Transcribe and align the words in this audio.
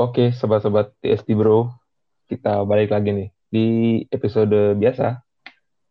Oke, 0.00 0.32
sobat-sobat 0.32 0.96
TSD 1.04 1.36
Bro, 1.36 1.76
kita 2.24 2.64
balik 2.64 2.88
lagi 2.88 3.12
nih 3.12 3.28
di 3.52 3.66
episode 4.08 4.72
biasa, 4.80 5.20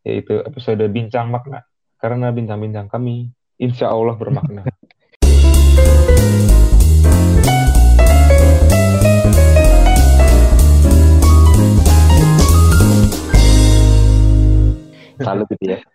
yaitu 0.01 0.41
episode 0.49 0.81
Bincang 0.89 1.29
Makna. 1.29 1.61
Karena 2.01 2.33
bincang-bincang 2.33 2.89
kami, 2.89 3.29
insya 3.61 3.93
Allah 3.93 4.17
bermakna. 4.17 4.65
Selalu 15.21 15.43
gitu 15.53 15.65
ya. 15.69 15.85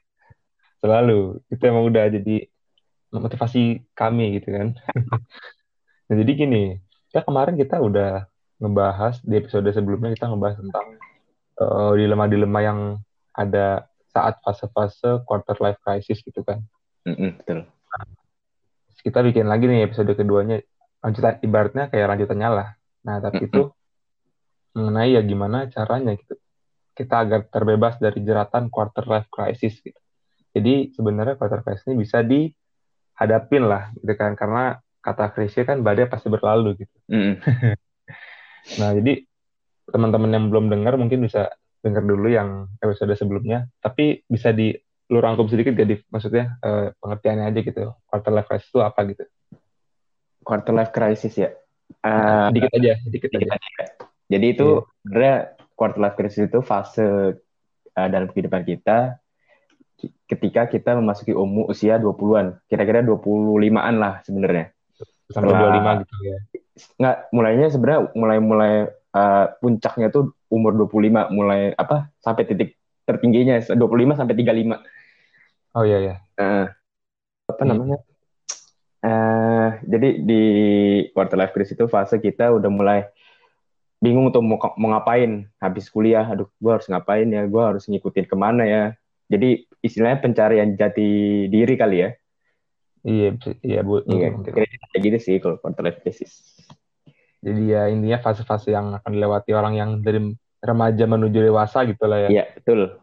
Selalu, 0.79 1.43
itu 1.51 1.63
emang 1.67 1.91
udah 1.91 2.15
jadi 2.15 2.47
motivasi 3.11 3.91
kami 3.99 4.39
gitu 4.39 4.55
kan. 4.55 4.79
nah, 6.07 6.15
jadi 6.15 6.33
gini, 6.39 6.79
ya 7.15 7.23
kemarin 7.23 7.55
kita 7.55 7.79
udah 7.79 8.27
ngebahas 8.59 9.23
di 9.23 9.39
episode 9.39 9.71
sebelumnya 9.71 10.19
kita 10.19 10.27
ngebahas 10.27 10.59
tentang 10.59 10.87
uh, 11.63 11.93
dilema-dilema 11.95 12.61
yang 12.61 12.81
ada 13.31 13.87
saat 14.11 14.39
fase-fase 14.43 15.23
quarter 15.27 15.59
life 15.63 15.79
crisis 15.83 16.23
gitu 16.23 16.43
kan. 16.43 16.63
Mm 17.07 17.15
-mm, 17.15 17.31
betul. 17.39 17.59
Nah, 17.67 18.05
kita 19.03 19.19
bikin 19.23 19.47
lagi 19.47 19.71
nih 19.71 19.87
episode 19.87 20.11
keduanya 20.15 20.59
lanjutan 21.03 21.39
ibaratnya 21.43 21.91
kayak 21.91 22.07
lanjutannya 22.15 22.49
lah. 22.51 22.69
Nah 23.07 23.17
tapi 23.23 23.43
mm 23.43 23.47
-mm. 23.47 23.49
itu 23.51 23.63
mengenai 24.75 25.15
ya 25.15 25.23
gimana 25.23 25.71
caranya 25.71 26.19
gitu 26.19 26.35
kita 26.95 27.27
agar 27.27 27.51
terbebas 27.51 27.99
dari 27.99 28.23
jeratan 28.23 28.71
quarter 28.71 29.03
life 29.11 29.27
crisis 29.27 29.83
gitu. 29.83 29.99
Jadi 30.55 30.95
sebenarnya 30.95 31.35
quarter 31.35 31.67
crisis 31.67 31.91
ini 31.91 32.07
bisa 32.07 32.23
dihadapin 32.23 33.67
lah 33.67 33.91
gitu 33.99 34.15
kan 34.15 34.39
karena 34.39 34.79
kata 35.05 35.29
krisis 35.37 35.69
kan 35.69 35.85
badai 35.85 36.09
pasti 36.09 36.33
berlalu 36.33 36.81
gitu. 36.81 36.97
Mm. 37.13 37.35
nah 38.81 38.91
jadi 38.97 39.21
teman-teman 39.85 40.31
yang 40.33 40.45
belum 40.49 40.73
dengar 40.73 40.97
mungkin 40.97 41.21
bisa 41.21 41.53
dengar 41.85 42.01
dulu 42.01 42.33
yang 42.33 42.73
episode 42.81 43.13
sebelumnya 43.13 43.69
tapi 43.85 44.25
bisa 44.25 44.57
di 44.57 44.73
lu 45.13 45.21
rangkum 45.21 45.45
sedikit 45.53 45.77
gak 45.77 45.89
di 45.89 45.97
maksudnya 46.09 46.57
uh, 46.65 46.89
pengertiannya 46.97 47.45
aja 47.53 47.61
gitu 47.61 47.93
quarter 48.09 48.33
life 48.33 48.49
crisis 48.49 48.73
itu 48.73 48.81
apa 48.81 49.01
gitu 49.05 49.25
quarter 50.41 50.73
life 50.73 50.93
crisis 50.97 51.37
ya 51.37 51.53
uh, 52.01 52.49
dikit 52.49 52.73
aja 52.73 52.93
dikit, 53.05 53.29
dikit 53.29 53.49
aja. 53.53 53.61
aja 53.61 53.85
jadi 54.33 54.47
itu 54.57 54.69
yeah. 54.81 55.01
sebenarnya 55.05 55.37
quarter 55.77 56.01
life 56.01 56.17
crisis 56.17 56.49
itu 56.49 56.59
fase 56.65 57.05
uh, 57.93 58.09
dalam 58.09 58.33
kehidupan 58.33 58.65
kita 58.65 59.21
ketika 60.25 60.67
kita 60.67 60.97
memasuki 60.99 61.37
umur 61.37 61.71
usia 61.71 62.01
20-an 62.01 62.59
kira-kira 62.67 63.05
25-an 63.05 63.95
lah 64.01 64.25
sebenarnya 64.25 64.74
sampai 65.33 65.53
Setelah, 65.53 66.01
25 66.01 66.03
gitu 66.05 66.15
ya 66.25 66.39
nggak 66.75 67.17
mulainya 67.31 67.67
sebenarnya 67.71 68.01
mulai 68.19 68.39
mulai 68.43 68.75
uh, 69.15 69.47
puncaknya 69.63 70.11
tuh 70.11 70.35
umur 70.51 70.75
25 70.75 71.31
mulai 71.31 71.71
apa 71.79 72.11
sampai 72.19 72.43
titik 72.51 72.75
tertingginya 73.05 73.61
25 73.61 74.19
sampai 74.19 74.35
35. 74.35 74.81
Oh 75.77 75.85
iya 75.85 75.99
iya. 76.01 76.15
Uh, 76.41 76.67
apa 77.47 77.63
hmm. 77.63 77.69
namanya? 77.69 77.99
Uh, 79.05 79.69
jadi 79.85 80.09
di 80.25 80.43
quarter 81.13 81.37
life 81.37 81.53
crisis 81.53 81.77
itu 81.77 81.85
fase 81.87 82.17
kita 82.17 82.49
udah 82.57 82.71
mulai 82.73 83.01
bingung 84.01 84.33
untuk 84.33 84.41
mau, 84.41 84.57
mau 84.81 84.97
ngapain 84.97 85.45
habis 85.61 85.93
kuliah. 85.93 86.25
Aduh, 86.25 86.49
gue 86.57 86.73
harus 86.73 86.89
ngapain 86.89 87.29
ya? 87.29 87.45
Gue 87.45 87.61
harus 87.61 87.85
ngikutin 87.85 88.25
ke 88.25 88.37
mana 88.37 88.65
ya? 88.65 88.85
Jadi 89.29 89.69
istilahnya 89.85 90.25
pencarian 90.25 90.73
jati 90.77 91.45
diri 91.53 91.75
kali 91.77 91.97
ya. 92.01 92.11
Iya, 93.05 93.37
iya 93.61 93.81
bu. 93.85 94.01
Iya, 94.09 94.33
kayak 94.41 95.03
gitu 95.05 95.19
sih 95.21 95.37
kalau 95.39 95.61
quarter 95.61 95.85
life 95.85 96.01
crisis. 96.01 96.41
Jadi 97.45 97.77
ya 97.77 97.93
intinya 97.93 98.19
fase-fase 98.25 98.73
yang 98.73 98.97
akan 98.97 99.11
dilewati 99.13 99.53
orang 99.53 99.77
yang 99.77 99.91
dari 100.01 100.33
remaja 100.65 101.05
menuju 101.05 101.45
dewasa 101.45 101.85
gitu 101.85 102.09
lah 102.09 102.27
ya. 102.27 102.29
Iya, 102.33 102.45
betul. 102.57 102.97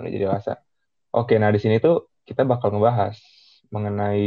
Menuju 0.00 0.16
dewasa. 0.24 0.64
Oke, 1.12 1.36
nah 1.36 1.52
di 1.52 1.60
sini 1.60 1.76
tuh 1.76 2.08
kita 2.24 2.48
bakal 2.48 2.72
ngebahas 2.72 3.20
mengenai 3.68 4.24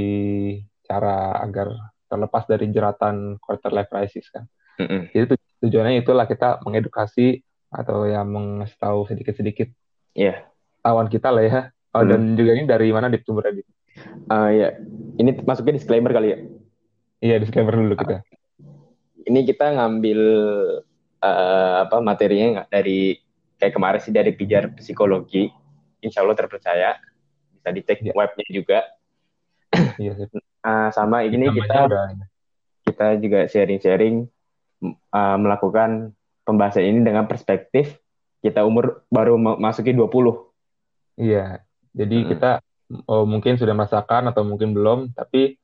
cara 0.86 1.42
agar 1.42 1.74
terlepas 2.06 2.46
dari 2.46 2.70
jeratan 2.70 3.42
quarter 3.42 3.74
life 3.74 3.90
crisis 3.90 4.30
kan. 4.30 4.46
Mm 4.78 4.86
-mm. 4.86 5.02
Jadi 5.10 5.26
tujuannya 5.66 6.06
itulah 6.06 6.30
kita 6.30 6.62
mengedukasi 6.62 7.42
atau 7.74 8.06
ya 8.06 8.22
mengasih 8.22 8.78
tahu 8.80 9.10
sedikit-sedikit 9.10 9.68
yeah. 10.14 10.46
tawan 10.86 11.10
kita 11.10 11.34
lah 11.34 11.44
ya. 11.44 11.62
Oh, 11.98 12.06
mm. 12.06 12.10
Dan 12.14 12.22
juga 12.38 12.52
ini 12.54 12.64
dari 12.70 12.88
mana 12.94 13.10
di 13.10 13.18
sumbernya? 13.26 13.66
Uh, 14.28 14.50
ya, 14.52 14.68
ini 15.18 15.32
masuknya 15.44 15.80
disclaimer 15.80 16.12
kali 16.12 16.28
ya. 16.34 16.40
Iya, 17.24 17.36
disclaimer 17.42 17.74
dulu 17.74 17.96
kita. 17.98 18.22
Ini 19.28 19.40
kita 19.44 19.76
ngambil 19.76 20.20
uh, 21.22 21.76
apa 21.86 21.98
materinya 22.00 22.62
nggak 22.62 22.70
dari 22.72 23.18
kayak 23.58 23.74
kemarin 23.74 24.02
sih 24.02 24.14
dari 24.14 24.32
pijar 24.34 24.70
psikologi 24.78 25.50
insya 26.02 26.22
Allah 26.22 26.38
terpercaya 26.38 26.98
bisa 27.58 27.70
dicek 27.74 28.00
yeah. 28.06 28.14
webnya 28.14 28.48
juga 28.54 28.80
yeah. 29.98 30.16
uh, 30.68 30.90
sama 30.94 31.26
ini 31.26 31.50
kita 31.50 31.90
udah. 31.90 32.14
kita 32.86 33.08
juga 33.18 33.40
sharing-sharing 33.50 34.30
uh, 35.12 35.38
melakukan 35.42 36.14
pembahasan 36.46 36.86
ini 36.86 37.00
dengan 37.04 37.26
perspektif 37.26 37.98
kita 38.46 38.64
umur 38.64 39.04
baru 39.10 39.36
masuki 39.38 39.92
20 39.92 40.06
iya 41.18 41.66
jadi 41.98 42.18
hmm. 42.24 42.28
kita 42.38 42.52
oh, 43.08 43.26
mungkin 43.28 43.60
sudah 43.60 43.76
merasakan 43.76 44.32
atau 44.32 44.44
mungkin 44.48 44.72
belum 44.72 45.12
tapi 45.14 45.60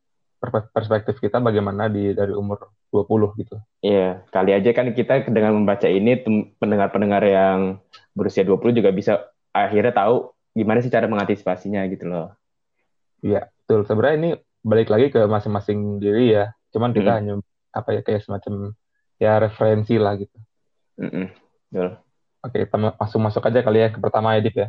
perspektif 0.75 1.23
kita 1.23 1.39
bagaimana 1.39 1.88
di 1.88 2.11
dari 2.11 2.35
umur 2.35 2.75
20 2.91 3.39
gitu. 3.39 3.56
Iya, 3.79 4.28
kali 4.28 4.51
aja 4.51 4.75
kan 4.75 4.91
kita 4.91 5.23
dengan 5.31 5.56
membaca 5.56 5.88
ini 5.88 6.19
pendengar-pendengar 6.59 7.23
yang 7.23 7.79
berusia 8.11 8.44
20 8.44 8.75
juga 8.75 8.91
bisa 8.91 9.23
akhirnya 9.56 9.95
tahu 9.95 10.35
gimana 10.51 10.84
sih 10.84 10.91
cara 10.91 11.07
mengantisipasinya 11.07 11.88
gitu 11.88 12.11
loh. 12.11 12.35
Iya, 13.23 13.47
betul. 13.63 13.88
Sebenarnya 13.88 14.17
ini 14.19 14.31
balik 14.61 14.91
lagi 14.91 15.07
ke 15.16 15.23
masing-masing 15.23 16.03
diri 16.03 16.35
ya. 16.35 16.51
Cuman 16.75 16.91
kita 16.91 17.16
hmm. 17.16 17.17
hanya 17.23 17.34
apa 17.73 17.90
ya 17.95 18.01
kayak 18.03 18.22
semacam 18.28 18.75
ya 19.17 19.40
referensi 19.40 19.95
lah 19.97 20.13
gitu. 20.19 20.38
Mm 21.00 21.09
-mm. 21.09 21.28
Betul. 21.72 21.90
Oke, 22.44 22.57
kita 22.67 22.78
masuk 22.78 23.19
masuk 23.23 23.44
aja 23.47 23.59
kali 23.63 23.79
ya 23.79 23.90
ke 23.90 23.97
pertama 23.97 24.35
Edip 24.35 24.53
ya. 24.53 24.67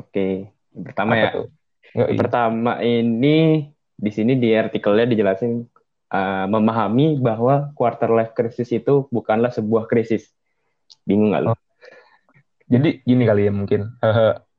Oke, 0.00 0.50
pertama 0.74 1.12
apa 1.14 1.20
ya. 1.20 1.28
Tuh? 1.32 1.46
Pertama 2.16 2.72
ini 2.84 3.68
di 3.98 4.10
sini 4.14 4.38
di 4.38 4.54
artikelnya 4.54 5.08
dijelasin 5.10 5.66
uh, 6.12 6.46
memahami 6.46 7.18
bahwa 7.18 7.72
quarter 7.74 8.12
life 8.12 8.32
crisis 8.36 8.70
itu 8.70 9.08
bukanlah 9.10 9.50
sebuah 9.50 9.90
krisis. 9.90 10.30
Bingung 11.04 11.32
nggak 11.34 11.42
lo? 11.44 11.52
Oh. 11.52 11.58
Jadi 12.68 13.00
gini 13.02 13.24
kali 13.24 13.48
ya 13.48 13.52
mungkin. 13.52 13.96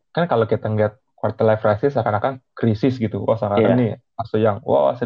Kan 0.09 0.25
kalau 0.25 0.49
kita 0.49 0.65
ngeliat 0.65 0.97
quarter 1.13 1.45
life 1.45 1.61
crisis 1.61 1.93
seakan-akan 1.93 2.41
krisis 2.57 2.97
gitu. 2.97 3.21
Wah, 3.23 3.37
seakan-akan 3.37 3.71
yeah. 3.77 3.97
nih 3.99 4.41
yang 4.41 4.57
wah 4.65 4.97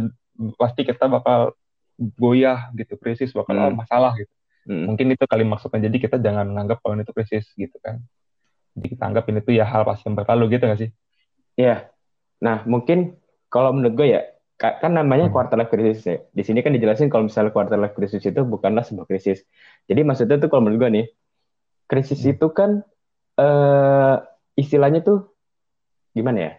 pasti 0.58 0.82
kita 0.88 1.12
bakal 1.12 1.54
goyah 2.00 2.72
gitu, 2.74 2.98
krisis 2.98 3.36
bakal 3.36 3.60
hmm. 3.60 3.76
masalah 3.78 4.16
gitu. 4.18 4.32
Hmm. 4.64 4.88
Mungkin 4.88 5.12
itu 5.12 5.28
kali 5.28 5.44
maksudnya. 5.44 5.92
Jadi 5.92 5.98
kita 6.00 6.18
jangan 6.24 6.48
menganggap 6.48 6.80
kalau 6.80 6.96
itu 6.96 7.12
krisis 7.12 7.52
gitu 7.60 7.76
kan. 7.84 8.00
Jadi 8.74 8.88
kita 8.98 9.04
anggap 9.06 9.26
ini 9.30 9.40
tuh 9.46 9.54
ya 9.54 9.66
hal 9.70 9.86
pasti 9.86 10.10
yang 10.10 10.18
berlalu 10.18 10.58
gitu 10.58 10.64
gak 10.66 10.80
sih? 10.82 10.90
Iya. 11.58 11.66
Yeah. 11.66 11.80
Nah, 12.44 12.66
mungkin 12.68 13.16
kalau 13.48 13.72
menurut 13.72 13.94
gue 13.96 14.08
ya 14.18 14.22
kan 14.64 14.96
namanya 14.96 15.28
hmm. 15.28 15.34
quarter 15.36 15.60
life 15.60 15.72
crisis 15.72 16.04
ya. 16.08 16.18
Di 16.32 16.44
sini 16.46 16.64
kan 16.64 16.72
dijelasin 16.72 17.12
kalau 17.12 17.28
misalnya 17.28 17.52
quarter 17.52 17.76
life 17.76 17.96
crisis 17.98 18.24
itu 18.24 18.42
bukanlah 18.48 18.86
sebuah 18.88 19.06
krisis. 19.10 19.44
Jadi 19.90 20.02
maksudnya 20.08 20.40
tuh 20.40 20.48
kalau 20.48 20.66
menurut 20.66 20.88
gue 20.88 20.90
nih, 21.04 21.06
krisis 21.90 22.24
hmm. 22.24 22.34
itu 22.38 22.48
kan 22.56 22.82
uh, 23.38 24.16
istilahnya 24.56 25.04
tuh 25.04 25.36
gimana 26.16 26.38
ya? 26.40 26.52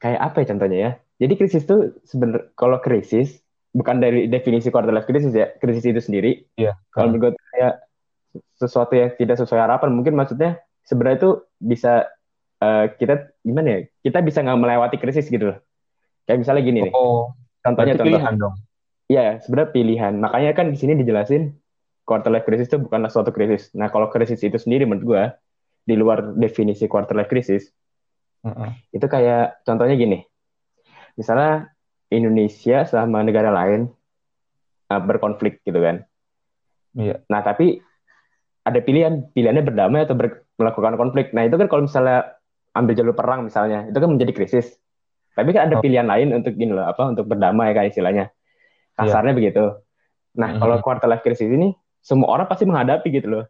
Kayak 0.00 0.20
apa 0.20 0.36
ya 0.44 0.46
contohnya 0.52 0.78
ya? 0.78 0.92
Jadi 1.20 1.32
krisis 1.36 1.64
tuh 1.64 2.00
sebenarnya 2.04 2.52
kalau 2.56 2.80
krisis 2.80 3.40
bukan 3.72 4.02
dari 4.02 4.26
definisi 4.26 4.68
quarter 4.68 4.92
life 4.92 5.08
crisis 5.08 5.32
ya, 5.32 5.52
krisis 5.56 5.84
itu 5.84 6.00
sendiri. 6.04 6.44
Iya. 6.60 6.76
Kalau 6.92 7.12
menurut 7.12 7.32
gue 7.32 7.44
kayak 7.56 7.74
sesuatu 8.60 8.92
yang 8.92 9.10
tidak 9.16 9.40
sesuai 9.40 9.60
harapan, 9.60 9.88
mungkin 9.96 10.14
maksudnya 10.16 10.60
sebenarnya 10.84 11.18
itu 11.24 11.30
bisa 11.60 12.08
uh, 12.60 12.90
kita 12.96 13.34
gimana 13.44 13.68
ya? 13.68 13.80
Kita 14.04 14.18
bisa 14.24 14.40
nggak 14.44 14.60
melewati 14.60 14.96
krisis 15.00 15.28
gitu 15.28 15.54
loh 15.54 15.58
Kayak 16.30 16.46
misalnya 16.46 16.62
gini 16.62 16.78
nih. 16.86 16.92
Oh, 16.94 17.34
contohnya 17.58 17.98
contoh. 17.98 18.06
pilihan 18.06 18.34
dong. 18.38 18.54
Iya, 19.10 19.42
sebenarnya 19.42 19.70
pilihan. 19.74 20.12
Makanya 20.22 20.50
kan 20.54 20.70
di 20.70 20.78
sini 20.78 20.94
dijelasin 20.94 21.58
quarter 22.06 22.30
life 22.30 22.46
crisis 22.46 22.70
itu 22.70 22.78
bukanlah 22.78 23.10
suatu 23.10 23.34
krisis. 23.34 23.74
Nah, 23.74 23.90
kalau 23.90 24.06
krisis 24.14 24.38
itu 24.38 24.54
sendiri 24.54 24.86
menurut 24.86 25.02
gua 25.02 25.22
di 25.82 25.98
luar 25.98 26.38
definisi 26.38 26.86
quarter 26.86 27.18
life 27.18 27.26
crisis, 27.26 27.74
uh 28.46 28.54
-uh. 28.54 28.70
itu 28.94 29.02
kayak 29.10 29.66
contohnya 29.66 29.98
gini. 29.98 30.22
Misalnya 31.18 31.74
Indonesia 32.14 32.86
sama 32.86 33.26
negara 33.26 33.50
lain 33.50 33.90
uh, 34.86 35.02
berkonflik 35.02 35.66
gitu 35.66 35.82
kan. 35.82 36.06
Iya. 36.94 37.26
Nah, 37.26 37.42
tapi 37.42 37.82
ada 38.62 38.78
pilihan, 38.78 39.34
pilihannya 39.34 39.66
berdamai 39.66 40.06
atau 40.06 40.14
ber 40.14 40.46
melakukan 40.60 41.00
konflik. 41.00 41.32
Nah, 41.32 41.48
itu 41.48 41.56
kan 41.56 41.66
kalau 41.72 41.88
misalnya 41.88 42.36
ambil 42.76 42.92
jalur 42.92 43.16
perang 43.16 43.48
misalnya, 43.48 43.88
itu 43.88 43.96
kan 43.96 44.08
menjadi 44.12 44.32
krisis. 44.36 44.76
Tapi 45.32 45.56
kan 45.56 45.72
ada 45.72 45.80
oh. 45.80 45.82
pilihan 45.82 46.04
lain 46.04 46.36
untuk 46.36 46.52
gini 46.52 46.76
loh, 46.76 46.84
apa 46.84 47.08
untuk 47.08 47.24
berdamai 47.24 47.72
kan 47.72 47.88
istilahnya. 47.88 48.28
Kasarnya 48.94 49.32
yeah. 49.32 49.38
begitu. 49.40 49.64
Nah, 50.36 50.60
kalau 50.60 50.78
quarter 50.84 51.08
life 51.08 51.24
crisis 51.24 51.48
ini 51.48 51.72
semua 52.04 52.30
orang 52.30 52.46
pasti 52.46 52.68
menghadapi 52.68 53.08
gitu 53.10 53.28
loh. 53.28 53.44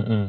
Mm-hmm. 0.00 0.24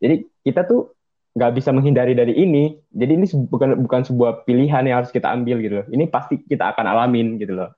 Jadi 0.00 0.14
kita 0.46 0.64
tuh 0.64 0.94
nggak 1.32 1.52
bisa 1.56 1.70
menghindari 1.72 2.12
dari 2.16 2.32
ini. 2.36 2.76
Jadi 2.92 3.12
ini 3.18 3.26
bukan 3.28 3.82
bukan 3.84 4.00
sebuah 4.08 4.44
pilihan 4.48 4.84
yang 4.88 5.04
harus 5.04 5.12
kita 5.12 5.28
ambil 5.28 5.60
gitu 5.60 5.84
loh. 5.84 5.86
Ini 5.88 6.08
pasti 6.08 6.40
kita 6.40 6.72
akan 6.72 6.84
alamin 6.86 7.36
gitu 7.40 7.56
loh. 7.56 7.70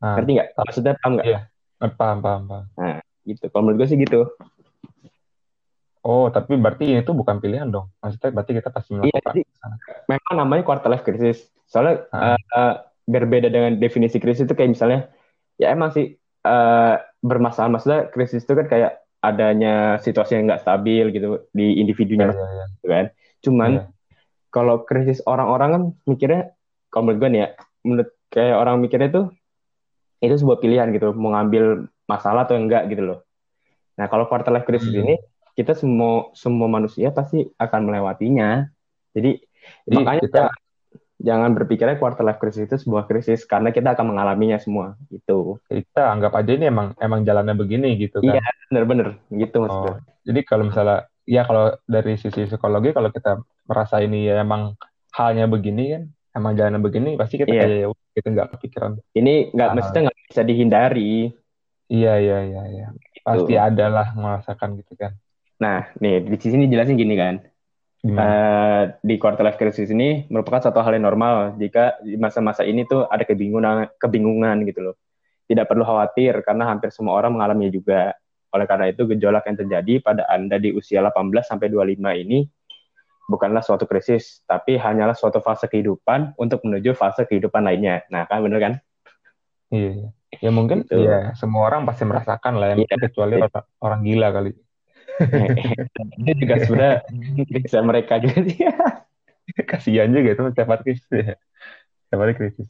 Nah, 0.00 0.20
Ngerti 0.20 0.30
nggak? 0.36 0.48
Maksudnya 0.56 0.94
paham 1.00 1.12
nggak? 1.18 1.26
Iya. 1.26 1.40
paham, 1.84 2.18
paham, 2.24 2.42
paham. 2.48 2.64
Nah, 2.80 2.96
gitu. 3.28 3.44
Kalau 3.48 3.62
menurut 3.64 3.78
gue 3.84 3.88
sih 3.92 3.98
gitu. 4.00 4.20
Oh, 6.04 6.28
tapi 6.28 6.60
berarti 6.60 7.00
itu 7.00 7.10
bukan 7.10 7.40
pilihan 7.40 7.64
dong. 7.66 7.88
Maksudnya 7.98 8.30
berarti 8.30 8.52
kita 8.52 8.68
pasti 8.68 8.92
Iya, 8.92 9.00
melakukan. 9.00 9.24
jadi 9.24 9.40
memang 10.04 10.34
namanya 10.36 10.62
quarter 10.62 10.92
life 10.92 11.00
crisis. 11.00 11.48
Soalnya 11.64 12.04
Ah. 12.12 12.36
eh, 12.36 12.74
berbeda 13.04 13.48
dengan 13.48 13.76
definisi 13.76 14.16
krisis 14.16 14.44
itu 14.44 14.52
kayak 14.52 14.72
misalnya 14.72 15.08
ya 15.56 15.72
emang 15.72 15.92
sih 15.92 16.12
eh, 16.44 16.94
bermasalah 17.20 17.72
maksudnya 17.72 18.12
krisis 18.12 18.44
itu 18.44 18.52
kan 18.52 18.68
kayak 18.68 18.92
adanya 19.18 19.96
situasi 19.96 20.36
yang 20.36 20.44
nggak 20.44 20.60
stabil 20.60 21.08
gitu 21.08 21.48
di 21.50 21.72
Iya, 21.72 21.80
individunya 21.80 22.28
iya, 22.28 22.44
iya. 22.52 22.64
gitu 22.70 22.86
kan. 22.86 23.04
Cuman 23.40 23.70
Iya. 23.72 23.84
kalau 24.52 24.84
krisis 24.84 25.24
orang-orang 25.24 25.68
kan 25.72 25.82
mikirnya 26.04 26.52
kalau 26.92 27.08
menurut 27.08 27.18
gue 27.18 27.30
nih 27.32 27.40
ya, 27.40 27.48
menurut 27.80 28.08
kayak 28.28 28.54
orang 28.54 28.76
mikirnya 28.78 29.08
tuh 29.08 29.26
itu 30.20 30.36
sebuah 30.36 30.60
pilihan 30.60 30.92
gitu, 30.92 31.16
mau 31.16 31.32
ngambil 31.32 31.88
masalah 32.04 32.44
atau 32.44 32.60
enggak 32.60 32.86
gitu 32.86 33.02
loh. 33.02 33.18
Nah, 33.96 34.06
kalau 34.06 34.28
quarter 34.28 34.52
life 34.52 34.68
crisis 34.68 34.92
Hmm. 34.92 35.00
ini 35.00 35.16
kita 35.54 35.72
semua 35.74 36.34
semua 36.34 36.66
manusia 36.66 37.14
pasti 37.14 37.46
akan 37.56 37.80
melewatinya. 37.86 38.66
Jadi, 39.14 39.38
Jadi 39.86 39.94
makanya 39.94 40.22
kita 40.26 40.38
jangan, 40.42 40.52
jangan 41.22 41.50
berpikirnya 41.54 41.96
quarter 41.96 42.26
life 42.26 42.42
crisis 42.42 42.66
itu 42.66 42.76
sebuah 42.76 43.06
krisis 43.06 43.46
karena 43.46 43.70
kita 43.70 43.94
akan 43.94 44.12
mengalaminya 44.12 44.58
semua 44.58 44.98
gitu. 45.08 45.62
kita 45.70 46.10
anggap 46.10 46.34
aja 46.34 46.52
ini 46.58 46.66
emang 46.68 46.92
emang 46.98 47.22
jalannya 47.22 47.54
begini 47.54 47.94
gitu 47.96 48.18
kan. 48.18 48.34
Iya, 48.34 48.46
bener-bener 48.68 49.08
gitu 49.30 49.56
maksudnya. 49.62 49.94
Oh, 49.94 49.98
jadi 50.26 50.40
kalau 50.42 50.64
misalnya 50.68 50.98
ya 51.24 51.42
kalau 51.46 51.72
dari 51.86 52.18
sisi 52.20 52.44
psikologi 52.44 52.90
kalau 52.92 53.08
kita 53.14 53.40
merasa 53.64 54.02
ini 54.02 54.28
ya 54.28 54.42
emang 54.42 54.74
halnya 55.14 55.46
begini 55.46 55.94
kan, 55.94 56.02
emang 56.34 56.52
jalannya 56.58 56.82
begini 56.82 57.14
pasti 57.14 57.38
kita 57.38 57.54
Iya. 57.54 57.62
kayak 57.62 57.78
ya 57.78 57.88
kita 58.14 58.28
nggak 58.34 58.48
kepikiran. 58.58 58.92
Ini 59.14 59.34
nggak 59.54 59.68
Ah. 59.70 59.74
maksudnya 59.78 60.02
nggak 60.10 60.18
bisa 60.28 60.42
dihindari. 60.42 61.12
Iya 61.88 62.12
iya 62.18 62.38
iya 62.42 62.62
iya. 62.68 62.86
Pasti 63.24 63.54
ada 63.56 63.86
lah 63.88 64.06
merasakan 64.12 64.82
gitu 64.82 64.98
kan. 64.98 65.14
Nah, 65.64 65.88
nih 65.96 66.20
di 66.28 66.36
sini 66.36 66.68
jelasin 66.68 67.00
gini 67.00 67.16
kan. 67.16 67.40
Gimana? 68.04 68.20
Eh, 68.20 68.82
di 69.00 69.16
quarter 69.16 69.48
life 69.48 69.56
crisis 69.56 69.88
ini 69.88 70.28
merupakan 70.28 70.60
satu 70.60 70.84
hal 70.84 70.92
yang 70.92 71.08
normal 71.08 71.56
jika 71.56 71.96
di 72.04 72.20
masa-masa 72.20 72.60
ini 72.68 72.84
tuh 72.84 73.08
ada 73.08 73.24
kebingungan 73.24 73.88
kebingungan 73.96 74.68
gitu 74.68 74.92
loh. 74.92 74.96
Tidak 75.48 75.64
perlu 75.64 75.88
khawatir 75.88 76.36
karena 76.44 76.68
hampir 76.68 76.92
semua 76.92 77.16
orang 77.16 77.32
mengalaminya 77.32 77.72
juga. 77.72 78.12
Oleh 78.52 78.68
karena 78.68 78.92
itu 78.92 79.08
gejolak 79.08 79.48
yang 79.48 79.56
terjadi 79.56 80.04
pada 80.04 80.28
Anda 80.28 80.60
di 80.60 80.76
usia 80.76 81.00
18 81.00 81.48
sampai 81.48 81.72
25 81.72 82.12
ini 82.12 82.44
bukanlah 83.24 83.64
suatu 83.64 83.88
krisis, 83.88 84.44
tapi 84.44 84.76
hanyalah 84.76 85.16
suatu 85.16 85.40
fase 85.40 85.64
kehidupan 85.64 86.36
untuk 86.36 86.60
menuju 86.60 86.92
fase 86.92 87.24
kehidupan 87.24 87.64
lainnya. 87.64 88.04
Nah, 88.12 88.28
kan 88.28 88.44
bener 88.44 88.60
kan? 88.60 88.72
Iya 89.72 89.90
iya. 89.96 90.08
Ya 90.44 90.50
mungkin 90.52 90.84
Gitu. 90.84 91.08
ya 91.08 91.32
semua 91.38 91.72
orang 91.72 91.88
pasti 91.88 92.04
merasakan 92.04 92.58
lah 92.60 92.74
ya, 92.74 92.84
Iya. 92.84 92.96
kecuali 93.08 93.40
orang, 93.40 93.64
orang 93.80 94.00
gila 94.04 94.28
kali. 94.28 94.50
Itu 96.18 96.32
juga 96.42 96.56
sudah 96.66 96.92
bisa 97.46 97.78
mereka 97.84 98.18
juga 98.18 98.38
sih. 98.44 98.58
Kasihan 99.70 100.10
juga 100.10 100.34
itu 100.34 100.42
hari 100.42 100.82
krisis 100.82 101.10
ya. 101.10 101.36
Hari 102.10 102.34
krisis. 102.34 102.68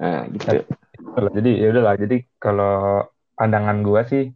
Nah, 0.00 0.26
gitu. 0.32 0.64
Jadi 1.36 1.50
ya 1.60 1.66
udahlah. 1.72 1.94
Jadi 1.96 2.16
kalau 2.40 3.06
pandangan 3.36 3.80
gua 3.80 4.04
sih 4.04 4.28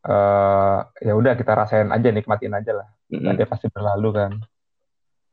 eh 0.00 0.78
ya 1.04 1.12
udah 1.12 1.36
kita 1.36 1.52
rasain 1.52 1.92
aja, 1.92 2.08
nikmatin 2.08 2.56
aja 2.56 2.72
lah. 2.72 2.88
Mm-mm. 3.12 3.26
Nanti 3.26 3.44
pasti 3.44 3.68
berlalu 3.68 4.10
kan. 4.16 4.32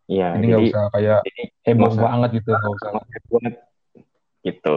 Iya, 0.08 0.40
Jadi 0.40 0.46
nggak 0.48 0.60
jadi 0.60 0.70
usah 0.72 0.84
kayak 0.96 1.20
jadi 1.28 1.44
heboh 1.68 1.92
banget 2.00 2.30
gitu, 2.40 2.50
nggak 2.56 2.74
usah. 2.80 2.90
banget 3.28 3.54
gitu. 4.44 4.76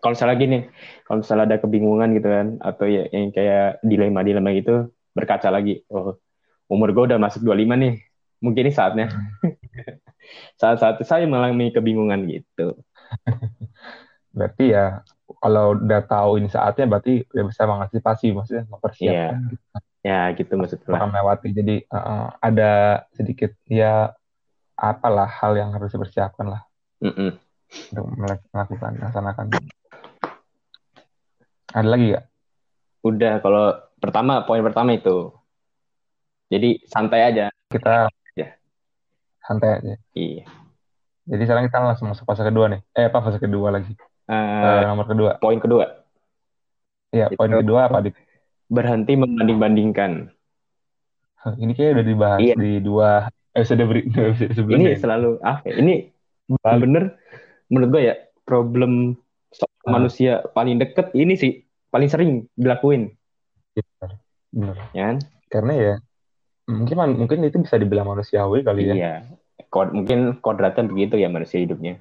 Kalau 0.00 0.12
misalnya 0.12 0.36
gini, 0.36 0.58
kalau 1.04 1.16
misalnya 1.20 1.44
ada 1.48 1.56
kebingungan 1.60 2.08
gitu 2.16 2.28
kan, 2.28 2.46
atau 2.60 2.84
ya 2.88 3.08
yang 3.12 3.32
kayak 3.32 3.80
dilema-dilema 3.84 4.52
gitu, 4.56 4.92
berkaca 5.14 5.48
lagi, 5.48 5.80
oh 5.88 6.18
umur 6.68 6.90
gue 6.90 7.14
udah 7.14 7.18
masuk 7.20 7.46
25 7.46 7.76
nih, 7.78 7.94
mungkin 8.42 8.66
ini 8.66 8.72
saatnya. 8.74 9.06
Saat-saat 10.60 10.98
saya 11.04 11.28
mengalami 11.28 11.70
kebingungan 11.70 12.24
gitu. 12.26 12.80
Berarti 14.36 14.74
ya 14.74 15.04
kalau 15.38 15.78
udah 15.78 16.00
tahu 16.04 16.42
ini 16.42 16.48
saatnya 16.50 16.90
berarti 16.90 17.22
udah 17.32 17.44
bisa 17.46 17.62
mengantisipasi, 17.64 18.34
maksudnya 18.34 18.64
mempersiapkan 18.66 19.40
gitu. 19.52 19.64
Ya 20.04 20.20
gitu 20.34 20.52
maksudnya. 20.58 20.90
Akan 20.90 21.08
melewati. 21.14 21.48
Jadi 21.54 21.76
eh, 21.86 22.26
ada 22.42 22.72
sedikit 23.14 23.54
ya 23.70 24.12
apalah 24.74 25.30
hal 25.30 25.54
yang 25.54 25.70
harus 25.70 25.94
dipersiapkan 25.94 26.50
lah 26.50 26.62
Mm-mm. 26.98 27.38
untuk 27.94 28.04
mel- 28.18 28.48
melakukan, 28.50 28.98
laksanakan. 28.98 29.46
Ada 31.70 31.88
lagi 31.88 32.04
nggak? 32.10 32.24
Udah 33.06 33.34
kalau 33.38 33.64
pertama 34.04 34.44
poin 34.44 34.60
pertama 34.60 34.92
itu, 34.92 35.32
jadi 36.46 36.78
santai 36.84 37.20
aja. 37.24 37.46
Kita 37.66 38.12
Ya. 38.34 38.48
santai 39.40 39.80
aja. 39.80 39.94
Iya. 40.12 40.44
Jadi 41.24 41.42
sekarang 41.42 41.64
kita 41.66 41.78
langsung 41.80 42.12
masuk 42.12 42.24
fase 42.24 42.44
kedua 42.44 42.68
nih. 42.68 42.80
Eh 42.92 43.08
apa 43.08 43.18
fase 43.18 43.38
kedua 43.38 43.72
lagi? 43.72 43.96
Eh, 44.24 44.34
Eh, 44.34 44.84
nomor 44.84 45.04
kedua. 45.04 45.36
poin 45.36 45.56
kedua, 45.56 45.84
Ya, 47.08 47.28
poin 47.32 47.48
kedua 47.48 47.86
apa? 47.86 48.00
Di, 48.00 48.10
berhenti 48.66 49.14
membanding-bandingkan. 49.14 50.32
ini 51.54 51.72
kayak 51.72 52.00
udah 52.00 52.06
dibahas 52.06 52.40
Iya. 52.40 52.54
di 52.56 52.72
dua 52.80 53.28
episode 53.52 53.84
beri- 53.84 54.08
episode 54.32 54.52
sebelumnya. 54.52 54.96
Ini 54.96 54.96
selalu 54.96 55.30
ya, 55.36 55.72
Ini 55.76 55.94
bener 56.80 57.04
menurut 57.68 57.88
gue 57.90 58.02
ya 58.02 58.14
problem 58.44 59.16
Ah. 59.84 59.92
manusia 59.92 60.40
paling 60.50 60.80
deket 60.80 61.12
ini 61.12 61.36
sih 61.36 61.60
paling 61.88 62.08
sering 62.08 62.30
dilakuin 62.56 63.12
Bener. 63.74 64.10
Bener. 64.54 64.76
ya 64.94 65.02
kan? 65.10 65.16
Karena 65.50 65.72
ya 65.74 65.94
mungkin 66.64 66.96
mungkin 67.20 67.38
itu 67.44 67.58
bisa 67.60 67.76
dibilang 67.76 68.08
manusiawi 68.08 68.64
kali 68.64 68.88
ya. 68.88 68.94
iya 68.96 69.14
Kod- 69.68 69.92
mungkin 69.92 70.40
kodratnya 70.40 70.88
begitu 70.88 71.20
ya 71.20 71.28
manusia 71.28 71.60
hidupnya 71.60 72.00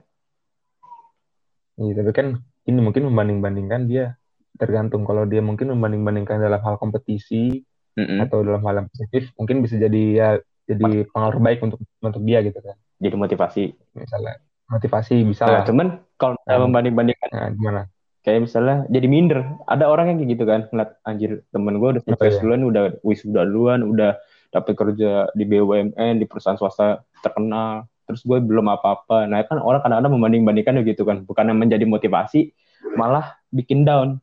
Iya, 1.73 1.99
tapi 1.99 2.11
kan 2.13 2.27
ini 2.69 2.79
mungkin 2.79 3.09
membanding-bandingkan 3.09 3.89
dia 3.89 4.13
tergantung 4.55 5.03
kalau 5.03 5.25
dia 5.25 5.41
mungkin 5.41 5.73
membanding-bandingkan 5.73 6.37
dalam 6.37 6.61
hal 6.61 6.77
kompetisi 6.77 7.65
Mm-mm. 7.97 8.21
atau 8.21 8.45
dalam 8.45 8.61
hal 8.61 8.85
yang 8.85 8.87
positif 8.93 9.33
mungkin 9.33 9.65
bisa 9.65 9.81
jadi 9.81 10.01
ya 10.13 10.29
jadi 10.69 11.09
pengaruh 11.09 11.41
baik 11.41 11.59
untuk 11.65 11.81
untuk 11.81 12.21
dia 12.21 12.45
gitu 12.45 12.61
kan 12.61 12.77
jadi 13.01 13.17
motivasi 13.17 13.73
misalnya 13.97 14.37
motivasi 14.69 15.25
bisa 15.25 15.43
nah 15.43 15.51
lah 15.59 15.63
cuman 15.65 15.87
kalau 16.15 16.37
Nah. 16.45 16.61
membanding-bandingkan 16.69 17.29
Nah, 17.33 17.49
gimana 17.51 17.81
kayak 18.23 18.47
misalnya 18.47 18.87
jadi 18.87 19.07
minder. 19.11 19.39
Ada 19.67 19.85
orang 19.91 20.15
yang 20.15 20.17
kayak 20.23 20.31
gitu 20.35 20.43
kan 20.47 20.61
ngeliat 20.71 20.91
anjir 21.03 21.31
temen 21.51 21.75
gue 21.77 21.89
udah 21.99 22.01
iya. 22.03 22.39
duluan 22.39 22.61
udah 22.63 22.83
wisuda 23.03 23.41
duluan 23.43 23.79
udah 23.83 24.15
dapet 24.49 24.73
kerja 24.79 25.27
di 25.35 25.43
BUMN 25.43 26.21
di 26.21 26.25
perusahaan 26.25 26.55
swasta 26.55 27.03
terkenal 27.19 27.89
terus 28.07 28.23
gue 28.23 28.39
belum 28.39 28.67
apa-apa. 28.71 29.27
Nah 29.27 29.43
kan 29.43 29.59
orang 29.59 29.83
kadang-kadang 29.83 30.13
membanding-bandingkan 30.15 30.83
gitu 30.87 31.03
kan 31.03 31.23
bukan 31.27 31.51
menjadi 31.55 31.83
motivasi 31.83 32.55
malah 32.95 33.35
bikin 33.51 33.83
down. 33.83 34.19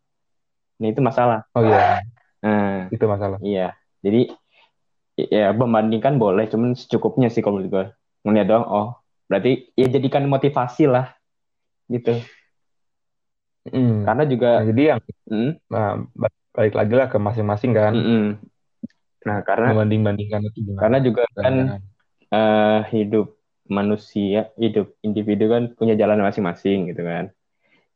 Nah 0.80 0.88
itu 0.88 1.00
masalah. 1.04 1.44
Oh 1.52 1.64
iya. 1.64 2.00
Nah 2.40 2.88
itu 2.88 3.04
masalah. 3.04 3.38
iya. 3.44 3.76
Jadi 4.00 4.32
ya 5.28 5.52
membandingkan 5.52 6.16
boleh 6.16 6.48
cuman 6.48 6.72
secukupnya 6.72 7.28
sih 7.28 7.44
kalau 7.44 7.60
menurut 7.60 7.68
gue 7.68 7.84
ngeliat 8.24 8.46
doang 8.48 8.64
oh 8.64 8.88
berarti 9.28 9.68
ya 9.76 9.92
jadikan 9.92 10.24
motivasi 10.24 10.88
lah 10.88 11.12
gitu 11.92 12.16
Mm. 13.68 14.08
karena 14.08 14.22
juga 14.24 14.48
Nah, 14.56 14.64
jadi 14.72 14.82
yang 14.96 15.00
mm, 15.28 15.50
nah, 15.68 15.88
ba- 16.16 16.38
balik 16.56 16.74
lagi 16.80 16.94
lah 16.96 17.06
ke 17.12 17.18
masing-masing 17.20 17.72
kan. 17.76 17.92
Mm-mm. 17.94 18.22
nah 19.20 19.38
karena 19.44 19.66
membanding-bandingkan 19.76 20.40
itu 20.48 20.58
gimana? 20.64 20.80
karena 20.80 20.98
juga 21.04 21.22
kan 21.36 21.54
eh, 22.32 22.80
hidup 22.94 23.26
manusia 23.68 24.40
hidup 24.56 24.86
individu 25.06 25.44
kan 25.52 25.62
punya 25.78 25.94
jalan 26.00 26.24
masing-masing 26.24 26.88
gitu 26.90 27.02
kan. 27.04 27.24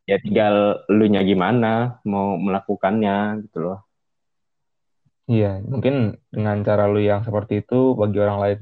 Ya 0.05 0.17
tinggal 0.21 0.85
lu 0.89 1.05
nya 1.09 1.21
gimana 1.25 1.97
mau 2.05 2.37
melakukannya 2.37 3.41
gitu 3.49 3.57
loh. 3.65 3.79
Iya 5.31 5.47
mungkin 5.71 5.93
dengan 6.35 6.57
cara 6.67 6.83
lu 6.91 6.99
yang 7.09 7.21
seperti 7.27 7.53
itu 7.65 7.75
bagi 7.99 8.17
orang 8.23 8.37
lain 8.43 8.59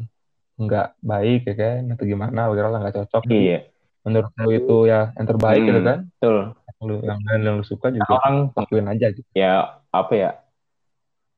nggak 0.63 0.87
baik 1.11 1.39
ya 1.49 1.53
kan? 1.61 1.79
Atau 1.93 2.05
gimana? 2.13 2.39
Bagi 2.49 2.59
orang 2.61 2.71
nggak 2.83 2.97
cocok. 2.99 3.23
Iya. 3.27 3.57
Menurut 4.05 4.31
lu 4.43 4.49
itu 4.59 4.73
ya 4.91 4.99
yang 5.17 5.27
terbaik 5.31 5.61
Hmm. 5.63 5.69
gitu 5.69 5.81
kan? 5.89 5.99
Betul 6.19 6.37
lu 6.83 6.97
yang 7.01 7.19
lain 7.23 7.41
yang 7.41 7.55
lu 7.59 7.65
suka 7.65 7.89
Nah, 7.89 8.03
juga 8.03 8.13
orang 8.23 8.35
lakuin 8.53 8.87
aja 8.91 9.07
gitu. 9.11 9.27
Ya 9.35 9.81
apa 9.89 10.13
ya? 10.13 10.31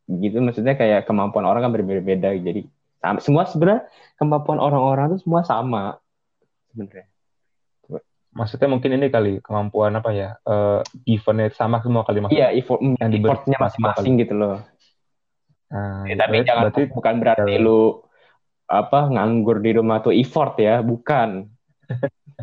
Gitu 0.06 0.38
maksudnya 0.42 0.78
kayak 0.78 1.10
kemampuan 1.10 1.46
orang 1.46 1.66
kan 1.66 1.72
berbeda-beda. 1.74 2.34
Jadi 2.38 2.68
sama- 3.02 3.22
semua 3.22 3.44
sebenarnya 3.50 3.88
kemampuan 4.18 4.60
orang-orang 4.62 5.14
itu 5.14 5.26
semua 5.26 5.42
sama 5.46 5.98
sebenarnya. 6.74 7.08
Maksudnya 8.36 8.68
mungkin 8.68 8.92
ini 9.00 9.08
kali 9.08 9.40
kemampuan 9.40 9.96
apa 9.96 10.12
ya? 10.12 10.36
Uh, 10.44 10.84
eventnya 11.08 11.48
sama 11.56 11.80
semua 11.80 12.04
kali 12.04 12.20
maksudnya? 12.20 12.52
Iya 12.52 12.60
effort, 12.60 12.84
yang 12.84 13.12
effortnya 13.16 13.58
masing-masing 13.64 14.20
gitu 14.20 14.36
loh. 14.36 14.60
Nah, 15.72 16.04
ya, 16.04 16.20
tapi 16.20 16.44
jangan 16.44 16.68
berarti, 16.68 16.82
bukan 16.92 17.16
berarti 17.24 17.54
ya. 17.56 17.64
lu 17.64 18.04
apa 18.68 19.08
nganggur 19.08 19.64
di 19.64 19.72
rumah 19.80 20.04
tuh 20.04 20.12
effort 20.12 20.60
ya 20.60 20.84
bukan. 20.84 21.48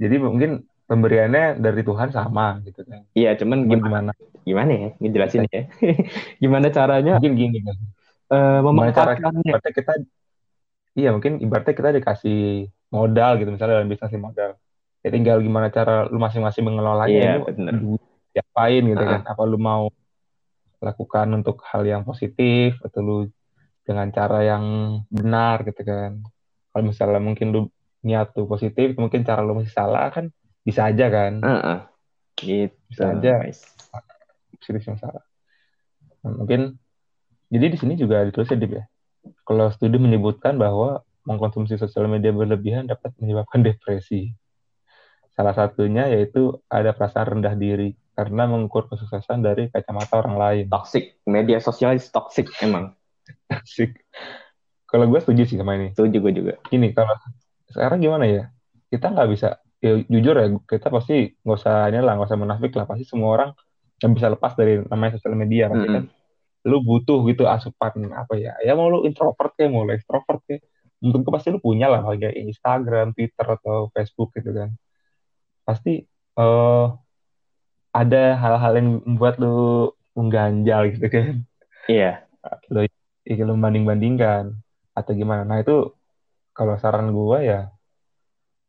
Jadi 0.00 0.16
mungkin 0.22 0.69
pemberiannya 0.90 1.62
dari 1.62 1.86
Tuhan 1.86 2.10
sama 2.10 2.58
gitu 2.66 2.82
kan. 2.82 3.06
Iya 3.14 3.38
cuman 3.38 3.70
gimana? 3.70 4.10
gimana? 4.42 4.70
Ya? 4.74 4.88
Ngejelasin 4.98 5.46
ya. 5.46 5.70
Gimana 6.42 6.66
caranya? 6.74 7.22
Mungkin 7.22 7.38
gini 7.38 7.58
kan 7.62 7.78
uh, 8.30 8.60
memanfaatkannya 8.64 9.52
kita 9.74 9.92
iya 10.94 11.10
mungkin 11.14 11.42
ibaratnya 11.42 11.74
kita 11.74 11.90
dikasih 11.98 12.70
modal 12.90 13.38
gitu 13.38 13.50
misalnya 13.54 13.82
dalam 13.82 13.90
bisnis 13.90 14.18
modal. 14.18 14.58
Ya 15.00 15.08
tinggal 15.08 15.40
gimana 15.40 15.72
cara 15.72 16.06
lu 16.10 16.18
masing-masing 16.20 16.66
mengelolanya 16.66 17.40
lu 17.78 17.96
diapain 18.34 18.82
gitu 18.86 19.04
kan. 19.04 19.22
Apa 19.26 19.42
lu 19.46 19.58
mau 19.58 19.90
lakukan 20.80 21.28
untuk 21.36 21.60
hal 21.68 21.84
yang 21.84 22.02
positif 22.02 22.80
atau 22.80 23.00
lu 23.00 23.18
dengan 23.84 24.10
cara 24.10 24.42
yang 24.42 24.64
benar 25.10 25.62
gitu 25.66 25.82
kan. 25.86 26.20
Kalau 26.70 26.84
misalnya 26.86 27.22
mungkin 27.22 27.48
lu 27.54 27.60
niat 28.00 28.32
tuh 28.32 28.48
positif 28.48 28.96
mungkin 28.96 29.22
cara 29.22 29.44
lu 29.44 29.60
masih 29.60 29.72
salah 29.76 30.08
kan 30.08 30.32
bisa 30.64 30.88
aja 30.88 31.06
kan 31.08 31.32
uh 31.40 31.52
-uh. 31.52 31.78
gitu 32.40 32.76
bisa 32.92 33.16
aja 33.16 33.32
positif 34.56 34.82
yang 34.84 34.98
salah 35.00 35.24
nah, 36.24 36.32
mungkin 36.36 36.76
jadi 37.50 37.74
di 37.74 37.78
sini 37.80 37.98
juga 37.98 38.22
ditulis 38.22 38.50
ya 38.52 38.84
kalau 39.44 39.68
studi 39.74 39.98
menyebutkan 39.98 40.56
bahwa 40.56 41.02
mengkonsumsi 41.28 41.76
sosial 41.76 42.08
media 42.08 42.32
berlebihan 42.32 42.88
dapat 42.88 43.12
menyebabkan 43.20 43.60
depresi. 43.60 44.32
Salah 45.36 45.54
satunya 45.56 46.08
yaitu 46.08 46.58
ada 46.68 46.92
perasaan 46.92 47.38
rendah 47.38 47.54
diri 47.56 47.96
karena 48.16 48.44
mengukur 48.44 48.88
kesuksesan 48.90 49.40
dari 49.40 49.72
kacamata 49.72 50.20
orang 50.20 50.36
lain. 50.36 50.64
Toxic, 50.68 51.16
media 51.24 51.62
sosial 51.62 51.96
itu 51.96 52.08
toxic 52.12 52.50
emang. 52.60 52.92
toxic. 53.48 53.96
Kalau 54.90 55.06
gue 55.06 55.20
setuju 55.22 55.46
sih 55.46 55.56
sama 55.56 55.78
ini. 55.78 55.94
Setuju 55.94 56.16
gue 56.18 56.32
juga. 56.34 56.54
Ini 56.74 56.92
kalau 56.92 57.14
sekarang 57.70 58.02
gimana 58.02 58.26
ya? 58.26 58.44
Kita 58.90 59.14
nggak 59.14 59.28
bisa, 59.30 59.62
ya, 59.80 59.92
jujur 60.06 60.34
ya, 60.36 60.46
kita 60.68 60.88
pasti 60.92 61.34
nggak 61.40 61.58
usah 61.60 61.88
ini 61.88 62.00
lah, 62.04 62.16
nggak 62.16 62.28
usah 62.28 62.40
menafik 62.40 62.72
lah. 62.76 62.84
Pasti 62.86 63.04
semua 63.08 63.30
orang 63.36 63.50
nggak 64.00 64.12
bisa 64.16 64.28
lepas 64.32 64.52
dari 64.56 64.80
namanya 64.86 65.16
sosial 65.16 65.36
media, 65.36 65.68
pasti 65.68 65.88
mm 65.88 65.92
-hmm. 65.92 66.06
kan. 66.08 66.68
Lu 66.68 66.84
butuh 66.84 67.24
gitu 67.28 67.48
asupan 67.48 67.92
apa 68.12 68.36
ya? 68.36 68.52
Ya 68.60 68.76
mau 68.76 68.92
lu 68.92 69.08
introvert 69.08 69.56
kayak, 69.56 69.70
mau 69.72 69.84
lu 69.88 69.96
extrovert 69.96 70.40
kayak 70.44 70.64
mungkin 71.00 71.32
pasti 71.32 71.48
lu 71.48 71.58
punya 71.58 71.88
lah 71.88 72.04
kayak 72.04 72.36
Instagram, 72.36 73.16
Twitter 73.16 73.46
atau 73.48 73.88
Facebook 73.96 74.36
gitu 74.36 74.52
kan. 74.52 74.70
Pasti 75.64 76.04
uh, 76.36 76.92
ada 77.90 78.22
hal-hal 78.38 78.72
yang 78.78 78.88
membuat 79.02 79.40
lu 79.40 79.90
mengganjal 80.14 80.92
gitu 80.94 81.08
kan. 81.08 81.32
Iya. 81.88 82.28
Lu 82.68 82.84
ingin 83.24 83.44
lu 83.48 83.56
banding-bandingkan 83.56 84.54
atau 84.94 85.12
gimana. 85.16 85.42
Nah 85.48 85.58
itu 85.64 85.96
kalau 86.52 86.76
saran 86.76 87.10
gue 87.10 87.38
ya, 87.46 87.72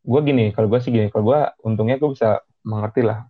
gue 0.02 0.20
gini, 0.26 0.46
kalau 0.52 0.68
gue 0.68 0.80
sih 0.82 0.90
gini, 0.90 1.08
kalau 1.14 1.24
gue 1.34 1.40
untungnya 1.66 2.02
gue 2.02 2.10
bisa 2.12 2.42
mengerti 2.66 3.06
lah, 3.06 3.26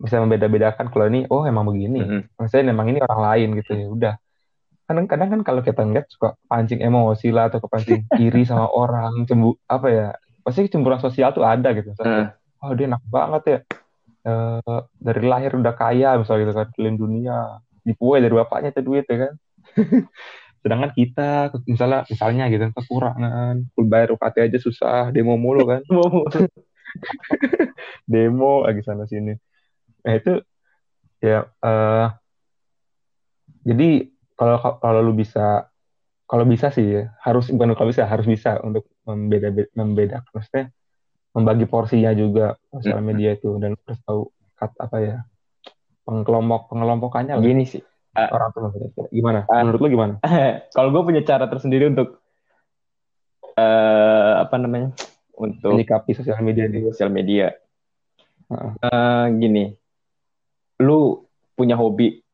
bisa 0.00 0.16
membeda-bedakan 0.20 0.88
kalau 0.88 1.06
ini, 1.12 1.28
oh 1.28 1.44
emang 1.44 1.68
begini, 1.68 2.00
mm 2.00 2.08
-hmm. 2.08 2.20
maksudnya 2.40 2.72
emang 2.72 2.88
ini 2.88 2.98
orang 3.04 3.20
lain 3.20 3.48
gitu 3.60 3.72
ya, 3.76 3.86
udah. 3.88 4.14
Kadang-kadang 4.90 5.28
kan 5.38 5.40
kalau 5.46 5.62
kita 5.62 5.86
ngeliat 5.86 6.10
suka 6.10 6.34
pancing 6.50 6.82
emosi 6.82 7.30
lah 7.30 7.46
atau 7.46 7.62
kepancing 7.62 8.10
iri 8.26 8.42
sama 8.42 8.66
orang 8.66 9.22
cembu 9.22 9.54
apa 9.70 9.86
ya 9.86 10.08
pasti 10.42 10.66
cemburuan 10.66 10.98
sosial 10.98 11.30
tuh 11.30 11.46
ada 11.46 11.70
gitu. 11.78 11.94
Misalnya 11.94 12.34
uh. 12.58 12.66
oh 12.66 12.74
dia 12.74 12.90
enak 12.90 13.02
banget 13.06 13.42
ya. 13.46 13.58
E, 14.20 14.32
dari 14.98 15.22
lahir 15.30 15.54
udah 15.54 15.78
kaya 15.78 16.18
misalnya 16.18 16.42
gitu 16.42 16.52
kan 16.58 16.68
keliling 16.74 16.98
dunia. 16.98 17.62
Dipuai 17.86 18.18
dari 18.18 18.34
bapaknya 18.34 18.74
itu 18.74 18.82
duit 18.82 19.06
ya 19.06 19.30
kan 19.30 19.34
sedangkan 20.60 20.92
kita 20.92 21.56
misalnya 21.64 22.04
misalnya 22.04 22.44
gitu 22.52 22.68
kekurangan 22.76 23.64
bayar 23.88 24.12
UKT 24.12 24.36
aja 24.52 24.58
susah 24.60 25.08
demo 25.12 25.40
mulu 25.40 25.64
kan. 25.64 25.80
Demo 28.04 28.60
lagi 28.66 28.84
sana 28.84 29.08
sini. 29.08 29.32
Nah 30.04 30.12
itu 30.16 30.40
ya 31.20 31.48
uh, 31.64 32.08
jadi 33.64 34.08
kalau 34.36 34.56
kalau 34.80 35.00
lu 35.04 35.12
bisa 35.12 35.68
kalau 36.24 36.46
bisa 36.46 36.70
sih 36.70 36.86
ya, 36.86 37.02
harus 37.20 37.50
bukan 37.50 37.74
kalau 37.74 37.90
bisa 37.90 38.06
harus 38.06 38.24
bisa 38.24 38.62
untuk 38.62 38.88
membeda 39.04 39.52
membeda 39.76 40.22
maksudnya 40.32 40.72
membagi 41.34 41.64
porsinya 41.66 42.10
juga 42.14 42.58
sosial 42.70 43.02
media 43.02 43.34
itu 43.38 43.54
dan 43.62 43.74
harus 43.78 43.98
tahu 44.02 44.20
kat, 44.58 44.70
apa 44.78 44.96
ya 44.98 45.16
pengelompok 46.06 46.70
pengelompokannya 46.70 47.38
gini 47.38 47.64
sih 47.66 47.82
uh, 48.16 48.28
orang 48.32 48.48
tuh 48.50 48.60
gimana? 49.12 49.46
uh, 49.46 49.62
menurut 49.62 49.80
lu 49.82 49.88
gimana? 49.92 50.14
kalau 50.76 50.88
gue 50.94 51.02
punya 51.02 51.22
cara 51.22 51.46
tersendiri 51.46 51.90
untuk 51.90 52.22
uh, 53.54 54.46
apa 54.46 54.56
namanya? 54.58 54.96
Untuk 55.36 55.76
menyikapi 55.76 56.12
sosial 56.16 56.40
media 56.40 56.68
di 56.68 56.84
sosial 56.84 57.10
media. 57.12 57.52
Uh. 58.50 58.74
Uh, 58.82 59.24
gini. 59.36 59.74
Lu 60.80 61.26
punya 61.54 61.76
hobi. 61.76 62.24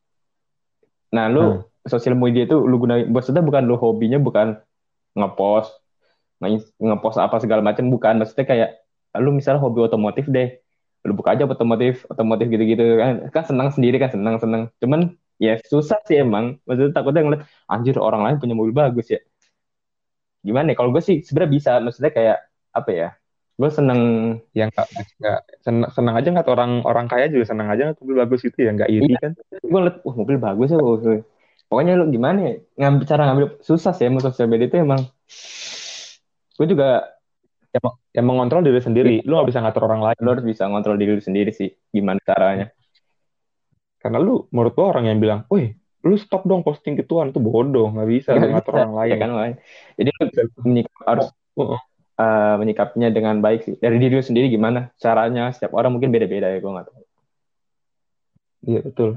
Nah 1.13 1.27
lu 1.31 1.43
uh 1.43 1.57
sosial 1.87 2.19
media 2.19 2.45
itu 2.45 2.59
lu 2.59 2.83
gunain 2.83 3.07
maksudnya 3.07 3.41
bukan 3.41 3.63
lu 3.65 3.79
hobinya 3.79 4.19
bukan 4.19 4.59
ngepost 5.15 5.71
ngepost 6.83 7.17
apa 7.17 7.41
segala 7.41 7.65
macam 7.65 7.89
bukan. 7.89 8.21
Maksudnya 8.21 8.45
kayak 8.45 8.71
lu 9.17 9.33
misalnya 9.33 9.63
hobi 9.63 9.87
otomotif 9.87 10.29
deh. 10.29 10.61
Lu 11.07 11.17
buka 11.17 11.33
aja 11.33 11.49
otomotif 11.49 12.05
otomotif 12.13 12.53
gitu-gitu 12.53 13.01
kan. 13.01 13.33
Kan 13.33 13.45
senang 13.49 13.69
sendiri 13.73 13.97
kan 13.97 14.13
senang 14.13 14.37
senang. 14.37 14.63
Cuman 14.83 15.17
ya 15.37 15.61
susah 15.61 16.01
sih 16.09 16.21
emang. 16.21 16.59
Maksudnya 16.65 16.93
takutnya 16.97 17.23
ngeliat 17.25 17.43
anjir 17.69 17.97
orang 18.01 18.23
lain 18.25 18.37
punya 18.41 18.55
mobil 18.57 18.75
bagus 18.75 19.13
ya. 19.13 19.21
Gimana 20.45 20.73
ya? 20.73 20.77
Kalau 20.79 20.91
gue 20.93 21.03
sih 21.05 21.17
sebenarnya 21.25 21.53
bisa. 21.53 21.71
Maksudnya 21.83 22.13
kayak 22.13 22.39
apa 22.73 22.91
ya? 22.93 23.09
Gue 23.57 23.71
seneng 23.73 24.01
yang 24.53 24.69
nggak 24.69 25.41
seneng, 25.65 25.89
seneng 25.89 26.15
aja 26.17 26.29
nggak 26.29 26.49
orang 26.53 26.85
orang 26.85 27.07
kaya 27.09 27.33
juga 27.33 27.49
seneng 27.49 27.73
aja 27.73 27.93
nggak 27.93 27.99
mobil 28.05 28.17
bagus 28.21 28.41
itu 28.45 28.59
ya. 28.61 28.71
Nggak 28.77 28.91
iri 28.93 29.09
iya. 29.13 29.19
kan. 29.21 29.33
Gue 29.65 29.81
liat 29.81 29.97
wah 30.05 30.15
mobil 30.17 30.37
bagus 30.37 30.69
ya 30.73 30.81
pokoknya 31.67 31.93
lu 31.99 32.05
gimana 32.15 32.39
ya? 32.47 32.55
Ngambil 32.79 33.05
cara 33.11 33.23
ngambil 33.27 33.47
susah 33.59 33.93
sih 33.97 34.07
emang 34.07 34.23
sosial 34.23 34.47
media 34.47 34.71
itu 34.71 34.79
emang. 34.79 35.03
Gue 36.57 36.67
juga 36.69 37.17
yang, 37.75 37.85
yang 38.17 38.27
mengontrol 38.29 38.63
diri 38.65 38.81
sendiri. 38.81 39.21
Ya. 39.21 39.29
lu 39.29 39.37
gak 39.43 39.49
bisa 39.51 39.61
ngatur 39.61 39.85
orang 39.91 40.01
lain. 40.01 40.19
Lu 40.23 40.31
harus 40.33 40.47
bisa 40.47 40.65
ngontrol 40.71 40.97
diri 40.97 41.19
sendiri 41.21 41.51
sih. 41.53 41.69
Gimana 41.91 42.23
caranya 42.23 42.76
karena 44.01 44.19
lu 44.23 44.47
menurut 44.53 44.73
gua 44.77 44.97
orang 44.97 45.11
yang 45.11 45.19
bilang 45.19 45.41
wih 45.51 45.75
lu 46.07 46.15
stop 46.15 46.47
dong 46.47 46.63
posting 46.63 46.95
gituan 46.95 47.35
tuh 47.35 47.43
bodoh 47.43 47.91
nggak 47.91 48.09
bisa 48.09 48.31
ya, 48.39 48.47
ngatur 48.47 48.79
orang 48.79 48.95
lain. 48.95 49.11
ya 49.11 49.17
kan 49.19 49.31
jadi 49.99 50.11
lu 50.15 50.25
menyikap, 50.63 51.03
harus 51.03 51.27
uh, 51.59 51.83
uh, 52.21 52.55
menyikapinya 52.61 53.09
dengan 53.13 53.41
baik 53.41 53.61
sih. 53.67 53.75
Dari 53.77 53.97
diri 54.01 54.15
lu 54.15 54.25
sendiri 54.25 54.47
gimana? 54.49 54.93
Caranya 55.01 55.53
setiap 55.53 55.77
orang 55.77 55.97
mungkin 55.97 56.13
beda-beda 56.13 56.49
ya 56.53 56.59
gue 56.61 56.71
nggak 56.71 56.87
tahu. 56.87 57.01
Iya 58.67 58.81
betul. 58.87 59.11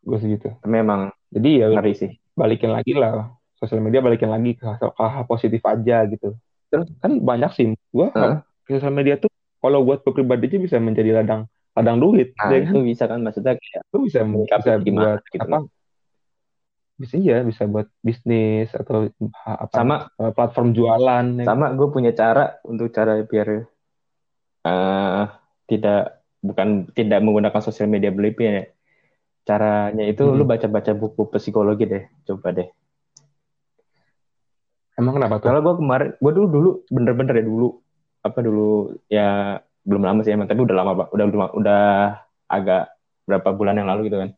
Gue 0.00 0.18
segitu 0.18 0.48
memang. 0.66 1.12
Jadi 1.30 1.50
ya 1.62 1.66
ngeri 1.70 1.94
sih. 1.94 2.12
balikin 2.34 2.72
lagi 2.72 2.96
lah. 2.96 3.36
Sosial 3.60 3.84
media 3.84 4.00
balikin 4.00 4.32
lagi 4.32 4.56
ke 4.56 4.64
hal 4.80 5.24
positif 5.28 5.60
aja 5.68 6.08
gitu. 6.08 6.32
Terus 6.72 6.88
kan 7.02 7.20
banyak 7.20 7.50
sih 7.52 7.66
gue 7.76 8.08
huh? 8.08 8.40
sosial 8.64 8.94
media 8.94 9.18
tuh 9.20 9.28
kalau 9.60 9.84
buat 9.84 10.00
pribadi 10.06 10.48
aja 10.48 10.58
bisa 10.62 10.76
menjadi 10.80 11.20
ladang 11.20 11.44
ladang 11.80 11.98
duit 11.98 12.36
nah, 12.36 12.52
ya 12.52 12.58
kan? 12.60 12.72
itu 12.72 12.78
bisa 12.84 13.04
kan 13.08 13.18
maksudnya 13.24 13.54
kayak 13.56 13.82
itu 13.88 13.98
bisa 14.04 14.20
bisa 14.28 14.72
gimana, 14.84 15.04
buat 15.16 15.22
gitu 15.32 15.40
apa 15.40 15.58
bisa 17.00 17.14
ya 17.16 17.38
bisa 17.40 17.62
buat 17.64 17.88
bisnis 18.04 18.68
atau 18.76 19.08
apa 19.40 19.72
sama 19.72 19.96
eh, 20.20 20.32
platform 20.36 20.76
jualan 20.76 21.24
ya 21.40 21.44
sama 21.48 21.72
gue 21.72 21.88
punya 21.88 22.12
cara 22.12 22.60
untuk 22.68 22.92
cara 22.92 23.24
biar 23.24 23.64
uh, 24.68 25.24
tidak 25.64 26.20
bukan 26.44 26.92
tidak 26.92 27.24
menggunakan 27.24 27.60
sosial 27.64 27.88
media 27.88 28.12
berlebihan 28.12 28.64
ya 28.64 28.66
Caranya 29.50 30.04
itu 30.04 30.22
hmm. 30.22 30.36
lu 30.36 30.44
baca-baca 30.44 30.92
buku 30.92 31.26
psikologi 31.34 31.88
deh, 31.88 32.04
coba 32.28 32.52
deh. 32.52 32.68
Emang 34.94 35.16
kenapa 35.16 35.40
tuh? 35.40 35.48
Kalau 35.48 35.60
gue 35.64 35.74
kemarin, 35.80 36.08
gue 36.20 36.32
dulu 36.36 36.46
dulu 36.46 36.70
bener-bener 36.92 37.34
ya 37.40 37.44
dulu 37.48 37.68
apa 38.20 38.38
dulu 38.44 38.70
ya 39.08 39.58
belum 39.90 40.06
lama 40.06 40.22
sih 40.22 40.30
emang 40.30 40.46
tapi 40.46 40.62
udah 40.62 40.76
lama 40.78 40.92
pak. 40.94 41.08
Udah 41.10 41.24
udah 41.26 41.50
udah 41.58 41.82
agak 42.46 42.94
berapa 43.26 43.48
bulan 43.50 43.74
yang 43.82 43.90
lalu 43.90 44.06
gitu 44.06 44.22
kan. 44.22 44.30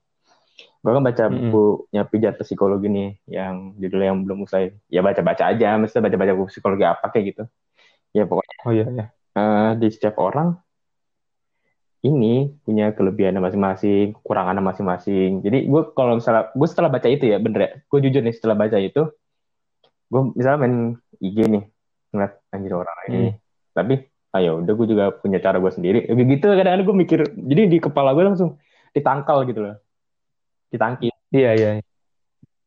Gue 0.82 0.92
kan 0.96 1.04
baca 1.04 1.24
mm 1.28 1.30
-hmm. 1.30 1.50
bukunya 1.52 2.02
pijat 2.08 2.34
psikologi 2.40 2.88
nih 2.88 3.10
yang 3.28 3.76
judulnya 3.76 4.08
yang 4.16 4.18
belum 4.24 4.48
usai. 4.48 4.72
Ya 4.88 5.04
baca 5.04 5.20
baca 5.20 5.52
aja 5.52 5.76
mesti 5.76 6.00
baca 6.00 6.16
baca 6.16 6.32
buku 6.32 6.48
psikologi 6.48 6.88
apa 6.88 7.12
kayak 7.12 7.24
gitu. 7.36 7.42
Ya 8.16 8.24
pokoknya 8.24 8.56
oh 8.64 8.72
iya 8.72 8.86
iya. 8.88 9.04
uh, 9.36 9.70
di 9.76 9.88
setiap 9.92 10.16
orang 10.16 10.56
ini 12.02 12.50
punya 12.66 12.90
kelebihan 12.90 13.38
masing-masing, 13.38 14.18
kekurangan 14.18 14.58
masing-masing. 14.58 15.38
Jadi 15.38 15.70
gue 15.70 15.82
kalau 15.94 16.18
misalnya 16.18 16.50
gue 16.50 16.68
setelah 16.68 16.90
baca 16.90 17.06
itu 17.06 17.30
ya 17.30 17.38
bener 17.38 17.60
ya, 17.62 17.70
gue 17.78 17.98
jujur 18.02 18.22
nih 18.26 18.34
setelah 18.34 18.58
baca 18.58 18.78
itu, 18.82 19.02
gue 20.10 20.22
misalnya 20.34 20.58
main 20.66 20.76
IG 21.22 21.38
nih 21.46 21.64
ngeliat 22.10 22.32
anjir 22.50 22.74
orang 22.74 22.96
hmm. 23.06 23.08
ini, 23.14 23.30
tapi 23.70 23.94
ayo 24.32 24.60
udah 24.60 24.72
gue 24.72 24.86
juga 24.88 25.04
punya 25.12 25.38
cara 25.38 25.56
gue 25.56 25.68
sendiri. 25.68 25.98
Begitu 26.06 26.40
kadang-kadang 26.42 26.84
gue 26.84 26.96
mikir 26.98 27.20
jadi 27.32 27.62
di 27.66 27.78
kepala 27.78 28.12
gue 28.12 28.24
langsung 28.24 28.56
ditangkal 28.90 29.44
gitu 29.44 29.60
loh. 29.60 29.76
Ditangkis. 30.68 31.12
Iya 31.28 31.50
iya 31.52 31.70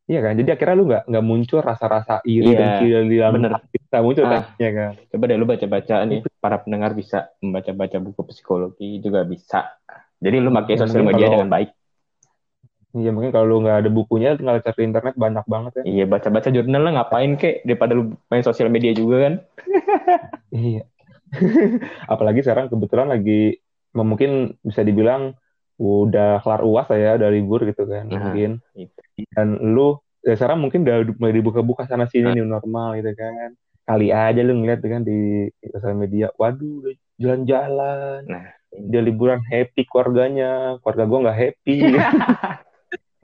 iya. 0.06 0.18
Kan? 0.22 0.38
Jadi 0.38 0.48
akhirnya 0.48 0.74
lu 0.74 0.84
nggak 0.86 1.02
nggak 1.06 1.24
muncul 1.24 1.58
rasa-rasa 1.60 2.22
iri 2.22 2.54
Iya, 2.54 2.58
dengki 2.78 2.86
di 3.10 3.16
dalam 3.18 3.32
bener. 3.36 3.50
kita 3.74 3.98
muncul 3.98 4.24
kan 4.24 4.40
Ah. 4.40 4.44
iya 4.56 4.70
kan? 4.70 4.90
Coba 5.10 5.24
deh 5.26 5.36
lu 5.36 5.44
baca-baca 5.44 5.96
nih 6.04 6.20
para 6.38 6.56
pendengar 6.58 6.90
bisa 6.92 7.18
membaca-baca 7.38 7.96
buku 7.98 8.20
psikologi 8.24 8.88
juga 8.98 9.22
bisa. 9.22 9.74
Jadi 10.16 10.36
lu 10.38 10.48
pakai 10.50 10.74
Ya, 10.74 10.80
sosial 10.80 11.02
media 11.02 11.26
kalau- 11.26 11.34
dengan 11.36 11.50
baik. 11.50 11.70
Iya 12.96 13.12
mungkin 13.12 13.28
kalau 13.28 13.46
lu 13.46 13.56
nggak 13.60 13.76
ada 13.76 13.90
bukunya 13.92 14.30
tinggal 14.32 14.56
cari 14.56 14.80
internet 14.82 15.14
banyak 15.14 15.44
banget 15.44 15.72
ya. 15.76 15.82
Iya 15.84 16.04
baca-baca 16.06 16.48
jurnal 16.48 16.80
lah 16.80 16.92
ngapain 16.96 17.34
kek 17.34 17.60
daripada 17.60 17.92
lu 17.92 18.16
main 18.30 18.40
sosial 18.40 18.70
media 18.70 18.94
juga 18.94 19.16
kan? 19.20 19.34
Iya 20.54 20.86
apalagi 22.12 22.40
sekarang 22.40 22.66
kebetulan 22.68 23.08
lagi 23.08 23.60
mungkin 23.92 24.54
bisa 24.60 24.80
dibilang 24.80 25.32
udah 25.76 26.40
kelar 26.40 26.64
uas 26.64 26.88
lah 26.88 26.98
ya 26.98 27.10
udah 27.16 27.28
libur 27.28 27.60
gitu 27.64 27.84
kan 27.84 28.08
Nah. 28.08 28.32
mungkin 28.32 28.60
Gitu. 28.72 29.00
dan 29.32 29.56
lu 29.60 29.96
ya 30.20 30.34
sekarang 30.34 30.60
mungkin 30.60 30.82
udah 30.82 30.96
mulai 31.16 31.34
dibuka-buka 31.34 31.84
sana 31.84 32.04
sini 32.06 32.32
nih 32.32 32.44
normal 32.44 32.96
gitu 32.96 33.12
kan 33.12 33.52
kali 33.82 34.10
aja 34.10 34.40
lu 34.40 34.56
ngeliat 34.56 34.82
kan 34.82 35.00
di, 35.00 35.46
di 35.52 35.66
sosial 35.70 35.94
media 35.94 36.28
waduh 36.34 36.82
udah 36.82 36.94
jalan-jalan 37.16 38.20
Nah. 38.26 38.46
dia 38.76 39.00
liburan 39.00 39.40
happy 39.42 39.86
keluarganya 39.86 40.76
keluarga 40.82 41.04
gua 41.06 41.18
nggak 41.24 41.38
happy 41.38 41.76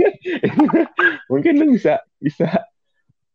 mungkin 1.30 1.52
lu 1.58 1.66
bisa 1.74 2.00
bisa 2.18 2.48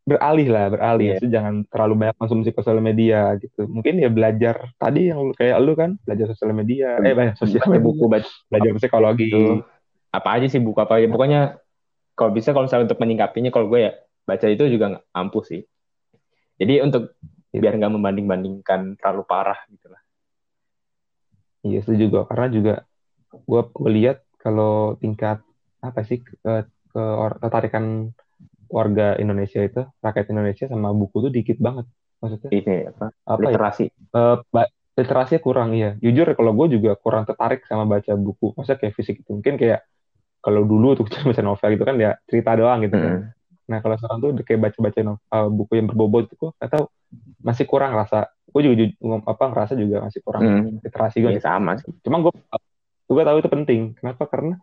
beralih 0.07 0.47
lah 0.47 0.65
beralih. 0.71 1.19
Maksudnya 1.19 1.33
jangan 1.35 1.55
terlalu 1.67 1.93
banyak 1.99 2.15
konsumsi 2.15 2.49
sosial 2.55 2.79
media 2.79 3.35
gitu. 3.43 3.67
Mungkin 3.67 3.99
ya 3.99 4.07
belajar 4.07 4.55
tadi 4.79 5.11
yang 5.11 5.35
kayak 5.35 5.57
lu 5.59 5.75
kan 5.75 5.99
belajar 6.07 6.31
sosial 6.31 6.55
media. 6.55 6.95
Eh 7.03 7.11
banyak 7.11 7.35
sosial 7.35 7.67
media. 7.67 7.83
buku 7.83 8.03
baca 8.07 8.29
belajar 8.47 8.71
psikologi. 8.79 9.27
Gitu. 9.27 9.61
apa 10.07 10.39
aja 10.39 10.47
sih 10.47 10.63
buku 10.63 10.79
apa 10.79 11.03
aja. 11.03 11.11
Pokoknya 11.11 11.59
kalau 12.15 12.31
bisa 12.31 12.55
kalau 12.55 12.65
misalnya 12.65 12.87
untuk 12.87 13.03
menyingkapinya 13.03 13.51
kalau 13.51 13.67
gue 13.67 13.91
ya 13.91 13.91
baca 14.23 14.47
itu 14.47 14.63
juga 14.71 14.95
nggak 14.95 15.05
ampuh 15.11 15.43
sih. 15.43 15.61
Jadi 16.57 16.81
untuk 16.81 17.13
Iya. 17.57 17.59
biar 17.63 17.73
nggak 17.79 17.93
membanding-bandingkan 17.95 18.99
terlalu 18.99 19.23
parah 19.23 19.59
gitu 19.71 19.87
lah. 19.87 20.01
Iya 21.65 21.79
itu 21.83 21.93
juga 22.07 22.27
karena 22.29 22.47
juga 22.51 22.73
gue 23.33 23.61
lihat 23.91 24.23
kalau 24.39 24.95
tingkat 24.99 25.41
apa 25.81 25.99
sih 26.03 26.21
ke, 26.21 26.35
ke 26.67 27.03
ketarikan 27.41 28.11
warga 28.69 29.15
Indonesia 29.19 29.61
itu 29.63 29.81
rakyat 30.03 30.25
Indonesia 30.33 30.65
sama 30.71 30.89
buku 30.93 31.17
tuh 31.27 31.31
dikit 31.33 31.57
banget 31.59 31.85
maksudnya 32.21 32.49
ini 32.53 32.75
apa 32.89 33.05
apa 33.25 33.39
ya 33.47 33.53
literasi 33.53 33.85
Eh, 33.91 34.35
ba- 34.49 34.71
literasinya 34.97 35.41
kurang 35.43 35.69
iya 35.77 35.93
jujur 36.01 36.25
kalau 36.33 36.51
gue 36.57 36.67
juga 36.79 36.91
kurang 36.97 37.23
tertarik 37.29 37.61
sama 37.69 37.85
baca 37.85 38.11
buku 38.17 38.55
maksudnya 38.57 38.79
kayak 38.81 38.93
fisik 38.97 39.15
itu 39.21 39.29
mungkin 39.29 39.55
kayak 39.61 39.85
kalau 40.41 40.63
dulu 40.65 40.97
tuh 40.97 41.05
baca 41.29 41.41
novel 41.43 41.69
gitu 41.75 41.83
kan 41.85 41.95
ya 41.99 42.11
cerita 42.25 42.51
doang 42.57 42.81
gitu 42.85 42.97
kan 42.97 43.17
Mm. 43.27 43.35
nah 43.67 43.83
kalau 43.83 43.95
sekarang 43.99 44.17
tuh 44.23 44.29
kayak 44.47 44.61
baca 44.63 44.77
baca 44.79 45.01
buku 45.51 45.71
yang 45.75 45.87
berbobot 45.91 46.31
itu 46.31 46.35
gue 46.39 46.51
atau 46.55 46.87
masih 47.43 47.67
kurang 47.67 47.91
rasa 47.99 48.31
gue 48.47 48.61
juga 48.63 48.83
apa 49.27 49.43
ngerasa 49.51 49.73
juga 49.75 50.07
masih 50.07 50.19
kurang 50.23 50.41
Hmm. 50.47 50.79
literasi 50.81 51.17
gue 51.19 51.31
Ya, 51.35 51.43
sama 51.43 51.75
sih 51.75 51.91
Cuma 52.01 52.23
gue 52.23 52.31
gue 53.07 53.23
tahu 53.23 53.37
itu 53.39 53.49
penting. 53.51 53.81
Kenapa? 53.99 54.23
Karena 54.27 54.55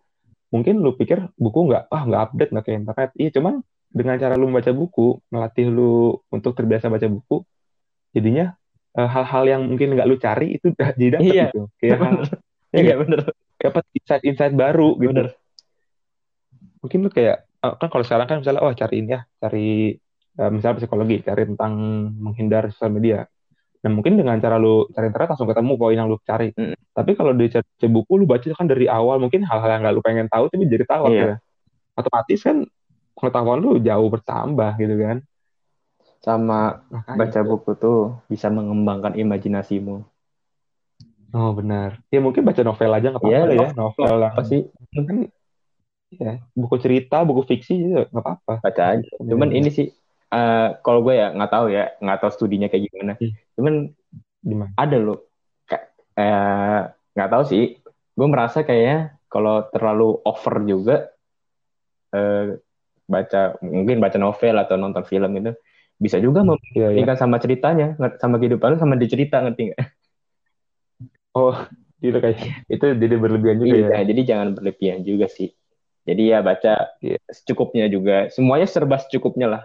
mungkin 0.53 0.81
lu 0.85 0.95
pikir 0.97 1.29
buku 1.37 1.59
nggak 1.69 1.83
ah 1.91 2.03
nggak 2.07 2.23
update 2.31 2.51
nggak 2.55 2.65
kayak 2.65 2.79
internet. 2.85 3.11
Iya, 3.19 3.31
cuman 3.41 3.55
dengan 3.95 4.19
cara 4.19 4.35
lu 4.35 4.51
membaca 4.51 4.75
buku, 4.75 5.23
melatih 5.31 5.71
lu 5.71 6.19
untuk 6.29 6.59
terbiasa 6.59 6.91
baca 6.91 7.07
buku, 7.07 7.47
jadinya 8.11 8.59
eh, 8.93 9.07
hal-hal 9.07 9.45
yang 9.47 9.63
mungkin 9.71 9.95
nggak 9.95 10.09
lu 10.11 10.19
cari 10.19 10.59
itu 10.59 10.75
udah 10.75 10.91
jadi 10.99 11.11
dapet 11.15 11.31
Iya. 11.31 11.47
gitu. 11.55 11.63
Kayak 11.79 11.99
hal, 12.03 12.15
ya 12.75 12.81
iya 12.91 12.95
bener 12.99 13.21
dapat 13.55 13.85
insight-insight 13.95 14.53
baru 14.53 14.99
gitu. 14.99 15.15
bener 15.15 15.29
Mungkin 16.83 16.99
lu 17.01 17.09
kayak 17.09 17.47
eh, 17.49 17.75
kan 17.81 17.89
kalau 17.89 18.05
sekarang 18.05 18.27
kan 18.27 18.37
misalnya 18.43 18.61
oh 18.61 18.75
cari 18.75 18.95
ini 19.01 19.11
ya, 19.15 19.21
cari 19.41 19.95
eh, 20.35 20.51
misalnya 20.51 20.77
psikologi, 20.83 21.17
cari 21.23 21.43
tentang 21.49 21.73
menghindar 22.19 22.69
sosial 22.75 22.93
media. 22.93 23.25
Nah 23.85 23.91
mungkin 23.93 24.17
dengan 24.17 24.37
cara 24.41 24.57
lu 24.57 24.89
cari 24.91 25.09
internet 25.13 25.29
langsung 25.37 25.49
ketemu 25.49 25.73
poin 25.77 25.97
yang 25.97 26.09
lu 26.11 26.19
cari. 26.25 26.51
Mm. 26.53 26.75
Tapi 26.93 27.11
kalau 27.15 27.33
di 27.33 27.49
buku 27.87 28.13
lu 28.19 28.25
baca 28.27 28.45
kan 28.53 28.67
dari 28.67 28.89
awal 28.89 29.21
mungkin 29.21 29.45
hal-hal 29.47 29.71
yang 29.71 29.81
nggak 29.85 29.95
lu 29.95 30.03
pengen 30.03 30.27
tahu 30.29 30.49
tapi 30.51 30.65
jadi 30.67 30.85
tahu 30.85 31.03
Iya. 31.05 31.13
akhirnya. 31.13 31.39
Otomatis 31.95 32.41
kan 32.43 32.57
pengetahuan 33.17 33.59
lu 33.65 33.71
jauh 33.89 34.09
bertambah 34.15 34.71
gitu 34.83 34.95
kan. 35.05 35.19
sama 36.27 36.59
Makanya. 36.91 37.19
baca 37.19 37.41
buku 37.51 37.71
tuh 37.83 37.99
bisa 38.33 38.47
mengembangkan 38.57 39.15
imajinasimu 39.23 39.97
Oh 41.35 41.51
benar. 41.59 41.99
Ya 42.15 42.19
mungkin 42.23 42.43
baca 42.47 42.63
novel 42.63 42.91
aja 42.95 43.07
nggak 43.11 43.23
apa-apa 43.23 43.31
Iya, 43.35 43.39
lah 43.51 43.57
ya. 43.59 43.69
Novel 43.79 44.15
apa 44.23 44.41
sih 44.51 44.61
kan 45.09 45.17
ya 46.15 46.33
buku 46.55 46.77
cerita, 46.85 47.17
buku 47.29 47.43
fiksi 47.51 47.73
juga 47.83 48.01
nggak 48.11 48.23
apa-apa. 48.25 48.53
baca 48.65 48.83
aja 48.95 49.09
cuman 49.31 49.51
Iya. 49.51 49.59
ini 49.59 49.69
sih 49.77 49.87
eh, 50.35 50.67
kalau 50.85 51.01
gue 51.07 51.15
ya 51.21 51.27
nggak 51.35 51.51
tahu 51.55 51.67
ya 51.77 51.83
nggak 52.03 52.19
tahu 52.23 52.31
studinya 52.37 52.67
kayak 52.71 52.85
gimana 52.87 53.13
Hmm. 53.19 53.33
cuman 53.59 53.75
Gimana? 54.45 54.73
ada 54.83 54.97
loh 55.07 55.19
kayak 55.69 55.85
eh, 56.21 56.81
nggak 57.15 57.31
tahu 57.33 57.43
sih 57.53 57.63
gue 58.19 58.29
merasa 58.31 58.59
kayaknya 58.63 58.99
kalau 59.33 59.55
terlalu 59.75 60.07
over 60.31 60.55
juga 60.71 60.95
eh, 62.15 62.59
baca 63.05 63.57
mungkin 63.61 64.01
baca 64.01 64.17
novel 64.17 64.57
atau 64.57 64.75
nonton 64.81 65.05
film 65.05 65.31
itu 65.37 65.53
bisa 65.95 66.19
juga 66.19 66.43
Iya, 66.43 66.51
iya. 66.51 66.55
membandingkan 66.91 67.17
sama 67.21 67.37
ceritanya 67.39 67.95
sama 68.19 68.37
kehidupan 68.43 68.75
lu 68.75 68.79
sama 68.81 68.95
di 68.99 69.07
cerita 69.07 69.41
ngerti 69.45 69.73
nggak? 69.73 69.81
Oh, 71.35 71.51
gitu 71.99 72.15
kayak. 72.23 72.63
Itu 72.71 72.95
jadi 72.95 73.19
berlebihan 73.19 73.59
juga 73.59 73.75
ya. 73.75 73.87
iya 73.91 74.01
jadi 74.07 74.21
jangan 74.23 74.49
berlebihan 74.55 75.03
juga 75.03 75.27
sih. 75.27 75.51
Jadi 76.07 76.31
ya 76.31 76.39
baca 76.47 76.95
Iya. 77.03 77.19
secukupnya 77.27 77.91
juga. 77.91 78.31
Semuanya 78.31 78.71
serba 78.71 79.03
secukupnya 79.03 79.51
lah. 79.51 79.63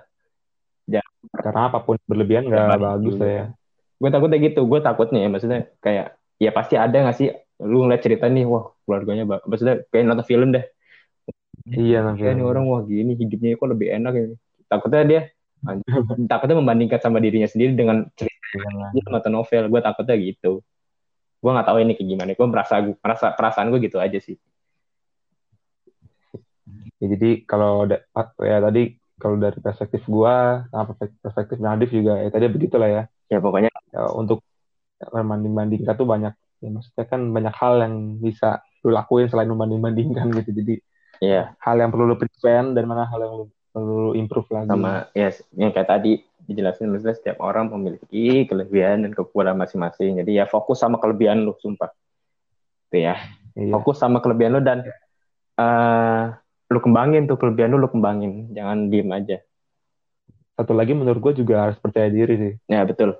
Karena 1.30 1.70
apa 1.70 1.84
pun 1.86 2.00
berlebihan 2.10 2.48
nggak 2.50 2.80
bagus 2.80 3.16
lah 3.22 3.30
ya. 3.30 3.46
gue 4.00 4.10
takutnya 4.10 4.38
gitu. 4.42 4.62
Gue 4.66 4.80
takutnya 4.82 5.20
ya 5.22 5.30
maksudnya 5.30 5.60
kayak 5.78 6.18
ya 6.42 6.50
pasti 6.50 6.74
ada 6.80 6.96
nggak 6.96 7.18
sih? 7.22 7.30
Lu 7.62 7.86
ngeliat 7.86 8.02
cerita 8.02 8.26
nih 8.32 8.48
wah 8.50 8.72
keluarganya 8.88 9.28
maksudnya 9.46 9.84
kayak 9.94 10.10
nonton 10.10 10.26
film 10.26 10.50
deh 10.56 10.66
Iya, 11.70 11.98
nanti. 12.02 12.26
ya 12.26 12.34
nih 12.34 12.46
orang 12.46 12.66
wah 12.66 12.82
gini 12.82 13.14
hidupnya 13.14 13.58
kok 13.60 13.70
lebih 13.70 13.88
enak 13.94 14.14
ya? 14.16 14.26
Takutnya 14.70 15.04
dia 15.06 15.22
takutnya 16.32 16.56
membandingkan 16.58 17.00
sama 17.04 17.22
dirinya 17.22 17.46
sendiri 17.46 17.76
dengan 17.76 18.08
cerita 18.18 18.58
dia 18.96 19.04
nonton 19.06 19.34
novel. 19.34 19.70
Gue 19.70 19.82
takutnya 19.84 20.16
gitu. 20.18 20.66
Gue 21.40 21.52
nggak 21.54 21.68
tahu 21.68 21.78
ini 21.84 21.94
kayak 21.94 22.10
gimana. 22.10 22.30
Gue 22.34 22.48
merasa 22.50 22.74
merasa 22.82 23.28
perasaan 23.36 23.70
gue 23.70 23.80
gitu 23.86 24.02
aja 24.02 24.18
sih. 24.18 24.40
Ya, 27.00 27.08
jadi 27.16 27.30
kalau 27.48 27.88
da- 27.88 28.04
ya 28.44 28.60
tadi 28.60 29.00
kalau 29.20 29.36
dari 29.36 29.60
perspektif 29.60 30.04
gua 30.08 30.64
sama 30.72 30.84
perspektif, 30.92 31.20
perspektif 31.20 31.58
Nadif 31.60 31.90
juga 31.92 32.24
ya 32.24 32.30
tadi 32.32 32.46
begitulah 32.48 32.88
ya. 32.88 33.04
ya 33.28 33.40
pokoknya. 33.44 33.72
Ya, 33.92 34.02
untuk 34.16 34.44
membanding-bandingkan 35.00 35.96
tuh 35.96 36.08
banyak 36.08 36.34
ya 36.60 36.70
maksudnya 36.72 37.06
kan 37.08 37.22
banyak 37.32 37.56
hal 37.56 37.74
yang 37.80 37.96
bisa 38.20 38.60
lu 38.84 38.92
lakuin 38.96 39.28
selain 39.32 39.48
membanding-bandingkan 39.48 40.28
gitu. 40.40 40.52
Jadi 40.56 40.74
ya 41.20 41.54
hal 41.60 41.76
yang 41.80 41.92
perlu 41.92 42.08
lu 42.08 42.16
prevent 42.16 42.76
dan 42.76 42.84
mana 42.88 43.04
hal 43.08 43.20
yang 43.20 43.34
lu 43.44 43.46
perlu 43.70 43.94
lu 44.10 44.12
improve 44.18 44.50
lagi. 44.50 44.72
sama 44.72 45.08
ya 45.14 45.30
yang 45.54 45.72
kayak 45.72 45.88
tadi 45.88 46.12
dijelasin 46.50 46.90
maksudnya 46.90 47.14
setiap 47.14 47.38
orang 47.46 47.70
memiliki 47.70 48.50
kelebihan 48.50 49.06
dan 49.06 49.12
kekurangan 49.14 49.60
masing-masing. 49.62 50.18
Jadi 50.18 50.42
ya 50.42 50.50
fokus 50.50 50.82
sama 50.82 50.98
kelebihan 50.98 51.46
lu 51.46 51.54
sumpah. 51.62 51.94
Itu 52.90 53.06
ya. 53.06 53.16
Iya. 53.54 53.76
fokus 53.76 54.02
sama 54.02 54.24
kelebihan 54.24 54.58
lu 54.58 54.62
dan 54.66 54.82
eh 55.60 56.24
lu 56.70 56.80
kembangin 56.82 57.30
tuh 57.30 57.38
kelebihan 57.38 57.70
lu 57.70 57.78
lu 57.78 57.90
kembangin. 57.92 58.50
Jangan 58.58 58.90
diem 58.90 59.10
aja. 59.14 59.38
Satu 60.58 60.74
lagi 60.74 60.98
menurut 60.98 61.22
gua 61.22 61.34
juga 61.38 61.70
harus 61.70 61.78
percaya 61.78 62.10
diri 62.10 62.36
sih. 62.36 62.54
ya 62.66 62.82
betul. 62.84 63.14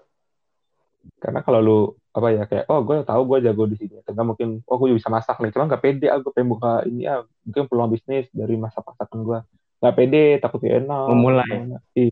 Karena 1.22 1.46
kalau 1.46 1.60
lu 1.62 1.80
apa 2.10 2.28
ya 2.34 2.44
kayak 2.50 2.66
oh 2.68 2.82
gue 2.82 3.06
tahu 3.06 3.22
gue 3.30 3.38
jago 3.46 3.64
di 3.70 3.78
sini 3.78 4.02
atau 4.02 4.26
mungkin 4.26 4.66
oh 4.66 4.76
gue 4.78 4.98
bisa 4.98 5.08
masak 5.08 5.38
nih. 5.40 5.54
Cuma 5.54 5.70
nggak 5.70 5.82
pede 5.82 6.08
aku 6.10 6.34
pengen 6.34 6.50
buka 6.52 6.82
ini 6.84 7.06
ya 7.06 7.22
mungkin 7.46 7.64
peluang 7.70 7.90
bisnis 7.94 8.26
dari 8.34 8.56
masa 8.58 8.82
masakan 8.82 9.20
gue 9.24 9.40
nggak 9.80 9.96
pede 9.96 10.24
takut 10.44 10.60
gak 10.60 10.84
enak 10.84 11.06
Memulai. 11.14 11.52
Iya. 11.96 12.12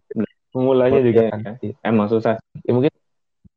memulainya 0.55 1.01
juga 1.03 1.21
Iya, 1.21 1.31
kan. 1.33 1.41
iya. 1.61 1.73
Emang 1.85 2.07
susah. 2.09 2.39
Ya 2.65 2.71
mungkin 2.73 2.89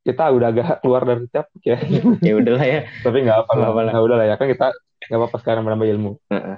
kita 0.01 0.33
udah 0.33 0.47
agak 0.49 0.67
keluar 0.81 1.01
dari 1.05 1.25
tiap 1.29 1.49
ya. 1.61 1.77
Ya 2.21 2.33
udahlah 2.35 2.65
ya. 2.65 2.79
Tapi 3.05 3.17
nggak 3.25 3.37
apa 3.47 3.51
Nggak 3.57 3.83
lah. 3.89 3.93
Udah 4.01 4.17
lah 4.21 4.25
ya 4.29 4.35
kan 4.37 4.45
kita 4.49 4.67
nggak 5.09 5.17
apa-apa 5.17 5.37
sekarang 5.41 5.61
menambah 5.65 5.87
ilmu. 5.97 6.11
Heeh. 6.29 6.57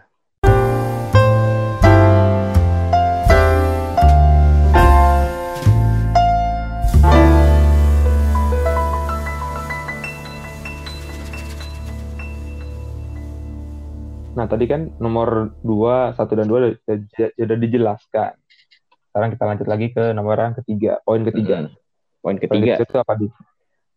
Nah 14.33 14.49
tadi 14.49 14.65
kan 14.65 14.89
nomor 14.97 15.53
dua 15.61 16.17
satu 16.17 16.33
dan 16.33 16.49
dua 16.49 16.73
sudah, 16.85 17.29
sudah 17.37 17.57
dijelaskan. 17.57 18.33
Sekarang 19.13 19.29
kita 19.37 19.43
lanjut 19.45 19.67
lagi 19.69 19.87
ke 19.93 20.09
nomor 20.11 20.37
yang 20.41 20.57
ketiga 20.57 20.97
poin 21.05 21.21
ketiga. 21.21 21.69
Mm-mm. 21.69 22.21
poin 22.21 22.35
poin 22.35 22.37
ketiga. 22.41 22.81
ketiga 22.81 22.89
itu 22.89 22.97
apa 22.97 23.13
di? 23.17 23.27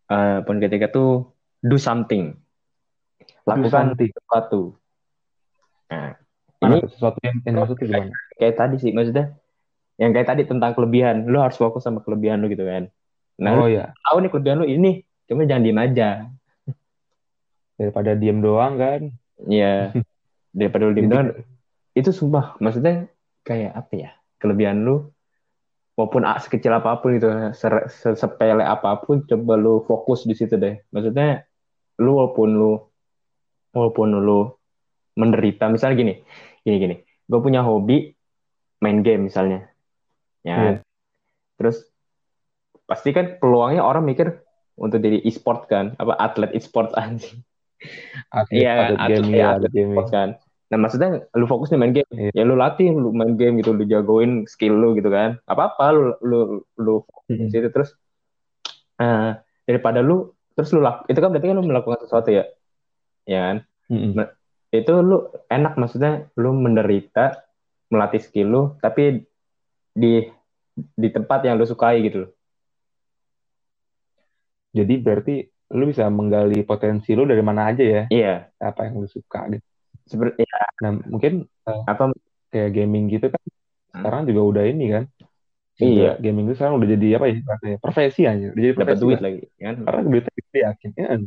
Uh, 0.07 0.39
poin 0.45 0.59
ketiga 0.61 0.85
tuh 0.93 1.33
do 1.65 1.77
something. 1.81 2.37
Lakukan 3.49 3.97
sesuatu. 3.97 4.77
Nah 5.89 6.13
ini 6.57 6.85
sesuatu 6.85 7.17
yang, 7.25 7.35
yang 7.45 7.55
maksudnya 7.61 7.85
gimana? 7.85 8.15
kayak 8.37 8.55
tadi 8.57 8.75
sih 8.81 8.91
maksudnya 8.93 9.25
yang 9.97 10.11
kayak 10.13 10.27
tadi 10.29 10.43
tentang 10.45 10.77
kelebihan. 10.77 11.25
Lu 11.25 11.41
harus 11.41 11.57
fokus 11.57 11.81
sama 11.81 12.05
kelebihan 12.05 12.37
lu 12.37 12.49
gitu 12.53 12.61
kan. 12.61 12.85
Nah 13.41 13.51
oh, 13.57 13.69
iya. 13.69 13.89
tahu 14.05 14.21
nih 14.21 14.29
kelebihan 14.29 14.57
lu 14.61 14.67
ini 14.69 15.01
cuma 15.25 15.49
jangan 15.49 15.65
diem 15.65 15.79
aja. 15.81 16.09
Daripada 17.77 18.13
diem 18.13 18.37
doang 18.37 18.77
kan. 18.77 19.01
Iya 19.49 19.93
daripada 20.57 20.89
lu 20.89 20.93
diem 20.97 21.07
doang 21.07 21.29
itu 21.93 22.09
sumpah. 22.09 22.57
Maksudnya 22.57 23.05
kayak 23.45 23.77
apa 23.77 23.93
ya? 23.93 24.09
Kelebihan 24.41 24.81
lu 24.81 25.13
walaupun 25.97 26.25
sekecil 26.25 26.73
apa 26.73 27.01
pun 27.01 27.17
itu 27.17 27.25
sepele 28.13 28.61
apa 28.61 29.01
pun 29.01 29.25
coba 29.25 29.53
lu 29.57 29.85
fokus 29.85 30.25
di 30.25 30.33
situ 30.33 30.57
deh. 30.57 30.81
Maksudnya 30.89 31.45
lu 32.01 32.17
walaupun 32.17 32.49
lu 32.57 32.73
walaupun 33.73 34.17
lu 34.17 34.49
menderita. 35.17 35.69
Misalnya 35.69 35.95
gini 35.97 36.13
gini 36.65 36.77
gini. 36.81 36.95
Gue 37.29 37.39
punya 37.41 37.61
hobi 37.61 38.13
main 38.81 39.01
game 39.05 39.29
misalnya 39.29 39.69
ya. 40.45 40.53
Yeah. 40.53 40.75
terus 41.57 41.81
pasti 42.85 43.09
kan 43.09 43.41
peluangnya 43.41 43.81
orang 43.81 44.05
mikir 44.05 44.45
untuk 44.77 45.01
jadi 45.01 45.21
e-sport 45.25 45.65
kan? 45.65 45.97
Apa 45.97 46.13
atlet 46.13 46.53
e-sport 46.53 46.93
anjing? 46.93 47.41
Iya 48.53 48.93
atlet, 48.93 48.97
atlet, 49.01 49.09
game, 49.25 49.29
ya, 49.33 49.45
atlet 49.57 49.73
e-sport 49.73 50.09
kan 50.13 50.29
nah 50.67 50.75
maksudnya 50.75 51.23
lu 51.39 51.47
fokus 51.47 51.71
nih 51.71 51.79
main 51.79 51.93
game 51.95 52.09
yeah. 52.11 52.31
ya 52.35 52.43
lu 52.43 52.59
latih 52.59 52.91
lu 52.91 53.15
main 53.15 53.39
game 53.39 53.63
gitu 53.63 53.71
lu 53.71 53.87
jagoin 53.87 54.43
skill 54.43 54.75
lu 54.75 54.99
gitu 54.99 55.07
kan 55.07 55.39
apa 55.47 55.71
apa 55.71 55.85
lu 55.95 56.11
lu 56.21 56.39
lu 56.75 56.95
fokus 57.07 57.23
situ 57.51 57.71
terus 57.71 57.89
uh, 58.99 59.39
daripada 59.63 60.03
lu 60.03 60.35
terus 60.57 60.73
lu 60.75 60.83
laku, 60.83 61.07
itu 61.07 61.19
kan 61.23 61.29
berarti 61.31 61.47
kan 61.47 61.55
lu 61.55 61.65
melakukan 61.65 61.99
sesuatu 62.03 62.29
ya 62.35 62.43
ya 63.23 63.39
kan 63.39 63.57
mm 63.87 63.95
-hmm. 63.95 64.11
nah, 64.19 64.27
itu 64.75 64.93
lu 64.99 65.17
enak 65.47 65.73
maksudnya 65.79 66.27
lu 66.35 66.51
menderita 66.51 67.47
melatih 67.87 68.19
skill 68.19 68.47
lu 68.51 68.63
tapi 68.83 69.23
di 69.95 70.27
di 70.75 71.09
tempat 71.09 71.47
yang 71.47 71.55
lu 71.55 71.63
sukai 71.63 72.03
gitu 72.03 72.27
loh 72.27 72.31
jadi 74.75 74.93
berarti 74.99 75.35
lu 75.73 75.83
bisa 75.89 76.07
menggali 76.07 76.63
potensi 76.63 77.11
lu 77.17 77.27
dari 77.27 77.43
mana 77.43 77.73
aja 77.73 77.83
ya. 77.83 78.03
Iya. 78.07 78.35
Apa 78.61 78.87
yang 78.87 79.03
lu 79.03 79.09
suka 79.09 79.49
gitu. 79.51 79.65
Seperti 80.07 80.41
ya. 80.47 80.63
Nah, 80.81 80.91
mungkin 81.05 81.45
uh, 81.67 81.83
apa 81.85 82.15
kayak 82.47 82.71
gaming 82.71 83.11
gitu 83.11 83.27
kan 83.27 83.43
hmm. 83.43 84.01
sekarang 84.01 84.21
juga 84.25 84.41
udah 84.55 84.63
ini 84.65 84.85
kan. 84.91 85.03
Juga 85.77 85.93
iya. 85.93 86.11
Gaming 86.17 86.49
itu 86.49 86.55
sekarang 86.57 86.81
udah 86.81 86.89
jadi 86.97 87.07
apa 87.21 87.25
ya? 87.29 87.77
Profesi 87.77 88.21
aja. 88.25 88.47
Udah 88.49 88.61
jadi 88.63 88.73
profesi. 88.73 88.91
Dapat 88.97 89.03
duit 89.03 89.19
lagi 89.21 89.41
kan. 89.61 89.75
Karena 89.85 90.01
duitnya 90.07 90.31
gede 90.33 90.59
yakin. 90.65 90.89
Ya, 90.95 91.05
kan? 91.05 91.21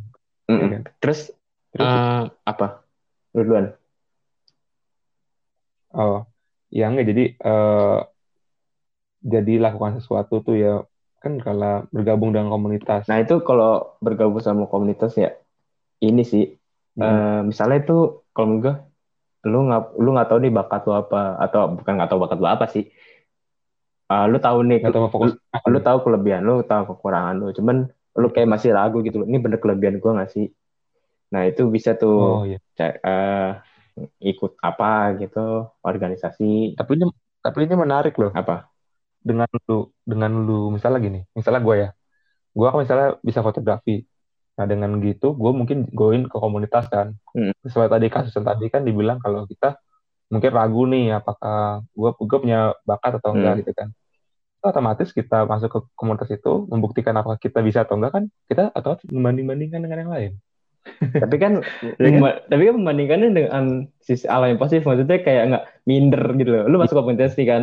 Mm 0.50 0.56
-mm. 0.56 0.68
kan? 0.74 0.82
Terus, 0.98 1.20
Terus 1.70 1.86
uh, 1.86 2.24
apa? 2.42 2.66
Lu 3.36 3.40
duluan. 3.46 3.66
Oh, 5.90 6.22
ya 6.70 6.86
enggak 6.86 7.10
jadi 7.10 7.24
uh, 7.42 8.06
jadi 9.26 9.58
lakukan 9.58 9.98
sesuatu 9.98 10.38
tuh 10.40 10.54
ya 10.54 10.86
kan 11.20 11.36
kalau 11.42 11.84
bergabung 11.92 12.32
dengan 12.32 12.48
komunitas. 12.48 13.04
Nah 13.10 13.20
itu 13.20 13.42
kalau 13.44 13.98
bergabung 14.00 14.40
sama 14.40 14.64
komunitas 14.70 15.18
ya 15.18 15.36
ini 16.00 16.24
sih 16.24 16.56
hmm. 16.96 17.02
uh, 17.02 17.40
misalnya 17.44 17.84
itu 17.84 18.19
kalau 18.34 18.58
enggak 18.58 18.76
lu 19.48 19.58
nggak 19.66 19.82
lu 19.96 20.08
nggak 20.12 20.28
tahu 20.28 20.38
nih 20.44 20.52
bakat 20.52 20.80
lu 20.84 20.92
apa 20.92 21.40
atau 21.40 21.60
bukan 21.80 21.92
nggak 21.96 22.10
tahu 22.12 22.20
bakat 22.24 22.38
lu 22.42 22.48
apa 22.48 22.66
sih. 22.68 22.84
Uh, 24.10 24.26
lu 24.26 24.42
tahu 24.42 24.66
nih 24.66 24.82
tahu 24.82 25.06
fokus 25.06 25.32
lu, 25.38 25.70
lu 25.70 25.80
tahu 25.80 25.98
kelebihan 26.02 26.42
lu 26.42 26.66
tahu 26.66 26.82
kekurangan 26.94 27.34
lu 27.38 27.54
cuman 27.54 27.86
lu 28.18 28.26
kayak 28.34 28.50
masih 28.50 28.74
ragu 28.74 29.06
gitu 29.06 29.22
ini 29.22 29.38
bener 29.38 29.62
kelebihan 29.62 30.02
gua 30.02 30.20
nggak 30.20 30.30
sih? 30.34 30.46
Nah 31.32 31.46
itu 31.46 31.62
bisa 31.70 31.94
tuh 31.94 32.18
oh, 32.18 32.44
iya. 32.44 32.58
cek 32.74 32.94
uh, 33.06 33.62
ikut 34.20 34.52
apa 34.60 35.14
gitu 35.20 35.70
organisasi. 35.80 36.74
Tapi 36.78 36.90
ini 36.98 37.04
tapi 37.40 37.58
ini 37.64 37.74
menarik 37.78 38.14
loh. 38.20 38.30
Apa? 38.34 38.66
Dengan 39.20 39.48
lu 39.68 39.88
dengan 40.04 40.30
lu 40.42 40.74
misalnya 40.74 40.98
gini 41.00 41.20
misalnya 41.32 41.60
gue 41.62 41.76
ya. 41.86 41.88
Gue 42.50 42.68
misalnya 42.82 43.08
bisa 43.22 43.40
fotografi 43.46 44.09
nah 44.58 44.66
dengan 44.68 44.98
gitu 45.00 45.32
gue 45.34 45.52
mungkin 45.54 45.88
goin 45.90 46.26
ke 46.26 46.36
komunitas 46.36 46.90
kan 46.90 47.16
hmm. 47.32 47.54
sesuai 47.64 47.88
tadi 47.88 48.06
kasus 48.12 48.34
yang 48.36 48.46
tadi 48.46 48.66
kan 48.68 48.84
dibilang 48.84 49.18
kalau 49.22 49.46
kita 49.48 49.78
mungkin 50.30 50.50
ragu 50.52 50.84
nih 50.86 51.16
apakah 51.16 51.82
gue 51.90 52.10
gue 52.14 52.38
punya 52.38 52.74
bakat 52.86 53.18
atau 53.18 53.34
enggak 53.34 53.52
hmm. 53.56 53.60
gitu 53.64 53.72
kan 53.74 53.88
otomatis 54.60 55.08
kita 55.16 55.48
masuk 55.48 55.72
ke 55.72 55.78
komunitas 55.96 56.28
itu 56.28 56.68
membuktikan 56.68 57.16
apakah 57.16 57.40
kita 57.40 57.64
bisa 57.64 57.88
atau 57.88 57.96
enggak 57.96 58.12
kan 58.20 58.24
kita 58.46 58.68
atau 58.76 59.00
membanding 59.08 59.48
bandingkan 59.48 59.80
dengan 59.80 59.98
yang 60.04 60.12
lain 60.12 60.32
tapi 61.00 61.36
kan, 61.36 61.60
ya 62.00 62.08
kan? 62.12 62.20
tapi 62.48 62.62
kan 62.68 62.74
membandingkannya 62.76 63.28
dengan 63.32 63.64
sisi 64.04 64.28
alam 64.28 64.56
yang 64.56 64.60
positif 64.60 64.84
maksudnya 64.84 65.24
kayak 65.24 65.42
nggak 65.52 65.64
minder 65.88 66.24
gitu 66.36 66.50
loh 66.52 66.64
lu 66.68 66.76
masuk 66.76 67.00
komunitas 67.00 67.36
nih 67.40 67.48
kan 67.48 67.62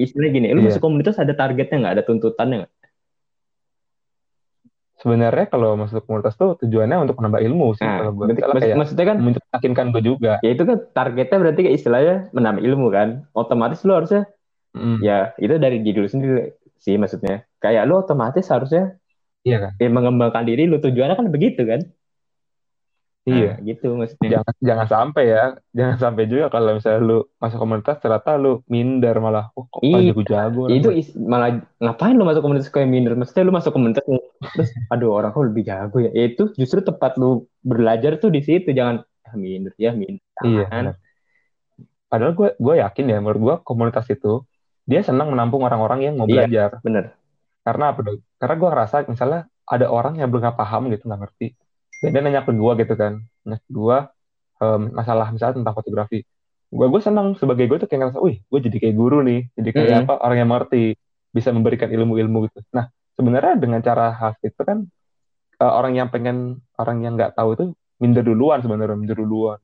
istilahnya 0.00 0.32
gini, 0.32 0.46
lu 0.56 0.64
yeah. 0.64 0.72
masuk 0.72 0.82
komunitas 0.82 1.20
ada 1.20 1.36
targetnya 1.36 1.76
nggak, 1.84 1.94
ada 2.00 2.04
tuntutannya 2.08 2.56
nggak? 2.64 2.72
Sebenarnya 5.00 5.48
kalau 5.48 5.80
masuk 5.80 6.04
komunitas 6.04 6.36
tuh 6.36 6.60
tujuannya 6.60 7.00
untuk 7.00 7.16
menambah 7.16 7.40
ilmu 7.40 7.72
sih. 7.72 7.88
Nah, 7.88 8.04
kalau 8.04 8.12
gue 8.12 8.24
berarti, 8.28 8.42
maksud, 8.44 8.60
kayak 8.60 8.76
maksudnya 8.76 9.06
kan 9.08 9.16
meyakinkan 9.24 9.86
gue 9.96 10.02
juga. 10.04 10.32
Ya 10.44 10.50
itu 10.52 10.62
kan 10.68 10.76
targetnya 10.92 11.38
berarti 11.40 11.60
kayak 11.64 11.76
istilahnya 11.80 12.16
menambah 12.36 12.62
ilmu 12.62 12.86
kan. 12.92 13.08
Otomatis 13.32 13.80
lu 13.88 13.96
harusnya 13.96 14.28
mm. 14.76 15.00
ya 15.00 15.32
itu 15.40 15.56
dari 15.56 15.80
diri 15.80 16.04
lu 16.04 16.08
sendiri 16.08 16.52
sih 16.76 17.00
maksudnya. 17.00 17.48
Kayak 17.64 17.88
lu 17.88 17.96
otomatis 17.96 18.44
harusnya 18.52 19.00
Iya 19.40 19.56
kan? 19.56 19.72
Ya, 19.80 19.88
mengembangkan 19.88 20.44
diri 20.44 20.68
lu 20.68 20.76
tujuannya 20.84 21.16
kan 21.16 21.28
begitu 21.32 21.64
kan? 21.64 21.80
Iya, 23.28 23.52
nah, 23.52 23.64
gitu 23.68 23.88
maksudnya. 24.00 24.28
Jangan 24.40 24.54
jangan 24.64 24.86
sampai 24.88 25.24
ya, 25.28 25.44
jangan 25.76 25.96
sampai 26.00 26.24
juga 26.24 26.48
kalau 26.48 26.76
misalnya 26.76 27.00
lu 27.04 27.18
masuk 27.36 27.58
komunitas 27.60 27.96
ternyata 28.00 28.30
lu 28.40 28.64
minder 28.64 29.16
malah, 29.20 29.52
oh, 29.52 29.68
kok 29.68 29.84
Ih, 29.84 30.08
jago-jago. 30.12 30.72
Itu 30.72 30.88
is, 30.88 31.12
malah 31.16 31.60
ngapain 31.84 32.16
lu 32.16 32.24
masuk 32.24 32.40
komunitas 32.40 32.72
kayak 32.72 32.88
minder? 32.88 33.12
Maksudnya 33.16 33.44
lu 33.44 33.52
masuk 33.52 33.76
komunitas 33.76 34.04
terus 34.40 34.72
aduh 34.88 35.12
orang 35.20 35.36
kok 35.36 35.44
lebih 35.44 35.64
jago 35.68 36.00
ya. 36.00 36.10
ya. 36.12 36.32
Itu 36.32 36.52
justru 36.56 36.80
tempat 36.80 37.20
lu 37.20 37.44
belajar 37.60 38.16
tuh 38.16 38.32
di 38.32 38.40
situ, 38.40 38.72
jangan 38.72 39.04
ah, 39.28 39.34
minder 39.36 39.72
ya 39.76 39.92
minder. 39.92 40.24
Iya. 40.40 40.66
Kan? 40.68 40.84
Padahal 42.10 42.32
gue 42.34 42.48
gue 42.56 42.74
yakin 42.80 43.04
ya 43.06 43.18
menurut 43.20 43.40
gue 43.40 43.56
komunitas 43.62 44.08
itu 44.10 44.42
dia 44.88 45.04
senang 45.06 45.30
menampung 45.30 45.62
orang-orang 45.62 46.10
yang 46.10 46.14
mau 46.18 46.26
iya, 46.26 46.48
belajar. 46.48 46.80
Bener. 46.82 47.14
Karena 47.62 47.92
apa 47.92 48.00
dong? 48.02 48.18
Karena 48.40 48.54
gue 48.56 48.68
ngerasa 48.72 48.96
misalnya 49.06 49.40
ada 49.70 49.86
orang 49.86 50.18
yang 50.18 50.26
belum 50.26 50.50
paham 50.58 50.90
gitu 50.90 51.06
nggak 51.06 51.20
ngerti 51.22 51.54
dan 52.02 52.08
dia 52.10 52.20
nanya 52.26 52.42
ke 52.42 52.50
gue 52.50 52.72
gitu 52.82 52.94
kan 52.98 53.22
nanya 53.46 53.58
ke 53.62 53.70
gue 53.70 53.98
um, 54.58 54.80
masalah 54.90 55.30
misalnya 55.30 55.62
tentang 55.62 55.74
fotografi 55.78 56.26
gue 56.70 56.86
gue 56.90 57.00
senang 57.02 57.38
sebagai 57.38 57.70
gue 57.70 57.78
tuh 57.78 57.86
kayak 57.86 58.10
ngerasa 58.10 58.18
wih 58.18 58.42
gue 58.42 58.60
jadi 58.66 58.76
kayak 58.82 58.94
guru 58.98 59.22
nih 59.22 59.40
jadi 59.54 59.68
kayak 59.70 59.86
mm 59.86 59.94
-hmm. 59.94 60.04
apa 60.10 60.14
orang 60.26 60.36
yang 60.42 60.50
mengerti 60.50 60.82
bisa 61.30 61.54
memberikan 61.54 61.86
ilmu-ilmu 61.86 62.50
gitu 62.50 62.58
nah 62.74 62.90
sebenarnya 63.20 63.60
dengan 63.60 63.84
cara 63.84 64.16
hal 64.16 64.32
itu 64.40 64.60
kan 64.64 64.88
uh, 65.60 65.72
orang 65.76 66.00
yang 66.00 66.08
pengen 66.08 66.64
orang 66.80 67.04
yang 67.04 67.20
nggak 67.20 67.36
tahu 67.36 67.52
itu 67.52 67.64
minder 68.00 68.24
duluan 68.24 68.64
sebenarnya 68.64 68.96
minder 68.96 69.20
duluan 69.20 69.60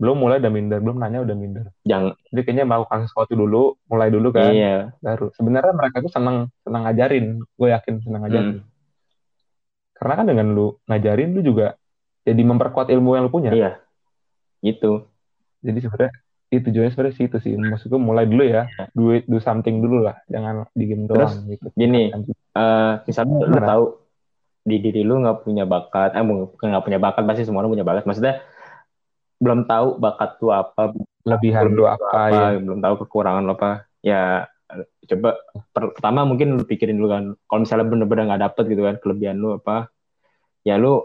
belum 0.00 0.16
mulai 0.16 0.40
udah 0.40 0.50
minder 0.50 0.80
belum 0.80 0.96
nanya 0.96 1.20
udah 1.22 1.36
minder 1.36 1.68
jangan 1.84 2.16
jadi 2.32 2.40
kayaknya 2.42 2.64
melakukan 2.64 3.06
sesuatu 3.06 3.36
dulu 3.36 3.76
mulai 3.86 4.08
dulu 4.08 4.32
kan 4.32 4.50
iya. 4.50 4.90
baru 5.04 5.30
sebenarnya 5.36 5.76
mereka 5.76 6.00
tuh 6.00 6.10
senang 6.10 6.48
senang 6.64 6.88
ngajarin 6.88 7.44
gue 7.44 7.68
yakin 7.68 8.02
senang 8.02 8.26
ngajarin 8.26 8.58
hmm. 8.58 8.74
Karena 9.94 10.20
kan 10.20 10.26
dengan 10.26 10.46
lu 10.52 10.76
ngajarin 10.90 11.32
lu 11.32 11.40
juga 11.40 11.78
jadi 12.26 12.42
memperkuat 12.44 12.90
ilmu 12.90 13.16
yang 13.16 13.24
lu 13.24 13.32
punya. 13.32 13.50
Iya. 13.54 13.70
Gitu. 14.60 15.06
Jadi 15.64 15.78
sebenarnya 15.80 16.12
itu 16.52 16.60
tujuannya 16.68 16.92
sebenarnya 16.92 17.16
sih 17.16 17.24
itu 17.24 17.38
sih. 17.40 17.52
Maksud 17.56 17.88
gue 17.88 18.00
mulai 18.02 18.28
dulu 18.28 18.44
ya. 18.44 18.66
Do 18.92 19.14
it, 19.14 19.24
do 19.30 19.38
something 19.38 19.80
dulu 19.80 20.04
lah. 20.04 20.18
Jangan 20.28 20.68
di 20.74 20.84
game 20.90 21.06
Terus, 21.06 21.30
doang 21.30 21.34
gitu. 21.48 21.66
Gini, 21.72 22.12
uh, 22.54 23.02
misalnya 23.04 23.36
lu 23.44 23.58
tahu 23.60 23.84
di 24.64 24.76
diri 24.80 25.04
lu 25.04 25.20
nggak 25.20 25.44
punya 25.44 25.68
bakat, 25.68 26.16
eh 26.16 26.24
bukan 26.24 26.66
nggak 26.72 26.84
punya 26.84 26.98
bakat, 27.02 27.22
pasti 27.28 27.44
semua 27.44 27.60
orang 27.62 27.76
punya 27.76 27.86
bakat. 27.86 28.08
Maksudnya 28.08 28.40
belum 29.42 29.68
tahu 29.68 30.00
bakat 30.00 30.40
lu 30.40 30.48
apa, 30.54 30.82
lebihan 31.28 31.68
lu 31.68 31.84
apa, 31.84 32.08
apa 32.08 32.54
ya. 32.56 32.62
belum 32.62 32.80
tahu 32.80 32.94
kekurangan 33.04 33.44
lu 33.44 33.52
apa. 33.52 33.84
Ya 34.00 34.48
coba 35.04 35.36
pertama 35.70 36.24
mungkin 36.24 36.56
lu 36.56 36.64
pikirin 36.64 36.96
dulu 36.96 37.08
kan 37.12 37.24
kalau 37.46 37.60
misalnya 37.62 37.86
bener-bener 37.86 38.24
nggak 38.26 38.42
dapet 38.50 38.64
gitu 38.72 38.82
kan 38.82 38.96
kelebihan 38.98 39.36
lu 39.38 39.60
apa 39.60 39.92
ya 40.64 40.80
lu 40.80 41.04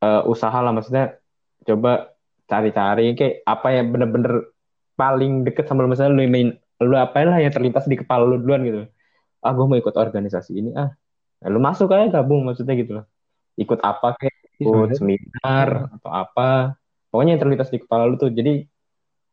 uh, 0.00 0.22
usaha 0.24 0.54
lah 0.62 0.70
maksudnya 0.70 1.18
coba 1.66 2.14
cari-cari 2.48 3.12
kayak 3.18 3.44
apa 3.44 3.68
yang 3.74 3.92
bener-bener 3.92 4.54
paling 4.94 5.44
deket 5.44 5.68
sama 5.68 5.84
lu 5.84 5.92
misalnya 5.92 6.14
lu 6.14 6.22
main 6.30 6.48
lu 6.80 6.94
apa 6.94 7.26
lah 7.26 7.42
yang 7.42 7.52
terlintas 7.52 7.84
di 7.90 7.98
kepala 7.98 8.24
lu 8.24 8.38
duluan 8.40 8.62
gitu 8.64 8.82
ah 9.42 9.52
gue 9.54 9.66
mau 9.66 9.78
ikut 9.78 9.94
organisasi 9.94 10.52
ini 10.58 10.70
ah. 10.74 10.90
Nah, 11.38 11.48
lu 11.54 11.62
masuk 11.62 11.94
aja 11.94 12.18
gabung 12.18 12.42
maksudnya 12.42 12.74
gitu 12.74 12.98
loh. 12.98 13.06
Ikut 13.54 13.78
apa 13.82 14.18
kayak 14.18 14.34
iya, 14.58 14.66
ikut 14.66 14.88
seminar 14.98 15.90
atau 15.98 16.10
apa. 16.10 16.78
Pokoknya 17.10 17.38
yang 17.38 17.42
terlintas 17.42 17.70
di 17.70 17.78
kepala 17.78 18.10
lu 18.10 18.18
tuh. 18.18 18.30
Jadi 18.30 18.66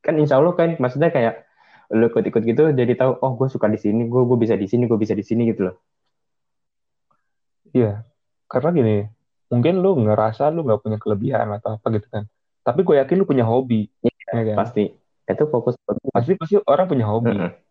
kan 0.06 0.13
insya 0.22 0.38
Allah 0.38 0.54
kan 0.54 0.78
maksudnya 0.78 1.10
kayak 1.10 1.46
lu 1.94 2.10
ikut-ikut 2.10 2.41
gitu 2.46 2.74
jadi 2.74 2.98
tahu 2.98 3.22
oh 3.22 3.32
gue 3.38 3.46
suka 3.46 3.70
di 3.70 3.78
sini 3.78 4.10
gue 4.10 4.22
gue 4.26 4.38
bisa 4.41 4.58
di 4.58 4.65
sini 4.65 4.89
gue 4.89 4.98
bisa 4.98 5.18
di 5.18 5.26
sini 5.26 5.50
gitu 5.50 5.70
loh. 5.70 5.76
Iya. 7.74 8.06
Karena 8.46 8.70
gini 8.74 8.98
mungkin 9.50 9.82
lu 9.82 9.98
ngerasa 10.06 10.50
lu 10.54 10.65
nggak 10.65 10.82
punya 10.82 10.98
kelebihan 11.02 11.50
atau 11.58 11.82
apa 11.82 11.88
gitu 11.94 12.08
kan. 12.10 12.24
Tapi 12.65 12.82
gue 12.82 12.96
yakin 13.02 13.15
lu 13.22 13.26
punya 13.30 13.46
hobi 13.46 13.89
ya, 14.02 14.13
ya 14.34 14.54
kan? 14.54 14.58
pasti. 14.62 14.94
Itu 15.26 15.50
fokus 15.50 15.74
pasti 16.13 16.38
pasti 16.38 16.54
orang 16.70 16.86
punya 16.86 17.10
hobi. 17.10 17.34
Heeh. 17.34 17.64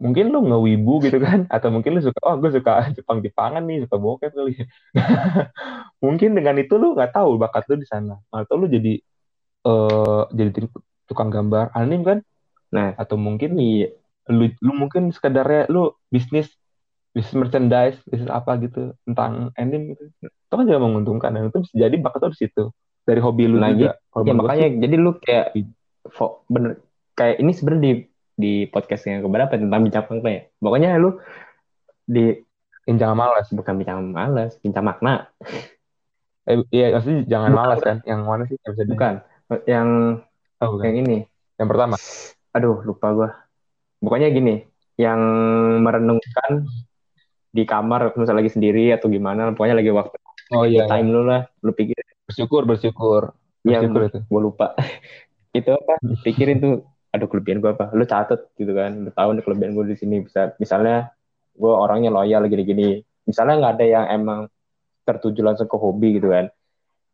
Mungkin 0.00 0.32
lu 0.32 0.40
ngewibu 0.48 1.04
gitu 1.04 1.20
kan 1.20 1.44
atau 1.52 1.68
mungkin 1.68 1.94
lu 1.96 2.00
suka 2.00 2.18
oh 2.24 2.34
gue 2.40 2.50
suka 2.56 2.88
Jepang 2.96 3.20
Jepangan 3.20 3.62
nih 3.68 3.84
suka 3.84 3.96
bokep 4.00 4.32
kali 4.32 4.52
mungkin 6.04 6.30
dengan 6.36 6.56
itu 6.56 6.74
lu 6.80 6.96
nggak 6.96 7.12
tahu 7.14 7.36
bakat 7.36 7.68
lu 7.68 7.76
di 7.78 7.86
sana 7.86 8.16
atau 8.32 8.56
lu 8.56 8.66
jadi 8.66 8.96
eh 9.60 10.22
jadi 10.32 10.50
tukang 11.04 11.28
gambar 11.28 11.74
anim 11.76 12.00
kan? 12.06 12.18
Nah. 12.70 12.94
atau 12.94 13.18
mungkin 13.18 13.58
iya 13.58 13.90
lu 14.30 14.46
lu 14.62 14.72
mungkin 14.78 15.10
sekedarnya 15.10 15.66
lu 15.68 15.90
bisnis 16.08 16.48
bisnis 17.10 17.34
merchandise 17.34 17.98
bisnis 18.06 18.30
apa 18.30 18.56
gitu 18.62 18.94
tentang 19.04 19.50
anime 19.58 19.98
gitu. 19.98 20.02
Itu 20.22 20.54
kan 20.54 20.64
juga 20.70 20.80
menguntungkan 20.80 21.30
dan 21.34 21.50
itu 21.50 21.58
bisa 21.66 21.74
jadi 21.76 21.96
bakat 21.98 22.20
lu 22.24 22.30
di 22.32 22.40
situ 22.46 22.64
dari 23.02 23.18
hobi 23.18 23.50
lu 23.50 23.58
Nah, 23.58 23.74
juga. 23.74 23.98
ya 24.22 24.32
makanya 24.32 24.68
sih, 24.70 24.78
jadi 24.86 24.94
lu 25.02 25.10
kayak 25.18 25.46
fo- 26.14 26.46
bener 26.46 26.78
kayak 27.18 27.42
ini 27.42 27.50
sebenarnya 27.52 27.82
di 27.82 27.92
di 28.40 28.64
podcast 28.72 29.04
yang 29.04 29.20
keberapa 29.20 29.52
tentang 29.52 29.80
bincang 29.84 30.08
makna 30.08 30.30
ya? 30.32 30.42
Pokoknya 30.56 30.90
lu 30.96 31.20
di 32.08 32.32
jangan 32.88 33.14
malas 33.14 33.46
bukan 33.52 33.74
bincang 33.76 33.98
malas 34.10 34.56
bincang 34.64 34.84
makna. 34.88 35.28
Eh, 36.48 36.64
iya 36.72 36.96
maksudnya 36.96 37.28
jangan 37.28 37.50
Bukan, 37.52 37.60
malas 37.60 37.78
kan? 37.84 37.96
Yang 38.08 38.20
mana 38.24 38.42
sih? 38.48 38.56
Yang 38.64 38.72
bisa 38.72 38.84
bukan. 38.88 39.14
Yang 39.68 39.88
oh, 40.64 40.68
bukan. 40.72 40.84
yang 40.88 40.96
ini. 41.04 41.18
Yang 41.60 41.68
pertama? 41.68 41.96
Aduh 42.56 42.76
lupa 42.82 43.06
gua. 43.12 43.28
Pokoknya 44.00 44.32
gini 44.32 44.64
yang 44.96 45.20
merenungkan 45.84 46.64
di 47.50 47.62
kamar 47.68 48.16
misalnya 48.16 48.40
lagi 48.40 48.52
sendiri 48.52 48.94
atau 48.94 49.10
gimana 49.10 49.50
pokoknya 49.50 49.82
lagi 49.82 49.90
waktu 49.90 50.14
oh 50.54 50.62
iya, 50.62 50.86
iya. 50.86 50.90
time 50.92 51.10
lu 51.10 51.26
lah 51.26 51.42
lu 51.66 51.74
pikir 51.74 51.98
bersyukur 52.30 52.62
bersyukur. 52.62 53.34
Yang 53.66 53.90
bersyukur 53.90 54.02
itu. 54.06 54.18
gue 54.30 54.40
lupa. 54.40 54.66
Itu 55.58 55.74
apa? 55.74 55.98
Pikirin 56.22 56.62
tuh 56.62 56.86
aduh 57.10 57.26
kelebihan 57.26 57.58
gue 57.58 57.70
apa? 57.74 57.90
Lu 57.94 58.06
catet 58.06 58.50
gitu 58.54 58.72
kan. 58.72 59.06
Lu 59.06 59.10
tahu 59.10 59.28
nih 59.36 59.44
kelebihan 59.44 59.72
gue 59.74 59.84
di 59.92 59.96
sini. 59.98 60.22
Bisa 60.22 60.54
misalnya 60.62 61.10
gue 61.54 61.72
orangnya 61.72 62.10
loyal 62.14 62.46
gini-gini. 62.46 63.02
Misalnya 63.26 63.54
nggak 63.60 63.72
ada 63.78 63.86
yang 63.86 64.06
emang 64.10 64.40
tertuju 65.04 65.42
langsung 65.42 65.66
ke 65.66 65.76
hobi 65.76 66.18
gitu 66.18 66.30
kan. 66.30 66.48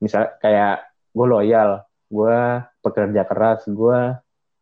Misal 0.00 0.36
kayak 0.40 0.84
gue 1.16 1.26
loyal 1.26 1.82
gue 2.06 2.38
pekerja 2.84 3.22
keras 3.26 3.66
gue 3.66 3.98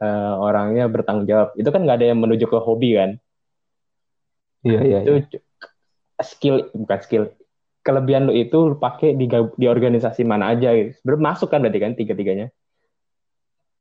eh, 0.00 0.34
orangnya 0.38 0.86
bertanggung 0.86 1.26
jawab. 1.26 1.52
Itu 1.58 1.68
kan 1.74 1.82
nggak 1.82 1.98
ada 2.00 2.06
yang 2.14 2.18
menuju 2.22 2.46
ke 2.46 2.58
hobi 2.62 2.96
kan? 2.96 3.10
Iya 4.64 4.80
iya, 4.80 4.98
iya. 5.04 5.20
itu 5.20 5.38
skill 6.24 6.72
bukan 6.72 6.98
skill. 7.04 7.24
Kelebihan 7.84 8.24
lu 8.24 8.32
itu 8.32 8.56
lu 8.56 8.80
pakai 8.80 9.12
di 9.12 9.28
di 9.28 9.66
organisasi 9.68 10.24
mana 10.24 10.56
aja 10.56 10.72
gitu. 10.72 10.96
Masuk 11.20 11.52
kan 11.52 11.60
berarti 11.60 11.80
kan 11.82 11.92
tiga-tiganya. 11.92 12.48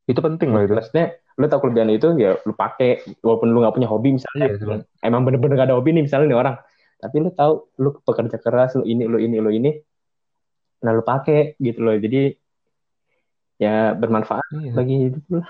itu 0.03 0.19
penting 0.19 0.51
loh 0.51 0.67
itu. 0.67 0.75
Maksudnya 0.75 1.15
lu 1.33 1.45
tahu 1.49 1.59
kelebihan 1.65 1.89
itu 1.89 2.07
ya 2.15 2.37
lu 2.45 2.53
pakai 2.53 3.01
walaupun 3.21 3.49
lu 3.49 3.61
nggak 3.63 3.75
punya 3.75 3.89
hobi 3.89 4.15
misalnya. 4.15 4.53
Iya, 4.53 4.55
sebenarnya. 4.61 4.85
emang 5.01 5.21
bener-bener 5.25 5.55
gak 5.57 5.67
ada 5.71 5.77
hobi 5.77 5.89
nih 5.93 6.03
misalnya 6.05 6.27
nih 6.29 6.39
orang. 6.39 6.55
Tapi 7.01 7.15
lu 7.19 7.29
tahu 7.33 7.53
lu 7.81 7.89
pekerja 8.01 8.37
keras 8.37 8.77
lu 8.77 8.83
ini 8.85 9.03
lu 9.05 9.17
ini 9.17 9.37
lu 9.41 9.49
ini. 9.49 9.71
Nah 10.83 10.91
lu 10.93 11.01
pakai 11.01 11.57
gitu 11.57 11.79
loh. 11.81 11.95
Jadi 11.97 12.31
ya 13.57 13.93
bermanfaat 13.93 14.43
Iya. 14.51 14.71
bagi 14.73 14.95
hidup 15.09 15.23
lu. 15.29 15.41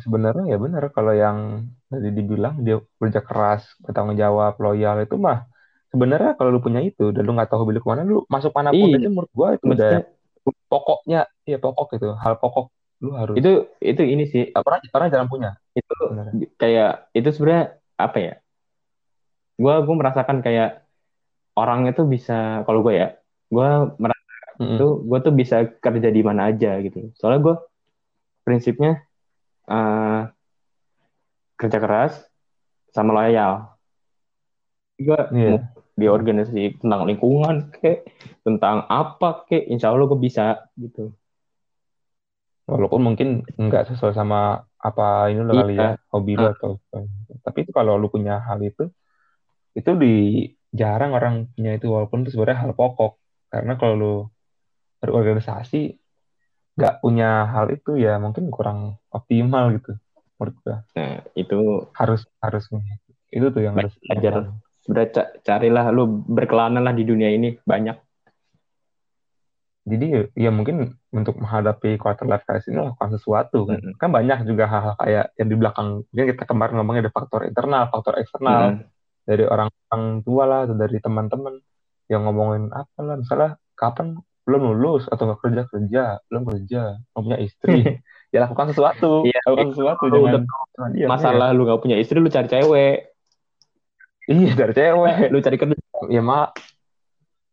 sebenarnya 0.00 0.48
ya 0.48 0.56
benar 0.56 0.88
kalau 0.96 1.12
yang 1.12 1.68
tadi 1.92 2.08
dibilang 2.08 2.64
dia 2.64 2.80
kerja 2.96 3.20
keras 3.20 3.68
bertanggung 3.84 4.16
jawab 4.16 4.56
loyal 4.56 4.96
itu 5.04 5.20
mah 5.20 5.44
sebenarnya 5.92 6.40
kalau 6.40 6.56
lu 6.56 6.60
punya 6.64 6.80
itu 6.80 7.12
dan 7.12 7.20
lu 7.20 7.36
nggak 7.36 7.52
tahu 7.52 7.68
hobi 7.68 7.76
lu 7.76 7.84
ke 7.84 7.88
mana 7.92 8.00
lu 8.00 8.24
masuk 8.24 8.48
mana 8.56 8.72
pun 8.72 8.88
Iya. 8.88 8.96
aja 8.96 9.08
menurut 9.12 9.32
gua 9.36 9.48
itu 9.60 9.64
udah 9.68 9.76
Maksudnya 9.76 10.00
pokoknya 10.72 11.20
ya 11.44 11.58
pokok 11.60 11.88
itu 12.00 12.08
hal 12.16 12.34
pokok 12.40 12.72
lu 13.00 13.10
harus 13.16 13.34
itu 13.40 13.50
itu 13.80 14.02
ini 14.04 14.24
sih 14.28 14.42
orang 14.52 14.80
orang 14.92 15.08
jarang 15.08 15.28
punya 15.32 15.56
itu 15.72 15.88
sebenarnya 15.88 16.32
kayak 16.60 16.92
itu 17.16 17.28
sebenarnya 17.32 17.64
apa 17.96 18.18
ya? 18.20 18.34
Gua 19.60 19.84
gua 19.84 19.94
merasakan 19.96 20.40
kayak 20.40 20.84
orang 21.56 21.88
itu 21.88 22.04
bisa 22.08 22.64
kalau 22.64 22.80
gue 22.80 22.94
ya, 22.96 23.08
gua 23.52 23.92
merasa 24.00 24.20
Mm-mm. 24.60 24.76
tuh 24.76 24.92
gue 25.04 25.18
tuh 25.24 25.34
bisa 25.36 25.56
kerja 25.80 26.08
di 26.12 26.20
mana 26.20 26.52
aja 26.52 26.76
gitu. 26.84 27.12
Soalnya 27.16 27.40
gue 27.40 27.56
prinsipnya 28.44 29.04
eh, 29.68 30.20
kerja 31.56 31.78
keras 31.80 32.12
sama 32.92 33.16
loyal. 33.16 33.76
Gue 35.00 35.16
Iya. 35.32 35.64
di 35.96 36.06
organisasi 36.08 36.80
tentang 36.80 37.04
lingkungan 37.08 37.72
kek, 37.76 38.08
tentang 38.44 38.84
apa 38.88 39.44
kek, 39.48 39.68
insya 39.68 39.92
Allah 39.92 40.08
gue 40.08 40.20
bisa 40.20 40.64
gitu. 40.76 41.12
Walaupun 42.70 43.02
mungkin 43.02 43.28
nggak 43.58 43.90
sesuai 43.90 44.14
sama 44.14 44.62
apa 44.78 45.28
ini 45.28 45.42
lo 45.42 45.52
kali 45.52 45.74
Iya. 45.76 45.98
ya 45.98 46.08
hobi 46.08 46.32
lu 46.38 46.46
Ah. 46.46 46.54
atau 46.54 46.78
tapi 47.42 47.58
itu 47.66 47.70
kalau 47.74 47.98
lu 47.98 48.08
punya 48.08 48.38
hal 48.40 48.62
itu 48.62 48.88
itu 49.74 49.90
di 49.98 50.14
jarang 50.70 51.12
orang 51.12 51.50
punya 51.52 51.74
itu 51.74 51.90
walaupun 51.90 52.22
itu 52.22 52.32
sebenarnya 52.32 52.62
hal 52.64 52.72
pokok 52.72 53.18
karena 53.50 53.74
kalau 53.74 53.94
lu 53.94 54.14
berorganisasi 54.98 55.98
nggak 56.78 57.02
punya 57.02 57.50
hal 57.50 57.66
itu 57.68 57.98
ya 57.98 58.16
mungkin 58.16 58.48
kurang 58.48 58.96
optimal 59.10 59.74
gitu 59.74 59.98
menurut 60.38 60.54
gua 60.64 60.76
Nah 60.96 61.20
itu 61.34 61.58
harus 61.92 62.24
harus 62.40 62.64
itu 63.30 63.46
tuh 63.52 63.62
yang 63.62 63.74
harus 63.76 63.92
Belajar. 64.00 64.54
ca- 65.12 65.32
carilah 65.44 65.92
lu 65.92 66.24
berkelana 66.24 66.80
lah 66.80 66.90
di 66.90 67.04
dunia 67.04 67.28
ini 67.30 67.54
banyak. 67.62 67.94
Jadi 69.88 70.28
ya 70.36 70.52
mungkin 70.52 71.00
untuk 71.08 71.40
menghadapi 71.40 71.96
quarter 71.96 72.28
life 72.28 72.44
crisis 72.44 72.68
ini 72.68 72.84
lakukan 72.84 73.16
sesuatu 73.16 73.64
kan. 73.64 73.80
Mm-mm. 73.80 73.96
kan 73.96 74.12
banyak 74.12 74.44
juga 74.44 74.68
hal-hal 74.68 74.94
kayak 75.00 75.24
yang 75.40 75.48
di 75.48 75.56
belakang. 75.56 75.88
Mungkin 76.12 76.26
kita 76.36 76.44
kemarin 76.44 76.74
ngomongnya 76.76 77.08
ada 77.08 77.12
faktor 77.14 77.48
internal 77.48 77.88
faktor 77.88 78.20
eksternal. 78.20 78.76
Mm. 78.76 78.84
dari 79.20 79.44
orang-orang 79.46 80.04
tua 80.26 80.42
lah 80.48 80.60
atau 80.66 80.74
dari 80.74 80.98
teman-teman 80.98 81.54
yang 82.10 82.26
ngomongin 82.26 82.72
apa 82.74 82.98
lah 82.98 83.14
misalnya 83.20 83.60
kapan 83.78 84.18
belum 84.42 84.74
lulus 84.74 85.06
atau 85.06 85.30
nggak 85.30 85.40
kerja 85.44 85.62
kerja 85.70 86.04
belum 86.26 86.42
kerja 86.50 86.82
belum 87.14 87.22
punya 87.28 87.38
istri. 87.40 87.80
Ya 88.30 88.46
lakukan 88.46 88.70
sesuatu. 88.70 89.26
Iya. 89.26 89.42
lakukan 89.42 89.74
sesuatu 89.74 90.06
Kalau 90.06 90.22
jangan 90.22 90.46
udah 90.46 90.90
diam, 90.94 91.08
Masalah 91.10 91.50
lu 91.50 91.66
gak 91.66 91.82
punya 91.82 91.98
istri 91.98 92.22
lu 92.22 92.30
cari 92.30 92.46
cewek, 92.46 93.10
iya 94.30 94.38
Iya, 94.46 94.52
dari 94.54 94.72
cewek. 94.78 95.14
Lu 95.34 95.38
cari 95.42 95.56
kerja. 95.58 95.74
ya 96.06 96.22
mak. 96.22 96.54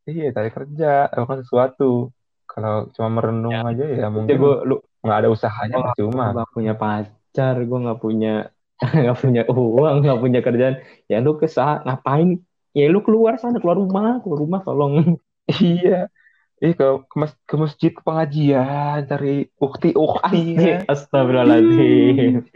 Iya 0.05 0.29
cari 0.37 0.49
kerja 0.53 1.09
lakukan 1.09 1.41
sesuatu 1.41 2.13
kalau 2.57 2.89
cuma 2.97 3.07
merenung 3.21 3.53
Ya. 3.53 3.61
aja 3.69 3.83
ya 3.85 3.97
Ya 4.01 4.07
mungkin 4.09 4.35
gue 4.41 4.53
lu 4.65 4.75
nggak 5.05 5.17
ada 5.21 5.29
usahanya 5.29 5.75
percuma 5.85 6.23
gue 6.33 6.37
gak 6.41 6.51
punya 6.57 6.73
pacar, 6.81 7.55
gue 7.69 7.77
gak 7.85 7.99
punya 8.01 8.33
gak 9.07 9.17
punya 9.21 9.41
uang, 9.45 9.95
gak 10.01 10.19
punya 10.25 10.39
kerjaan. 10.41 10.75
Ya 11.05 11.17
lu 11.21 11.37
kesah 11.37 11.85
ngapain? 11.85 12.41
Ya 12.73 12.89
lu 12.89 12.99
keluar 13.05 13.37
sana, 13.37 13.61
keluar 13.61 13.77
rumah, 13.77 14.17
keluar 14.25 14.39
rumah 14.41 14.59
tolong. 14.65 14.93
iya 15.61 16.09
Ih, 16.57 16.73
ke, 16.73 16.85
ke, 17.05 17.15
mas- 17.21 17.37
ke 17.45 17.55
masjid 17.55 17.91
ke 17.93 18.01
pengajian 18.01 19.05
cari 19.05 19.45
ukti 19.61 19.93
ukti 19.93 20.41
ya. 20.57 20.77
Astagfirullahaladzim. 20.91 22.49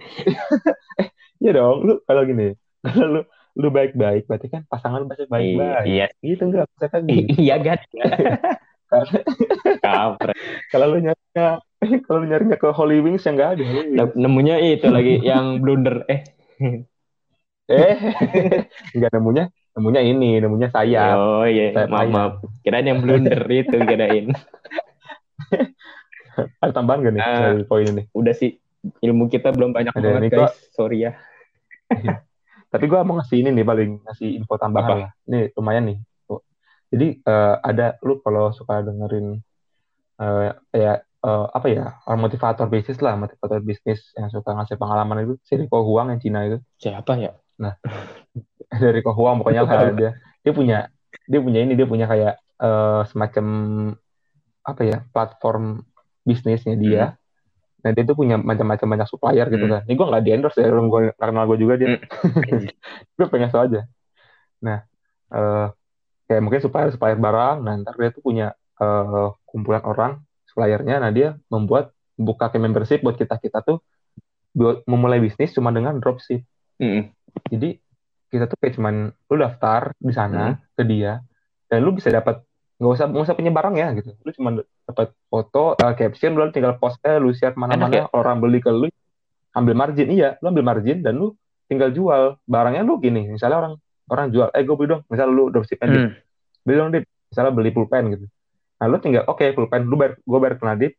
Iya 1.42 1.52
dong, 1.58 1.78
lu 1.86 1.94
kalau 2.10 2.22
gini, 2.26 2.54
kalau 2.82 3.08
lu 3.14 3.22
lu 3.62 3.68
baik-baik, 3.70 4.26
berarti 4.30 4.48
kan 4.50 4.62
pasangan 4.66 5.06
pasti 5.10 5.26
baik-baik. 5.30 5.86
Iya, 5.86 6.06
Gitu 6.26 6.42
enggak 6.50 6.66
bisa 6.74 6.86
kan 6.90 7.02
iya 7.10 7.56
kan? 7.62 7.80
Kampret. 9.80 10.36
Kalau 10.68 10.86
lu 10.90 11.00
nyarinya, 11.00 11.48
kalau 12.06 12.18
lu 12.20 12.28
nyarinya 12.28 12.56
ke 12.56 12.68
Holy 12.70 13.00
Wings 13.00 13.24
yang 13.24 13.40
enggak 13.40 13.52
ada. 13.56 13.64
Nah, 13.88 14.08
Nemunya 14.14 14.56
itu 14.60 14.88
lagi 14.88 15.20
yang 15.22 15.60
blunder. 15.60 16.04
Eh, 16.08 16.22
Eh, 17.66 17.96
enggak 18.96 19.12
nemunya, 19.12 19.48
nemunya 19.72 20.02
ini, 20.04 20.30
nemunya 20.38 20.70
saya. 20.70 21.16
oh 21.16 21.48
iya, 21.48 21.72
Saya 21.72 21.88
maaf, 21.88 22.10
maaf. 22.10 22.34
Kirain 22.62 22.84
yang 22.84 23.00
blunder 23.00 23.40
itu 23.48 23.78
kirain. 23.80 24.36
Ada 26.60 26.72
tambahan 26.74 27.00
gak 27.02 27.14
nih 27.14 27.22
Ah. 27.22 27.40
dari 27.54 27.64
poin 27.64 27.86
ini? 27.86 28.04
Udah 28.12 28.32
sih, 28.32 28.60
ilmu 29.00 29.28
kita 29.28 29.52
belum 29.52 29.72
banyak 29.72 29.94
Ada, 29.94 30.04
banget 30.20 30.32
guys. 30.32 30.56
Sorry 30.72 31.08
ya. 31.08 31.16
Tapi 32.68 32.88
gua 32.88 33.04
mau 33.04 33.20
ngasih 33.20 33.40
ini 33.40 33.52
nih 33.52 33.64
paling 33.64 33.90
ngasih 34.04 34.40
info 34.40 34.56
tambahan 34.56 34.88
Apa? 34.88 34.96
lah. 34.98 35.12
Ini 35.28 35.40
lumayan 35.56 35.84
nih. 35.92 35.98
Jadi 36.92 37.08
eh, 37.24 37.56
ada 37.64 37.96
lu 38.04 38.20
kalau 38.20 38.52
suka 38.52 38.84
dengerin 38.84 39.40
eh, 40.20 40.52
kayak 40.76 40.98
eh, 41.24 41.46
apa 41.56 41.68
ya 41.72 41.86
orang 42.08 42.22
motivator 42.28 42.68
bisnis 42.68 43.00
lah, 43.00 43.16
motivator 43.16 43.60
bisnis 43.64 44.12
yang 44.20 44.28
suka 44.28 44.52
ngasih 44.52 44.76
pengalaman 44.76 45.24
itu 45.24 45.34
si 45.48 45.54
Rico 45.56 45.80
Huang 45.88 46.12
yang 46.12 46.20
Cina 46.20 46.40
itu 46.44 46.58
Siapa 46.78 47.16
ya? 47.16 47.32
dari 48.82 49.00
Rico 49.00 49.12
Huang 49.14 49.44
pokoknya 49.44 49.64
lah 49.68 49.94
dia 49.94 50.12
dia 50.42 50.54
punya 50.56 50.78
dia 51.28 51.40
punya 51.44 51.60
ini 51.64 51.74
dia 51.80 51.88
punya 51.88 52.06
kayak 52.12 52.34
eh, 52.60 53.02
semacam 53.08 53.46
apa 54.62 54.82
ya 54.86 54.98
platform 55.10 55.82
bisnisnya 56.22 56.78
dia. 56.78 57.18
Nah 57.82 57.90
dia 57.98 58.04
tuh 58.06 58.14
punya 58.14 58.38
macam-macam 58.38 58.88
banyak 58.94 59.08
supplier 59.10 59.48
gitu 59.50 59.66
Hmm. 59.66 59.74
kan. 59.74 59.82
Ini 59.90 59.94
gue 59.98 60.08
nggak 60.10 60.24
di 60.26 60.30
endorse 60.38 60.60
ya, 60.62 60.70
gue 60.70 61.02
kenal 61.18 61.46
gue 61.50 61.58
juga 61.58 61.74
dia. 61.82 61.98
Hmm. 61.98 62.66
gue 63.18 63.28
pengen 63.30 63.50
aja. 63.50 63.82
Nah, 64.62 64.80
eh 65.34 65.68
kayak 66.32 66.40
mungkin 66.40 66.64
supplier 66.64 66.96
supplier 66.96 67.20
barang 67.20 67.60
nah 67.60 67.76
ntar 67.84 68.00
dia 68.00 68.16
tuh 68.16 68.24
punya 68.24 68.56
uh, 68.80 69.36
kumpulan 69.44 69.84
orang 69.84 70.24
suppliernya 70.48 71.04
nah 71.04 71.12
dia 71.12 71.36
membuat 71.52 71.92
buka 72.16 72.48
ke 72.54 72.58
membership 72.62 73.02
buat 73.04 73.18
kita. 73.20 73.36
Kita 73.36 73.60
tuh 73.66 73.82
buat 74.56 74.86
memulai 74.88 75.20
bisnis 75.20 75.52
cuma 75.52 75.76
dengan 75.76 76.00
dropship. 76.00 76.44
Mm-mm. 76.80 77.14
jadi 77.52 77.78
kita 78.32 78.48
tuh 78.50 78.58
kayak 78.58 78.74
cuman 78.80 78.96
lu 79.12 79.36
daftar 79.38 79.92
di 80.00 80.14
sana 80.16 80.56
Hmm. 80.56 80.58
ke 80.74 80.84
dia 80.88 81.22
dan 81.70 81.84
lu 81.84 81.94
bisa 81.94 82.10
dapat 82.10 82.42
nggak 82.82 82.92
usah 82.96 83.06
nggak 83.12 83.24
usah 83.28 83.36
punya 83.38 83.52
barang 83.54 83.76
ya 83.78 83.88
gitu. 84.00 84.16
Lu 84.24 84.32
cuma 84.34 84.50
dapat 84.88 85.14
foto 85.30 85.76
uh, 85.78 85.94
caption 85.94 86.34
lu 86.34 86.50
tinggal 86.50 86.80
post 86.82 86.98
eh 87.06 87.20
lu 87.22 87.36
share 87.36 87.54
Enak 87.54 87.60
mana-mana 87.60 87.94
ya? 87.94 88.06
orang 88.16 88.42
beli 88.42 88.60
ke 88.64 88.72
lu 88.74 88.88
ambil 89.54 89.76
margin. 89.78 90.08
Iya 90.10 90.40
lu 90.42 90.46
ambil 90.52 90.66
margin 90.66 91.04
dan 91.06 91.20
lu 91.22 91.36
tinggal 91.70 91.94
jual. 91.94 92.40
Barangnya 92.50 92.82
lu 92.82 92.98
gini 92.98 93.30
misalnya 93.30 93.58
orang 93.62 93.74
orang 94.12 94.28
jual 94.30 94.52
eh 94.52 94.62
gue 94.62 94.76
beli 94.76 94.90
dong 94.92 95.02
misalnya 95.08 95.32
lu 95.32 95.48
dropship 95.50 95.80
aja 95.80 95.90
Hmm. 95.96 96.12
beli 96.62 96.76
dong 96.76 96.90
dit 96.92 97.04
misalnya 97.32 97.52
beli 97.56 97.72
pulpen 97.72 98.04
gitu 98.12 98.26
nah 98.78 98.86
lu 98.92 98.98
tinggal 99.00 99.24
oke 99.26 99.46
pulpen 99.56 99.88
lu 99.88 99.96
bayar 99.96 100.20
gue 100.20 100.40
bayar 100.44 100.56
ke 100.60 100.64
Nadip 100.68 100.94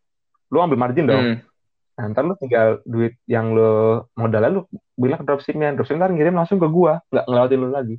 lu 0.48 0.58
ambil 0.58 0.80
margin 0.80 1.06
dong 1.06 1.24
Hmm. 1.24 1.38
Nah, 1.92 2.08
ntar 2.08 2.24
lu 2.24 2.32
tinggal 2.40 2.80
duit 2.88 3.20
yang 3.28 3.52
lu 3.52 4.00
modalnya 4.16 4.48
lu 4.48 4.60
bilang 4.96 5.20
ke 5.20 5.28
dropshipnya, 5.28 5.76
dropship 5.76 6.00
ntar 6.00 6.08
ngirim 6.08 6.32
langsung 6.32 6.56
ke 6.56 6.64
gua, 6.64 7.04
nggak 7.12 7.28
ngelewatin 7.28 7.58
lu 7.60 7.68
lagi. 7.68 7.96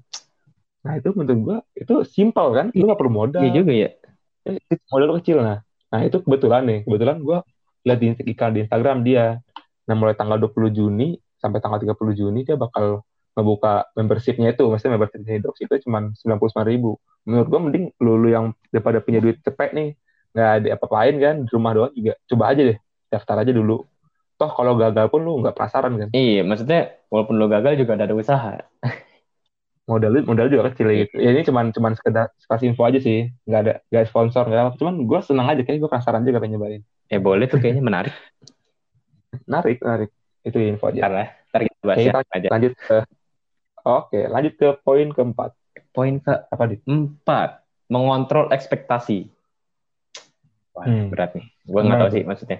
Nah 0.82 0.97
itu 0.97 1.13
menurut 1.13 1.39
gua 1.45 1.58
itu 1.78 2.02
simpel 2.02 2.58
kan, 2.58 2.73
lu 2.73 2.89
nggak 2.89 2.99
perlu 2.99 3.13
modal, 3.13 3.45
Iya 3.45 3.54
juga 3.54 3.71
ya. 3.71 3.89
Eh, 4.49 4.58
modal 4.89 5.13
lu 5.13 5.15
kecil 5.21 5.45
nah. 5.45 5.62
Nah 5.93 5.99
itu 6.10 6.17
kebetulan 6.26 6.65
nih, 6.65 6.80
kebetulan 6.89 7.17
gua 7.21 7.45
lihat 7.86 7.99
di 8.02 8.06
iklan 8.34 8.52
di 8.58 8.60
Instagram 8.65 8.97
dia. 9.06 9.38
Nah 9.86 9.93
mulai 9.93 10.17
tanggal 10.17 10.41
20 10.41 10.73
Juni 10.73 11.13
sampai 11.38 11.62
tanggal 11.62 11.78
30 11.78 12.17
Juni 12.17 12.41
dia 12.41 12.58
bakal 12.58 13.06
ngebuka 13.34 13.89
membershipnya 13.98 14.54
itu, 14.54 14.63
maksudnya 14.69 14.93
membership 14.98 15.22
di 15.26 15.41
dropship 15.41 15.67
itu 15.74 15.89
cuma 15.89 16.13
99 16.13 16.69
ribu. 16.69 16.91
Menurut 17.26 17.48
gua 17.50 17.60
mending 17.65 17.86
lu, 17.98 18.13
lu 18.19 18.30
yang 18.30 18.46
daripada 18.69 19.02
punya 19.02 19.19
duit 19.24 19.41
cepet 19.41 19.69
nih, 19.74 19.89
nggak 20.34 20.50
ada 20.62 20.67
apa-apain 20.78 21.15
kan, 21.17 21.36
di 21.46 21.50
rumah 21.50 21.72
doang 21.74 21.93
juga, 21.93 22.13
coba 22.30 22.43
aja 22.54 22.62
deh, 22.74 22.78
daftar 23.10 23.36
aja 23.41 23.52
dulu. 23.54 23.86
Toh 24.38 24.52
kalau 24.54 24.74
gagal 24.78 25.06
pun 25.13 25.22
lu 25.22 25.41
nggak 25.41 25.56
penasaran 25.58 25.93
kan. 25.98 26.10
Iya, 26.13 26.41
maksudnya 26.46 26.98
walaupun 27.10 27.36
lo 27.38 27.46
gagal 27.50 27.78
juga 27.78 27.98
ada 27.98 28.13
usaha. 28.13 28.54
modal 29.89 30.24
modal 30.24 30.48
juga 30.48 30.72
kecil 30.72 30.88
gitu. 30.96 31.15
Ya 31.19 31.36
ini 31.36 31.43
cuman 31.43 31.76
cuman 31.76 31.93
sekedar 32.00 32.32
kasih 32.48 32.72
info 32.72 32.88
aja 32.88 33.00
sih, 33.04 33.30
nggak 33.43 33.62
ada 33.67 33.74
nggak 33.91 34.06
sponsor 34.08 34.48
nggak 34.48 34.62
apa. 34.63 34.72
Cuman 34.80 34.93
gue 35.04 35.19
senang 35.22 35.48
aja 35.52 35.62
kayak 35.62 35.78
gue 35.84 35.89
penasaran 35.91 36.24
juga 36.24 36.39
pengen 36.39 36.58
nyobain. 36.58 36.82
Ya 37.12 37.19
boleh 37.19 37.46
tuh 37.52 37.60
kayaknya 37.60 37.84
menarik. 37.84 38.13
Narik 39.50 39.82
narik 39.82 40.10
itu 40.46 40.58
info 40.62 40.93
aja. 40.93 41.10
Karena 41.10 41.26
ntar 41.50 41.62
kita 41.65 41.84
bahas 41.84 41.98
ya 42.06 42.13
aja. 42.22 42.48
lanjut 42.54 42.74
ke 42.78 42.98
Oke, 43.84 44.19
lanjut 44.32 44.54
ke 44.60 44.67
poin 44.84 45.08
keempat. 45.12 45.52
Poin 45.96 46.15
Apa 46.54 46.63
di? 46.72 46.78
keempat, 46.84 47.50
mengontrol 47.91 48.48
ekspektasi. 48.56 49.28
Wah, 50.74 50.89
Hmm. 50.89 51.10
berat 51.12 51.32
nih. 51.38 51.46
Gue 51.69 51.82
nggak 51.86 52.00
tahu 52.02 52.10
sih 52.15 52.24
maksudnya. 52.26 52.60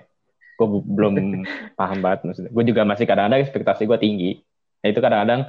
Gue 0.58 0.68
belum 0.86 1.14
paham 1.80 2.00
banget 2.06 2.20
maksudnya. 2.30 2.52
Gue 2.54 2.64
juga 2.70 2.82
masih 2.86 3.06
kadang-kadang 3.10 3.42
ekspektasi 3.46 3.84
gue 3.90 4.00
tinggi. 4.00 4.32
Nah, 4.84 4.88
itu 4.92 5.00
kadang-kadang 5.02 5.42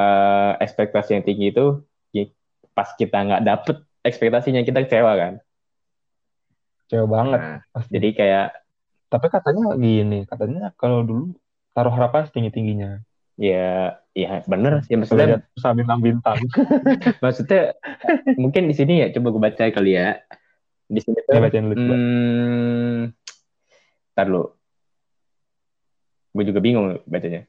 eh, 0.00 0.52
ekspektasi 0.64 1.10
yang 1.18 1.24
tinggi 1.26 1.46
itu 1.54 1.66
ya, 2.14 2.24
pas 2.76 2.90
kita 2.94 3.18
nggak 3.26 3.42
dapet 3.44 3.76
ekspektasinya 4.06 4.62
kita 4.62 4.78
kecewa 4.86 5.12
kan. 5.18 5.34
Coba 6.90 7.04
banget. 7.14 7.40
Nah, 7.40 7.56
pasti. 7.72 7.92
jadi 7.94 8.08
kayak 8.18 8.46
Tapi 9.12 9.26
katanya 9.34 9.64
gini, 9.84 10.18
katanya 10.30 10.60
kalau 10.80 10.98
dulu 11.08 11.24
taruh 11.74 11.92
harapan 11.96 12.22
setinggi 12.28 12.50
tingginya. 12.56 12.90
ya 13.38 13.96
ya 14.18 14.42
bener 14.44 14.82
ya 14.82 14.88
Kalau 14.88 14.98
maksudnya 14.98 15.26
lihat 15.28 15.42
usaha 15.54 15.72
bintang-bintang. 15.72 16.38
maksudnya 17.22 17.62
mungkin 18.34 18.66
di 18.66 18.74
sini 18.74 18.94
ya 18.98 19.14
coba 19.14 19.30
gue 19.30 19.42
baca 19.44 19.62
kali 19.68 19.92
ya 19.92 20.18
di 20.84 20.98
sini 20.98 21.18
tuh 21.20 21.32
Ya, 21.32 21.40
bacain 21.40 21.64
dulu 21.64 21.78
hmm, 21.78 22.98
ntar 24.12 24.26
lu 24.26 24.42
gue 26.30 26.44
juga 26.44 26.58
bingung 26.58 26.98
bacanya 27.04 27.46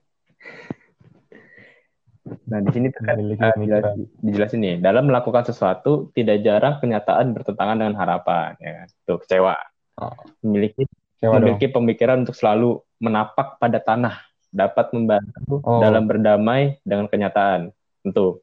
nah 2.45 2.59
di 2.59 2.69
sini 2.69 2.87
tuh 2.87 3.01
kan 3.01 3.17
ah, 3.17 3.17
pemikiran. 3.17 3.53
jelas- 3.57 3.97
dijelasin 4.21 4.59
nih 4.59 4.75
dalam 4.77 5.09
melakukan 5.09 5.41
sesuatu 5.43 6.13
tidak 6.13 6.39
jarang 6.39 6.77
kenyataan 6.77 7.33
bertentangan 7.33 7.75
dengan 7.75 7.95
harapan 7.97 8.53
ya 8.57 8.71
kan 8.75 8.87
tuh 9.03 9.17
kecewa 9.19 9.57
Oh. 9.97 10.15
memiliki 10.39 10.87
dong. 11.19 11.35
memiliki 11.35 11.67
pemikiran 11.67 12.23
untuk 12.23 12.31
selalu 12.31 12.71
menapak 12.97 13.59
pada 13.59 13.79
tanah 13.79 14.15
dapat 14.49 14.89
membantu 14.93 15.61
Oh. 15.61 15.79
dalam 15.79 16.09
berdamai 16.09 16.81
dengan 16.81 17.05
kenyataan 17.05 17.69
tentu 18.01 18.41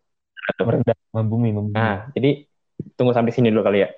membumi, 1.11 1.51
membumi. 1.51 1.75
Nah, 1.75 2.07
jadi 2.14 2.47
tunggu 2.95 3.11
sampai 3.11 3.35
sini 3.35 3.51
dulu 3.51 3.66
kali 3.66 3.83
ya. 3.83 3.90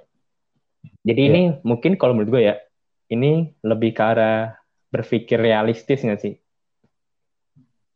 Jadi 1.05 1.21
Iya. 1.21 1.29
ini 1.29 1.43
mungkin 1.61 2.01
kalau 2.01 2.17
menurut 2.17 2.33
gue 2.33 2.43
ya, 2.49 2.57
ini 3.09 3.53
lebih 3.61 3.93
ke 3.93 4.03
arah 4.03 4.57
berpikir 4.89 5.37
realistis 5.37 6.01
nggak 6.01 6.21
sih? 6.21 6.35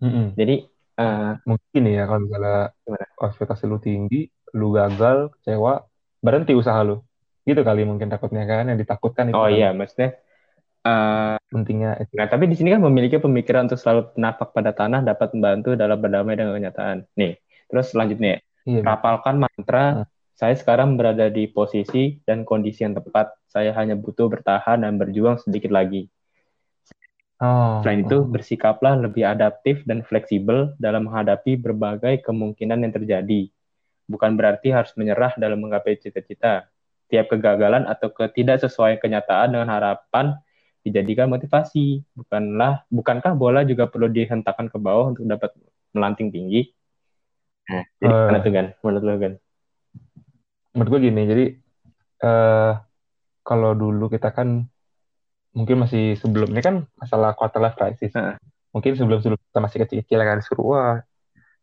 Mm-mm. 0.03 0.35
Jadi 0.37 0.67
eh, 0.93 1.31
Mungkin 1.49 1.83
ya 1.89 2.05
kalau 2.05 2.21
misalnya 2.29 2.59
Gimana? 2.85 3.07
ekspektasi 3.23 3.65
lu 3.65 3.79
tinggi, 3.81 4.29
lu 4.53 4.75
gagal, 4.77 5.33
kecewa, 5.39 5.87
berhenti 6.21 6.53
usaha 6.53 6.77
lu. 6.85 7.01
Gitu 7.43 7.59
kali 7.65 7.83
mungkin 7.89 8.13
takutnya 8.13 8.45
kan, 8.45 8.69
yang 8.69 8.79
ditakutkan 8.79 9.33
itu 9.33 9.39
oh 9.39 9.49
kan. 9.49 9.55
iya, 9.55 9.71
maksudnya. 9.73 10.19
Eh, 10.83 11.37
Pentingnya 11.53 12.09
nah, 12.17 12.27
tapi 12.27 12.49
di 12.49 12.57
sini 12.57 12.73
kan 12.73 12.81
memiliki 12.83 13.21
pemikiran 13.21 13.69
untuk 13.69 13.79
selalu 13.79 14.15
menapak 14.17 14.57
pada 14.57 14.73
tanah 14.73 15.05
dapat 15.05 15.37
membantu 15.37 15.77
dalam 15.77 16.01
berdamai 16.01 16.35
dengan 16.35 16.57
kenyataan. 16.57 17.05
Nih, 17.15 17.37
terus 17.69 17.93
selanjutnya, 17.93 18.41
Iya. 18.67 18.83
rapalkan 18.87 19.43
mantra. 19.43 20.03
Hmm. 20.03 20.07
Saya 20.33 20.55
sekarang 20.59 20.99
berada 20.99 21.31
di 21.31 21.47
posisi 21.47 22.19
dan 22.27 22.43
kondisi 22.43 22.83
yang 22.83 22.99
tepat. 22.99 23.31
Saya 23.47 23.71
hanya 23.79 23.95
butuh 23.95 24.27
bertahan 24.27 24.83
dan 24.83 24.99
berjuang 24.99 25.39
sedikit 25.39 25.71
lagi. 25.71 26.11
Oh. 27.43 27.83
Selain 27.83 28.07
itu, 28.07 28.23
bersikaplah 28.27 28.99
lebih 28.99 29.27
adaptif 29.27 29.83
dan 29.87 30.03
fleksibel 30.07 30.75
dalam 30.79 31.11
menghadapi 31.11 31.59
berbagai 31.59 32.23
kemungkinan 32.23 32.87
yang 32.87 32.95
terjadi. 32.95 33.51
Bukan 34.07 34.35
berarti 34.39 34.71
harus 34.71 34.95
menyerah 34.99 35.35
dalam 35.39 35.59
menggapai 35.63 35.99
cita-cita. 35.99 36.71
Tiap 37.11 37.29
kegagalan 37.35 37.87
atau 37.87 38.11
ketidak 38.15 38.63
sesuai 38.63 38.99
kenyataan 39.03 39.53
dengan 39.53 39.69
harapan 39.69 40.39
dijadikan 40.83 41.31
motivasi. 41.31 42.03
Bukanlah, 42.13 42.85
bukankah 42.91 43.33
bola 43.35 43.63
juga 43.63 43.87
perlu 43.87 44.07
dihentakkan 44.07 44.67
ke 44.67 44.79
bawah 44.79 45.15
untuk 45.15 45.25
dapat 45.25 45.55
melanting 45.95 46.31
tinggi? 46.31 46.69
Nah, 47.71 47.87
jadi 47.99 48.13
Eh. 48.13 48.27
mana 48.29 48.39
tuh 48.43 48.53
kan? 48.53 48.67
Menurut 48.83 49.03
lo 49.03 49.15
kan? 49.19 49.35
menurut 50.73 50.89
gue 50.89 51.01
gini, 51.05 51.23
jadi 51.29 51.45
eh 52.25 52.73
kalau 53.45 53.77
dulu 53.77 54.09
kita 54.09 54.33
kan 54.33 54.65
mungkin 55.53 55.85
masih 55.85 56.17
sebelumnya 56.17 56.65
kan 56.65 56.89
masalah 56.97 57.37
quarter 57.37 57.61
life 57.61 57.77
crisis. 57.77 58.09
Heeh. 58.17 58.41
Mungkin 58.73 58.97
sebelum 58.97 59.21
sebelum 59.21 59.37
kita 59.37 59.61
masih 59.61 59.79
kecil-kecil 59.85 60.19
kan 60.25 60.41
suruh 60.41 60.67
wah 60.73 60.97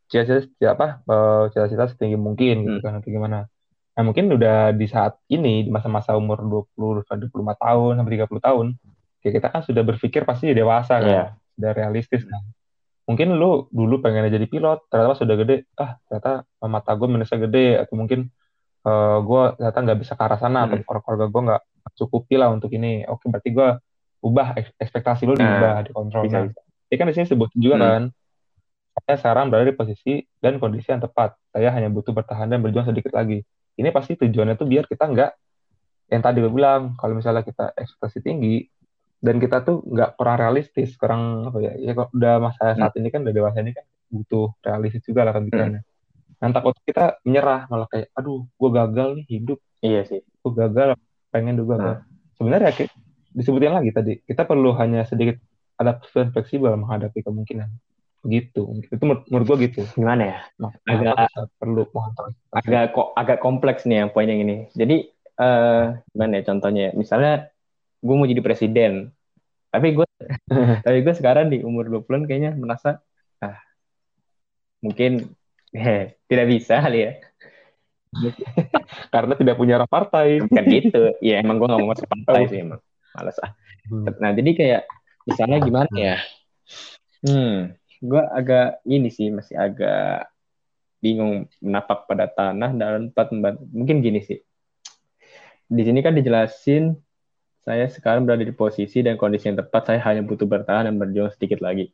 cita-cita 0.05 0.77
apa 0.77 0.87
eh, 1.01 1.43
cita-cita 1.49 1.89
setinggi 1.89 2.21
mungkin 2.21 2.69
gitu 2.69 2.77
Hmm. 2.77 2.85
kan 2.85 2.93
atau 3.01 3.09
gimana. 3.09 3.39
Nah, 3.97 4.03
mungkin 4.05 4.29
udah 4.29 4.77
di 4.77 4.85
saat 4.85 5.17
ini 5.27 5.65
di 5.65 5.73
masa-masa 5.73 6.13
umur 6.13 6.45
20 6.45 7.01
sampai 7.03 7.25
25 7.25 7.57
tahun 7.57 7.91
sampai 7.97 8.11
30 8.13 8.39
tahun, 8.45 8.65
kayak 9.19 9.33
kita 9.41 9.47
kan 9.51 9.61
sudah 9.63 9.83
berpikir 9.83 10.21
pasti 10.23 10.51
dewasa 10.51 10.99
kan, 10.99 11.07
Iya. 11.07 11.23
sudah 11.55 11.71
realistis 11.75 12.23
kan. 12.23 12.41
Mungkin 13.05 13.33
lu 13.35 13.65
dulu 13.73 13.99
pengen 13.99 14.29
jadi 14.29 14.45
pilot, 14.45 14.85
ternyata 14.87 15.17
sudah 15.17 15.35
gede, 15.35 15.65
ah 15.75 15.97
ternyata 16.05 16.45
mata 16.63 16.91
gue 16.93 17.07
minusnya 17.09 17.41
gede 17.41 17.81
atau 17.81 17.97
mungkin 17.97 18.29
eh 18.79 19.17
gue 19.19 19.43
ternyata 19.59 19.79
nggak 19.83 19.99
bisa 19.99 20.13
ke 20.15 20.23
arah 20.23 20.39
sana 20.39 20.69
atau 20.69 20.79
Hmm. 20.79 20.85
keluarga 20.87 21.25
gue 21.27 21.41
nggak 21.51 21.61
cukupi 21.99 22.35
lah 22.39 22.47
untuk 22.53 22.71
ini. 22.71 23.03
Oke, 23.09 23.27
berarti 23.27 23.49
gue 23.51 23.69
ubah 24.19 24.47
eks- 24.55 24.75
ekspektasi 24.77 25.27
lu 25.27 25.35
Nah, 25.35 25.41
diubah, 25.41 25.75
dikontrol. 25.83 26.23
bisa, 26.23 26.37
Nah, 26.39 26.47
bisa. 26.47 26.61
ini 26.87 26.95
kan 26.95 27.05
di 27.09 27.13
sini 27.15 27.25
sebut 27.27 27.49
juga 27.57 27.75
Hmm. 27.75 27.83
kan, 27.83 28.01
saya 29.03 29.15
sekarang 29.19 29.45
berada 29.51 29.67
di 29.67 29.75
posisi 29.75 30.13
dan 30.39 30.59
kondisi 30.59 30.87
yang 30.87 30.99
tepat. 30.99 31.35
Saya 31.51 31.71
hanya 31.71 31.87
butuh 31.87 32.11
bertahan 32.11 32.47
dan 32.47 32.59
berjuang 32.59 32.83
sedikit 32.85 33.11
lagi. 33.11 33.43
Ini 33.75 33.89
pasti 33.91 34.15
tujuannya 34.15 34.55
tuh 34.55 34.67
biar 34.67 34.85
kita 34.85 35.07
nggak 35.07 35.31
yang 36.09 36.21
tadi 36.21 36.37
gue 36.39 36.51
bilang, 36.51 36.95
kalau 36.95 37.15
misalnya 37.15 37.43
kita 37.43 37.71
ekspektasi 37.75 38.19
tinggi 38.21 38.63
dan 39.19 39.35
kita 39.37 39.61
tuh 39.67 39.83
nggak 39.83 40.15
kurang 40.15 40.37
realistis, 40.39 40.95
kurang 40.95 41.51
apa 41.51 41.57
ya? 41.59 41.73
Ya 41.75 41.91
kok 41.91 42.09
udah 42.15 42.33
masa 42.39 42.75
saat 42.75 42.93
ini 42.95 43.11
kan 43.11 43.23
udah 43.27 43.33
dewasa 43.35 43.59
ini 43.59 43.75
kan 43.75 43.83
butuh 44.09 44.55
realistis 44.63 45.03
juga 45.03 45.27
lah 45.27 45.35
pemikirannya. 45.35 45.83
Nah, 46.39 46.49
takut 46.55 46.71
kita 46.87 47.19
menyerah 47.27 47.67
malah 47.67 47.87
kayak, 47.91 48.15
aduh, 48.15 48.47
gue 48.47 48.69
gagal 48.71 49.07
nih 49.19 49.25
hidup, 49.27 49.59
Iya 49.83 50.07
sih. 50.07 50.23
gue 50.23 50.51
gagal, 50.55 50.95
pengen 51.35 51.59
juga 51.59 51.75
gagal. 51.75 51.95
Sebenarnya 52.39 52.71
kayak 52.71 52.91
disebutin 53.35 53.75
lagi 53.75 53.91
tadi, 53.91 54.13
kita 54.23 54.47
perlu 54.47 54.71
hanya 54.79 55.03
sedikit 55.03 55.35
adaptif 55.75 56.15
dan 56.15 56.31
fleksibel 56.31 56.71
menghadapi 56.79 57.19
kemungkinan. 57.27 57.67
Begitu. 58.23 58.71
Itu 58.87 59.03
menur- 59.03 59.27
menurut 59.27 59.45
gue 59.51 59.57
gitu. 59.67 59.81
Gimana 59.99 60.23
ya? 60.31 60.39
Nah, 60.63 60.71
Agak- 60.87 61.27
perlu 61.59 61.83
agak 62.55 62.83
kok 62.95 63.07
agak 63.19 63.39
kompleks 63.43 63.83
nih 63.83 64.03
yang 64.07 64.09
poin 64.15 64.27
yang 64.31 64.39
ini. 64.39 64.67
Jadi 64.75 65.11
eh 65.39 65.83
gimana 66.11 66.33
ya 66.39 66.43
contohnya? 66.51 66.91
Misalnya 66.95 67.47
gue 67.99 68.15
mau 68.15 68.27
jadi 68.27 68.41
presiden, 68.43 69.11
tapi 69.69 69.93
gue 69.93 70.07
tapi 70.85 70.97
gue 71.05 71.13
sekarang 71.15 71.51
di 71.53 71.61
umur 71.61 71.87
20-an 71.87 72.25
kayaknya 72.25 72.51
merasa 72.57 72.99
ah 73.39 73.59
mungkin 74.83 75.31
eh, 75.75 76.15
tidak 76.29 76.45
bisa 76.49 76.81
kali 76.81 76.99
ya. 77.05 77.11
Karena 79.13 79.33
tidak 79.37 79.55
punya 79.61 79.85
partai. 79.85 80.41
Bukan 80.41 80.65
gitu. 80.65 81.13
Ya 81.21 81.45
emang 81.45 81.61
gue 81.61 81.69
gak 81.69 81.77
mau 81.77 81.93
masuk 81.93 82.09
partai 82.09 82.49
sih 82.49 82.65
emang. 82.65 82.81
Males 83.13 83.37
ah. 83.41 83.53
Nah 84.17 84.31
jadi 84.33 84.51
kayak 84.57 84.83
misalnya 85.29 85.57
gimana 85.61 85.93
ya? 85.93 86.17
Hmm, 87.21 87.77
gue 88.01 88.23
agak 88.33 88.81
ini 88.87 89.13
sih 89.13 89.29
masih 89.29 89.59
agak 89.59 90.29
bingung 90.99 91.47
menapak 91.61 92.09
pada 92.09 92.25
tanah 92.25 92.73
dan 92.73 93.13
tempat 93.13 93.27
membantu. 93.29 93.61
Mungkin 93.69 94.01
gini 94.01 94.19
sih. 94.25 94.39
Di 95.69 95.83
sini 95.85 96.01
kan 96.01 96.17
dijelasin 96.17 96.97
saya 97.63 97.85
sekarang 97.91 98.25
berada 98.25 98.43
di 98.45 98.55
posisi 98.55 99.03
dan 99.03 99.19
kondisi 99.19 99.51
yang 99.51 99.59
tepat. 99.59 99.93
Saya 99.93 99.99
hanya 100.07 100.21
butuh 100.25 100.47
bertahan 100.47 100.89
dan 100.89 100.95
berjuang 100.95 101.31
sedikit 101.35 101.59
lagi. 101.59 101.91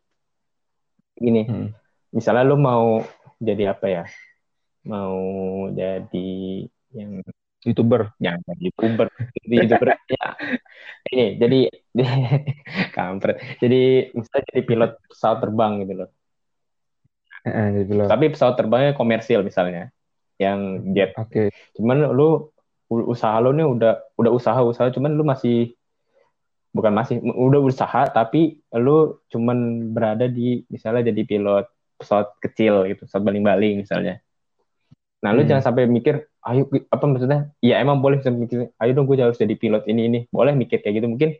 Gini, 1.15 1.47
hmm. 1.47 1.69
misalnya 2.15 2.43
lu 2.45 2.57
mau 2.59 3.01
jadi 3.41 3.75
apa 3.75 3.85
ya? 3.87 4.03
Mau 4.85 5.17
jadi 5.73 6.63
yang 6.95 7.25
youtuber 7.65 8.13
yang 8.21 8.37
youtuber 8.61 9.09
jadi 9.41 9.55
youtuber 9.65 9.89
ya 10.13 10.29
ini 11.09 11.25
jadi 11.41 11.59
kampret 12.95 13.41
jadi 13.57 14.13
misalnya 14.13 14.43
jadi 14.53 14.61
pilot 14.63 14.91
pesawat 15.09 15.37
terbang 15.41 15.73
gitu 15.81 15.93
loh 16.05 16.09
eh, 17.49 17.67
jadi 17.81 17.85
pilot. 17.89 18.07
tapi 18.07 18.25
pesawat 18.29 18.55
terbangnya 18.55 18.93
komersil 18.93 19.41
misalnya 19.41 19.89
yang 20.37 20.93
jet 20.93 21.17
oke 21.17 21.33
okay. 21.33 21.47
cuman 21.73 22.13
lu 22.13 22.53
usaha 23.03 23.35
lu 23.43 23.51
nih 23.51 23.67
udah 23.67 23.93
udah 24.15 24.31
usaha 24.31 24.59
usaha 24.63 24.87
cuman 24.93 25.11
lu 25.17 25.27
masih 25.27 25.75
bukan 26.71 26.91
masih 26.91 27.19
udah 27.23 27.59
usaha 27.59 28.07
tapi 28.07 28.63
lu 28.75 29.19
cuman 29.31 29.91
berada 29.91 30.27
di 30.31 30.63
misalnya 30.71 31.11
jadi 31.11 31.21
pilot 31.27 31.65
pesawat 31.99 32.35
kecil 32.39 32.87
gitu 32.87 33.07
pesawat 33.07 33.23
baling-baling 33.23 33.83
misalnya 33.83 34.23
Nah, 35.25 35.33
lu 35.33 35.41
hmm. 35.41 35.49
jangan 35.49 35.63
sampai 35.65 35.89
mikir, 35.89 36.29
ayo 36.45 36.69
apa 36.69 37.05
maksudnya? 37.09 37.49
Ya 37.57 37.81
emang 37.81 37.97
boleh 37.97 38.21
mikir, 38.21 38.69
ayo 38.77 38.91
dong 38.93 39.09
gue 39.09 39.17
harus 39.17 39.41
jadi 39.41 39.57
pilot 39.57 39.89
ini 39.89 40.01
ini. 40.05 40.19
Boleh 40.29 40.53
mikir 40.53 40.85
kayak 40.85 41.01
gitu 41.01 41.09
mungkin 41.09 41.33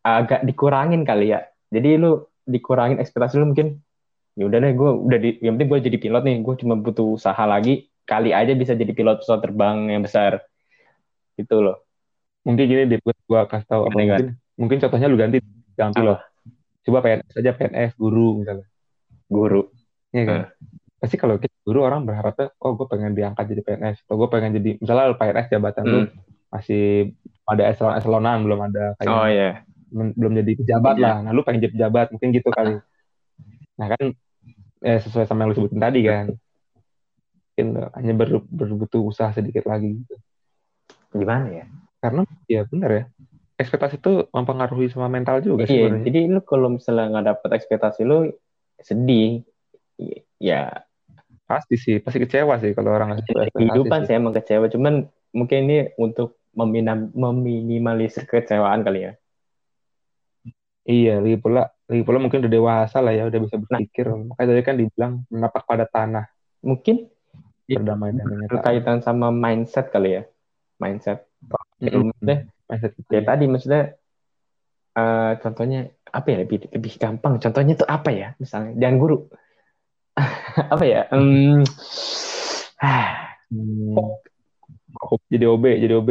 agak 0.00 0.40
dikurangin 0.48 1.04
kali 1.04 1.36
ya. 1.36 1.44
Jadi 1.68 2.00
lu 2.00 2.24
dikurangin 2.48 2.96
ekspektasi 2.96 3.36
lu 3.36 3.52
mungkin 3.52 3.84
ya 4.32 4.48
udah 4.48 4.58
deh 4.64 4.72
gue 4.72 4.90
udah 5.04 5.18
di 5.20 5.30
yang 5.44 5.60
penting 5.60 5.68
gue 5.68 5.80
jadi 5.92 5.98
pilot 6.00 6.22
nih 6.24 6.36
gue 6.40 6.54
cuma 6.64 6.74
butuh 6.80 7.20
usaha 7.20 7.44
lagi 7.44 7.91
kali 8.04 8.30
aja 8.34 8.52
bisa 8.52 8.72
jadi 8.74 8.92
pilot 8.92 9.22
pesawat 9.22 9.40
terbang 9.42 9.90
yang 9.90 10.02
besar. 10.02 10.42
Gitu 11.38 11.56
loh. 11.58 11.82
Mungkin 12.42 12.64
gini 12.66 12.82
deh 12.90 12.98
gue 12.98 13.40
kasih 13.46 13.66
tahu 13.70 13.86
apa 13.86 13.94
mungkin 13.94 14.28
mungkin 14.58 14.76
contohnya 14.82 15.06
lu 15.06 15.16
ganti 15.18 15.38
jangan 15.78 15.92
pilot. 15.94 16.20
Coba 16.82 16.98
PNS 17.06 17.30
saja 17.30 17.50
PNS 17.54 17.90
guru 17.94 18.42
misalnya. 18.42 18.66
Guru. 19.30 19.70
Ya 20.10 20.22
kan? 20.26 20.40
Hmm 20.50 20.80
pasti 21.02 21.18
kalau 21.18 21.34
kita 21.34 21.50
guru 21.66 21.82
orang 21.82 22.06
berharapnya 22.06 22.54
oh 22.62 22.78
gue 22.78 22.86
pengen 22.86 23.18
diangkat 23.18 23.42
jadi 23.50 23.62
PNS 23.66 24.06
atau 24.06 24.14
gue 24.22 24.28
pengen 24.30 24.54
jadi 24.62 24.70
misalnya 24.78 25.18
PNS 25.18 25.46
jabatan 25.50 25.82
hmm. 25.82 25.90
lu 25.90 25.98
masih 26.54 26.84
ada 27.42 27.62
eselon 27.74 27.94
eselonan 27.98 28.38
belum 28.46 28.60
ada 28.70 28.94
kayak 29.02 29.10
oh, 29.10 29.26
yeah. 29.26 29.54
belum 29.90 30.32
jadi 30.38 30.52
pejabat 30.62 30.94
yeah. 31.02 31.02
lah. 31.02 31.16
Nah 31.26 31.30
lu 31.34 31.42
pengen 31.42 31.66
jadi 31.66 31.74
pejabat 31.74 32.14
mungkin 32.14 32.28
gitu 32.30 32.54
kali. 32.54 32.78
Nah 33.82 33.86
kan 33.90 34.14
eh, 34.86 34.98
sesuai 35.02 35.26
sama 35.26 35.42
yang 35.42 35.50
lu 35.50 35.56
sebutin 35.58 35.82
tadi 35.82 36.00
kan 36.06 36.38
mungkin 37.52 37.66
hanya 37.92 38.12
ber, 38.16 38.28
berbutuh 38.48 39.04
usaha 39.04 39.28
sedikit 39.36 39.68
lagi 39.68 40.00
gitu 40.00 40.14
gimana 41.12 41.46
ya 41.52 41.64
karena 42.00 42.22
ya 42.48 42.64
benar 42.64 42.90
ya 42.90 43.04
ekspektasi 43.60 44.00
itu 44.00 44.26
mempengaruhi 44.32 44.88
sama 44.88 45.12
mental 45.12 45.44
juga 45.44 45.68
iya, 45.68 45.92
sebenarnya. 45.92 46.04
jadi 46.08 46.20
lu 46.32 46.40
kalau 46.42 46.68
misalnya 46.72 47.12
nggak 47.12 47.26
dapet 47.36 47.50
ekspektasi 47.60 48.00
lu 48.08 48.32
sedih 48.80 49.44
ya 50.40 50.82
Pasti 51.52 51.76
sih, 51.76 52.00
pasti 52.00 52.16
kecewa 52.16 52.56
sih 52.64 52.72
kalau 52.72 52.96
orang 52.96 53.12
ngasih 53.12 53.52
Kehidupan 53.52 54.08
sih 54.08 54.16
emang 54.16 54.32
kecewa, 54.32 54.72
cuman 54.72 55.04
mungkin 55.36 55.68
ini 55.68 55.92
untuk 56.00 56.40
meminam, 56.56 57.12
meminimalisir 57.12 58.24
kekecewaan 58.24 58.80
kali 58.80 59.12
ya. 59.12 59.12
Iya, 60.88 61.20
lagi 61.20 61.36
pula, 61.36 61.68
lagi 61.68 62.02
pula 62.08 62.18
mungkin 62.24 62.40
udah 62.40 62.52
dewasa 62.52 63.04
lah 63.04 63.12
ya, 63.12 63.28
udah 63.28 63.36
bisa 63.36 63.60
nah. 63.60 63.62
berpikir. 63.68 64.08
Nah, 64.08 64.32
Makanya 64.32 64.48
tadi 64.48 64.62
kan 64.64 64.76
dibilang 64.80 65.12
menapak 65.28 65.62
pada 65.68 65.84
tanah. 65.84 66.24
Mungkin 66.64 67.11
berdamai 67.66 68.10
dengan 68.14 68.46
berkaitan 68.50 68.98
sama 69.00 69.30
mindset 69.30 69.88
kali 69.94 70.20
ya, 70.20 70.22
mindset. 70.82 71.26
Mm 71.82 72.10
-hmm. 72.10 72.46
mindset 72.70 72.92
ya, 73.10 73.18
ya 73.18 73.20
tadi 73.26 73.44
maksudnya, 73.50 73.82
uh, 74.98 75.32
contohnya 75.38 75.90
apa 76.12 76.26
ya 76.28 76.36
lebih 76.44 76.68
lebih 76.70 76.92
gampang. 76.98 77.38
Contohnya 77.38 77.72
itu 77.78 77.86
apa 77.86 78.10
ya, 78.10 78.28
misalnya, 78.38 78.72
dan 78.78 78.98
guru 78.98 79.26
apa 80.74 80.84
ya? 80.84 81.00
Um, 81.10 81.62
hmm. 83.50 83.96
jadi 85.32 85.46
OB, 85.48 85.64
jadi 85.82 85.94
OB. 85.96 86.10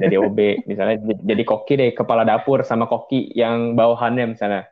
jadi 0.00 0.16
OB, 0.22 0.38
misalnya 0.66 0.96
jadi 1.02 1.42
koki 1.42 1.74
deh, 1.76 1.90
kepala 1.92 2.22
dapur 2.22 2.62
sama 2.62 2.86
koki 2.86 3.30
yang 3.34 3.74
bawahannya 3.74 4.36
misalnya. 4.36 4.70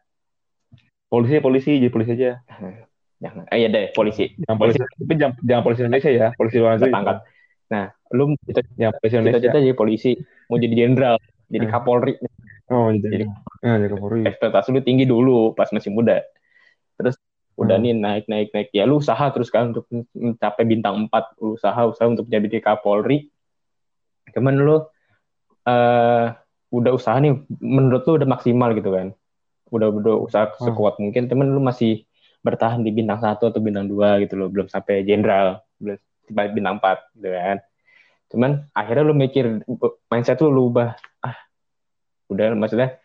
Polisi, 1.08 1.40
polisi, 1.40 1.80
jadi 1.80 1.88
polisi 1.88 2.12
aja. 2.20 2.44
Jangan, 3.18 3.44
eh, 3.50 3.56
iya 3.58 3.68
deh, 3.68 3.90
polisi. 3.90 4.30
Jangan 4.38 4.58
polisi, 4.62 4.78
tapi 4.78 5.14
jangan, 5.18 5.34
jangan 5.42 5.62
polisi 5.66 5.80
Indonesia 5.82 6.10
ya, 6.14 6.28
polisi 6.38 6.56
luar 6.62 6.72
negeri. 6.78 6.94
Pangkat. 6.94 7.16
Nah, 7.68 7.84
lu 8.14 8.22
cita, 8.46 8.60
ya, 8.78 8.88
polisi 8.94 9.14
Indonesia. 9.18 9.42
cita 9.42 9.58
jadi 9.58 9.74
polisi, 9.74 10.10
mau 10.46 10.56
jadi 10.56 10.74
jenderal, 10.74 11.16
jadi 11.50 11.66
hmm. 11.66 11.72
Kapolri. 11.74 12.14
Oh, 12.70 12.94
jadi, 12.94 13.10
jadi, 13.10 13.24
ya, 13.66 13.74
jadi 13.82 13.90
Kapolri. 13.90 14.20
Ekspektasi 14.22 14.68
lu 14.70 14.80
tinggi 14.86 15.04
dulu 15.04 15.52
pas 15.58 15.66
masih 15.74 15.90
muda. 15.90 16.22
Terus 16.94 17.18
udah 17.58 17.74
hmm. 17.74 17.84
nih 17.90 17.94
naik 17.98 18.24
naik 18.30 18.48
naik 18.54 18.68
ya 18.70 18.86
lu 18.86 19.02
usaha 19.02 19.34
terus 19.34 19.50
kan 19.50 19.74
untuk 19.74 19.90
mencapai 20.14 20.62
bintang 20.62 21.10
4 21.10 21.42
lu 21.42 21.58
usaha 21.58 21.90
usaha 21.90 22.06
untuk 22.06 22.30
jadi 22.30 22.46
Kapolri 22.62 23.34
cuman 24.30 24.54
lu 24.62 24.78
uh, 24.78 26.26
udah 26.70 26.92
usaha 26.94 27.18
nih 27.18 27.34
menurut 27.58 28.06
lu 28.06 28.22
udah 28.22 28.28
maksimal 28.30 28.70
gitu 28.78 28.94
kan 28.94 29.10
udah 29.74 29.90
udah 29.90 30.14
usaha 30.22 30.54
hmm. 30.54 30.70
sekuat 30.70 31.02
mungkin 31.02 31.26
temen 31.26 31.50
lu 31.50 31.58
masih 31.58 32.07
bertahan 32.48 32.80
di 32.80 32.90
bintang 32.96 33.20
satu 33.20 33.52
atau 33.52 33.60
bintang 33.60 33.84
dua 33.84 34.16
gitu 34.24 34.40
loh 34.40 34.48
belum 34.48 34.72
sampai 34.72 35.04
jenderal 35.04 35.60
belum 35.76 36.00
sampai 36.28 36.52
bintang 36.52 36.76
4 36.80 37.16
gitu 37.16 37.28
kan. 37.32 37.58
Cuman 38.28 38.50
akhirnya 38.76 39.04
lu 39.08 39.14
mikir 39.16 39.64
mindset 40.12 40.40
lu 40.44 40.52
lu 40.52 40.68
ubah 40.68 40.92
ah 41.24 41.36
udah 42.28 42.52
maksudnya 42.52 43.00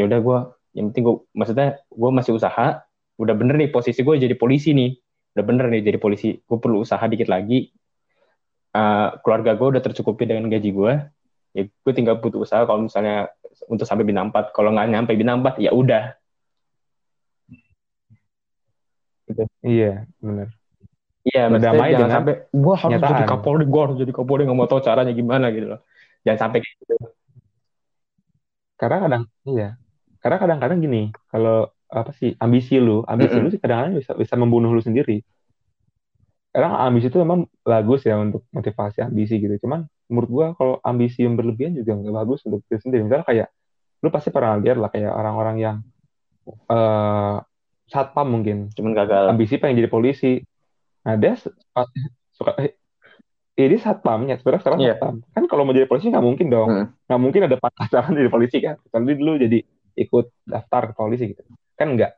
ya 0.00 0.08
udah 0.08 0.18
gue 0.20 0.38
yang 0.80 0.92
penting 0.92 1.04
gue 1.04 1.16
maksudnya 1.36 1.68
gue 1.92 2.10
masih 2.12 2.32
usaha 2.36 2.80
udah 3.16 3.34
bener 3.36 3.56
nih 3.60 3.68
posisi 3.72 4.00
gue 4.00 4.16
jadi 4.16 4.32
polisi 4.36 4.72
nih 4.72 4.96
udah 5.36 5.44
bener 5.44 5.68
nih 5.72 5.84
jadi 5.84 5.98
polisi 6.00 6.40
gue 6.40 6.58
perlu 6.60 6.84
usaha 6.84 7.00
dikit 7.04 7.28
lagi 7.28 7.68
uh, 8.76 9.20
keluarga 9.20 9.56
gue 9.56 9.76
udah 9.76 9.82
tercukupi 9.84 10.24
dengan 10.24 10.48
gaji 10.48 10.72
gue 10.72 10.92
ya 11.56 11.62
gue 11.64 11.92
tinggal 11.96 12.20
butuh 12.20 12.44
usaha 12.44 12.64
kalau 12.68 12.88
misalnya 12.88 13.28
untuk 13.68 13.88
sampai 13.88 14.04
bintang 14.04 14.32
4 14.32 14.52
kalau 14.56 14.72
nggak 14.72 14.88
nyampe 14.88 15.12
bintang 15.16 15.40
4 15.44 15.64
ya 15.64 15.72
udah 15.72 16.16
gitu. 19.26 19.42
iya 19.66 20.06
bener. 20.22 20.48
Iya 21.26 21.50
maksudnya 21.50 21.98
jangan 21.98 22.14
sampai 22.22 22.34
gue 22.54 22.74
harus 22.78 22.92
nyataan. 22.94 23.10
jadi 23.10 23.24
kapolri 23.26 23.64
gue 23.66 23.80
harus 23.82 23.96
jadi 23.98 24.12
kapolri 24.14 24.42
nggak 24.46 24.58
mau 24.58 24.70
tahu 24.70 24.78
caranya 24.78 25.10
gimana 25.10 25.50
gitu 25.50 25.66
loh. 25.74 25.80
Jangan 26.22 26.38
sampai 26.46 26.58
kayak 26.62 26.76
gitu. 26.86 26.94
Karena 28.78 28.96
kadang 29.02 29.22
iya. 29.50 29.68
Karena 30.22 30.36
kadang-kadang 30.38 30.78
gini 30.78 31.02
kalau 31.26 31.70
apa 31.86 32.10
sih 32.14 32.34
ambisi 32.38 32.78
lu 32.78 33.02
ambisi 33.06 33.34
mm 33.34 33.38
-hmm. 33.38 33.46
lu 33.46 33.54
sih 33.54 33.60
kadang-kadang 33.62 33.94
bisa 33.98 34.12
bisa 34.14 34.34
membunuh 34.38 34.70
lu 34.70 34.78
sendiri. 34.78 35.26
Kadang 36.54 36.78
ambisi 36.78 37.10
itu 37.10 37.18
memang 37.18 37.50
bagus 37.66 38.06
ya 38.06 38.14
untuk 38.22 38.46
motivasi 38.54 39.02
ambisi 39.02 39.42
gitu. 39.42 39.58
Cuman 39.66 39.82
menurut 40.06 40.30
gua 40.30 40.46
kalau 40.54 40.78
ambisi 40.86 41.26
yang 41.26 41.34
berlebihan 41.34 41.74
juga 41.74 41.98
nggak 41.98 42.14
bagus 42.22 42.46
untuk 42.46 42.62
diri 42.70 42.78
sendiri. 42.78 43.02
Misalnya 43.02 43.26
kayak 43.26 43.48
lu 44.06 44.08
pasti 44.14 44.30
pernah 44.30 44.54
lihat 44.62 44.78
lah 44.78 44.90
kayak 44.94 45.10
orang-orang 45.10 45.56
yang 45.58 45.76
uh, 46.70 47.42
satpam 47.86 48.26
mungkin. 48.28 48.70
Cuman 48.74 48.92
gagal. 48.94 49.30
Ambisi 49.30 49.58
pengen 49.58 49.82
jadi 49.82 49.90
polisi. 49.90 50.42
Nah 51.06 51.14
dia 51.14 51.38
suka 52.34 52.52
eh, 52.62 52.74
ini 53.56 53.78
satpamnya. 53.80 54.36
Sebenarnya 54.38 54.62
sekarang 54.62 54.80
yeah. 54.82 54.98
satpam. 54.98 55.14
Kan 55.32 55.44
kalau 55.46 55.62
mau 55.64 55.74
jadi 55.74 55.88
polisi 55.88 56.10
nggak 56.10 56.26
mungkin 56.26 56.46
dong. 56.52 56.68
Nggak 57.06 57.16
hmm. 57.16 57.22
mungkin 57.22 57.40
ada 57.46 57.56
pacaran 57.56 58.12
jadi 58.12 58.30
polisi 58.30 58.56
kan. 58.60 58.76
Tapi 58.90 59.14
dulu 59.16 59.38
jadi 59.40 59.58
ikut 59.96 60.26
daftar 60.44 60.92
ke 60.92 60.92
polisi 60.92 61.32
gitu. 61.32 61.42
Kan 61.74 61.96
enggak 61.96 62.14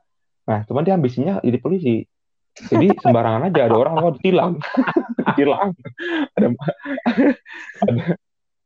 nah 0.49 0.65
cuman 0.65 0.81
dia 0.81 0.97
ambisinya 0.97 1.45
jadi 1.45 1.61
polisi. 1.61 2.09
Jadi 2.57 2.89
sembarangan 3.05 3.53
aja 3.53 3.69
ada 3.69 3.77
orang 3.77 3.95
mau 4.01 4.13
ditilang. 4.17 4.57
Ditilang. 5.29 5.77
Ada 6.33 6.49
ada 7.85 8.01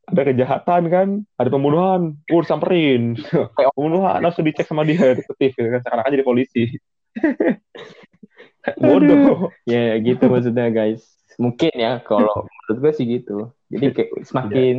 ada 0.07 0.21
kejahatan 0.31 0.83
kan. 0.87 1.07
Ada 1.35 1.49
pembunuhan. 1.51 2.15
Pur 2.23 2.47
samperin. 2.47 3.19
Pembunuhan 3.75 4.23
langsung 4.23 4.47
dicek 4.47 4.63
sama 4.63 4.87
dia 4.87 5.11
detektif 5.11 5.59
gitu 5.59 5.67
kan. 5.67 5.83
Sekarang 5.83 6.07
aja 6.07 6.15
jadi 6.15 6.23
polisi 6.23 6.79
bodoh. 8.83 9.51
Ya 9.67 9.97
gitu 9.99 10.23
maksudnya 10.29 10.69
guys. 10.71 11.03
Mungkin 11.37 11.73
ya 11.73 11.99
kalau 12.03 12.45
menurut 12.47 12.77
gue 12.79 12.91
sih 12.95 13.05
gitu. 13.07 13.51
Jadi 13.69 13.85
kayak 13.93 14.09
semakin 14.25 14.75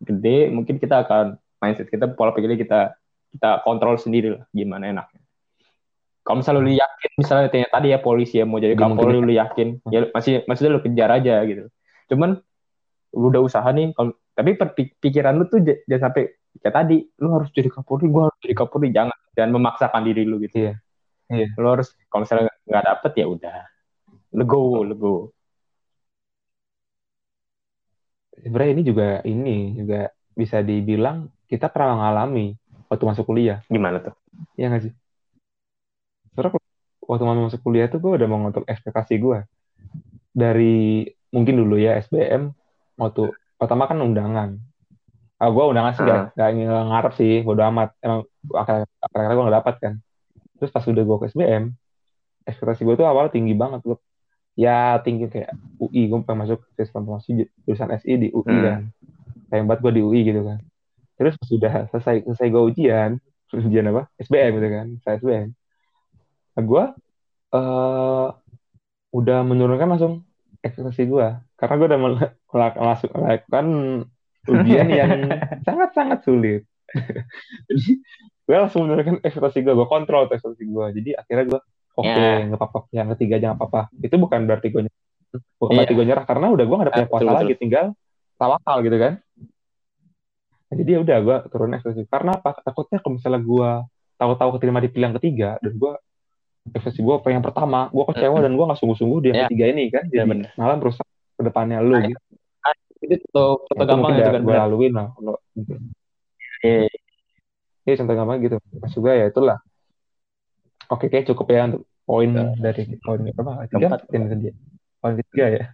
gede 0.00 0.48
mungkin 0.48 0.80
kita 0.80 1.04
akan 1.04 1.36
mindset 1.60 1.92
kita 1.92 2.08
pola 2.16 2.32
pikirnya 2.32 2.56
kita 2.56 2.96
kita 3.36 3.60
kontrol 3.62 4.00
sendiri 4.00 4.38
lah 4.38 4.42
gimana 4.54 4.88
enaknya. 4.88 5.20
Kalau 6.24 6.40
misalnya 6.40 6.62
lu 6.62 6.72
yakin 6.76 7.10
misalnya 7.16 7.48
tadi 7.50 7.88
ya 7.90 7.98
polisi 7.98 8.38
ya 8.38 8.44
mau 8.46 8.60
jadi 8.60 8.76
kapolri 8.76 9.18
lu 9.18 9.32
yakin 9.34 9.82
ya 9.88 10.08
masih 10.14 10.44
masih 10.46 10.72
lu 10.72 10.80
kejar 10.80 11.10
aja 11.10 11.42
gitu. 11.44 11.68
Cuman 12.12 12.38
lu 13.16 13.26
udah 13.28 13.42
usaha 13.42 13.66
nih 13.74 13.90
kalau 13.92 14.14
tapi 14.32 14.56
pikiran 15.02 15.36
lu 15.36 15.44
tuh 15.50 15.60
jangan 15.60 16.10
sampai 16.10 16.32
kayak 16.62 16.74
tadi 16.74 16.96
lu 17.18 17.28
harus 17.34 17.50
jadi 17.50 17.68
kapolri 17.68 18.06
gua 18.08 18.30
harus 18.30 18.38
jadi 18.40 18.54
kapolri 18.56 18.88
jangan 18.94 19.16
jangan 19.34 19.50
memaksakan 19.58 20.02
diri 20.06 20.22
lu 20.24 20.38
gitu. 20.40 20.70
Iya 20.70 20.74
iya. 21.30 21.46
Lu 21.56 21.68
harus 21.70 21.94
kalau 22.10 22.26
misalnya 22.26 22.50
nggak 22.66 22.84
dapet 22.86 23.12
ya 23.18 23.26
udah. 23.30 23.58
Lego 24.34 24.82
lego. 24.82 25.14
Sebenarnya 28.40 28.72
ini 28.74 28.82
juga 28.82 29.08
ini 29.26 29.56
juga 29.76 30.00
bisa 30.34 30.64
dibilang 30.64 31.28
kita 31.46 31.68
pernah 31.68 31.98
mengalami 31.98 32.56
waktu 32.90 33.04
masuk 33.06 33.24
kuliah. 33.30 33.62
Gimana 33.70 34.02
tuh? 34.02 34.14
Iya 34.58 34.74
nggak 34.74 34.82
sih? 34.90 34.92
Soalnya 36.34 36.58
waktu 37.04 37.22
masuk 37.26 37.60
kuliah 37.62 37.86
tuh 37.90 37.98
gue 37.98 38.12
udah 38.18 38.28
mau 38.30 38.38
ngotot 38.46 38.66
ekspektasi 38.70 39.18
gue 39.18 39.42
dari 40.30 41.06
mungkin 41.34 41.58
dulu 41.58 41.74
ya 41.74 41.98
SBM 41.98 42.54
waktu 42.98 43.34
pertama 43.58 43.86
kan 43.86 43.98
undangan. 43.98 44.58
Ah 45.40 45.48
gue 45.48 45.64
undangan 45.64 45.92
sih 45.96 46.02
uh. 46.04 46.06
gak, 46.06 46.22
gak 46.38 46.50
ngarep 46.90 47.12
sih 47.18 47.32
bodo 47.42 47.62
amat. 47.66 47.94
Emang 48.02 48.24
akhirnya 48.54 49.34
gue 49.36 49.46
gak 49.46 49.58
dapet 49.62 49.76
kan 49.78 49.94
terus 50.60 50.70
pas 50.70 50.84
udah 50.84 51.02
gue 51.02 51.16
ke 51.24 51.26
SBM 51.32 51.72
ekspektasi 52.44 52.84
gue 52.84 52.94
tuh 53.00 53.08
awal 53.08 53.32
tinggi 53.32 53.56
banget 53.56 53.80
loh 53.88 53.98
ya 54.58 55.00
tinggi 55.00 55.30
kayak 55.30 55.56
UI 55.80 56.10
gue 56.12 56.20
pengen 56.26 56.44
masuk 56.44 56.60
sistem 56.76 57.08
informasi 57.08 57.48
jurusan 57.64 57.90
SI 57.96 58.12
di 58.20 58.28
UI 58.34 58.44
hmm. 58.44 58.64
kan. 58.66 58.82
Pengen 59.48 59.64
banget 59.66 59.80
gue 59.88 59.92
di 59.96 60.02
UI 60.04 60.20
gitu 60.26 60.40
kan. 60.44 60.58
Terus 61.16 61.34
sudah 61.44 61.88
selesai 61.88 62.28
selesai 62.28 62.46
gue 62.52 62.62
ujian 62.74 63.10
ujian 63.56 63.88
apa? 63.88 64.12
SBM 64.20 64.50
gitu 64.60 64.68
kan 64.68 64.86
saya 65.02 65.16
SBM 65.22 65.48
nah, 66.50 66.62
gue 66.66 66.84
uh, 67.54 68.28
udah 69.10 69.38
menurunkan 69.46 69.88
langsung 69.96 70.14
ekspektasi 70.60 71.08
gue 71.08 71.28
karena 71.56 71.74
gue 71.80 71.86
udah 71.88 72.00
melakukan 72.52 73.66
ujian 74.52 74.88
yang 74.88 75.28
sangat-sangat 75.68 76.24
sulit. 76.24 76.64
Jadi 77.68 78.00
gue 78.50 78.56
langsung 78.58 78.82
menurunkan 78.82 79.22
ekspektasi 79.22 79.62
gue 79.62 79.74
gue 79.78 79.86
kontrol 79.86 80.26
ekspektasi 80.26 80.66
gue 80.66 80.86
jadi 80.98 81.10
akhirnya 81.22 81.44
gue 81.54 81.60
oke 81.94 82.02
okay, 82.02 82.18
yeah. 82.18 82.46
nggak 82.50 82.58
apa-apa. 82.58 82.80
Yang 82.90 83.08
ketiga 83.16 83.36
jangan 83.38 83.56
apa-apa. 83.62 83.80
Itu 84.02 84.16
bukan 84.18 84.40
berarti 84.50 84.66
gue 84.74 84.82
bukan 84.90 85.70
yeah. 85.70 85.78
berarti 85.78 85.94
gue 85.94 86.06
nyerah 86.10 86.24
karena 86.26 86.46
udah 86.50 86.64
gue 86.66 86.76
gak 86.76 86.86
ada 86.86 86.92
punya 86.98 87.08
kuasa 87.14 87.30
lagi 87.30 87.54
tinggal 87.54 87.86
tawakal 88.34 88.76
gitu 88.82 88.96
kan. 88.98 89.12
Nah, 90.70 90.74
jadi 90.74 90.90
ya 90.90 90.98
udah 91.02 91.16
gue 91.22 91.36
turun 91.50 91.70
ekspektasi. 91.78 92.02
Karena 92.10 92.30
apa? 92.38 92.50
Takutnya 92.58 92.98
kalau 92.98 93.14
misalnya 93.18 93.40
gue 93.42 93.70
tahu-tahu 94.18 94.50
keterima 94.58 94.78
di 94.82 94.90
pilihan 94.90 95.14
ketiga 95.22 95.50
dan 95.62 95.72
gue 95.78 95.92
ekspektasi 96.74 97.00
gue 97.06 97.14
apa 97.14 97.28
yang 97.30 97.42
pertama 97.46 97.88
gue 97.88 98.04
kecewa 98.10 98.38
dan 98.42 98.52
gue 98.58 98.64
gak 98.66 98.78
sungguh-sungguh 98.82 99.18
di 99.22 99.26
yang 99.30 99.38
yeah. 99.38 99.48
ketiga 99.48 99.64
ini 99.70 99.84
kan 99.88 100.04
jadi 100.10 100.26
yeah, 100.26 100.50
malah 100.58 100.76
merusak 100.76 101.06
ke 101.38 101.42
depannya 101.46 101.80
lu 101.80 101.96
nah, 101.96 102.04
gitu. 102.04 102.20
itu 103.00 103.16
contoh 103.32 103.64
contoh 103.64 103.86
gampang 103.88 104.12
juga 104.20 104.30
kan 104.36 104.42
gue 104.44 104.56
laluin 104.60 104.92
lah 104.92 105.08
kalau 105.16 105.34
gitu. 105.56 105.72
Iya, 106.60 106.92
yeah. 107.86 107.96
contoh 107.96 108.14
gampang 108.16 108.38
gitu. 108.44 108.56
Mas 108.80 108.92
juga 108.92 109.12
ya 109.16 109.28
itulah. 109.28 109.58
Oke, 110.90 111.06
kayak 111.06 111.30
cukup 111.30 111.46
ya 111.54 111.70
untuk 111.70 111.86
poin 112.02 112.30
nah. 112.34 112.50
dari 112.58 112.82
poin 112.98 113.22
berapa? 113.22 113.70
Keempat. 113.70 114.00
Tiga, 114.10 114.50
poin 114.98 115.14
ketiga 115.22 115.46
ya. 115.46 115.64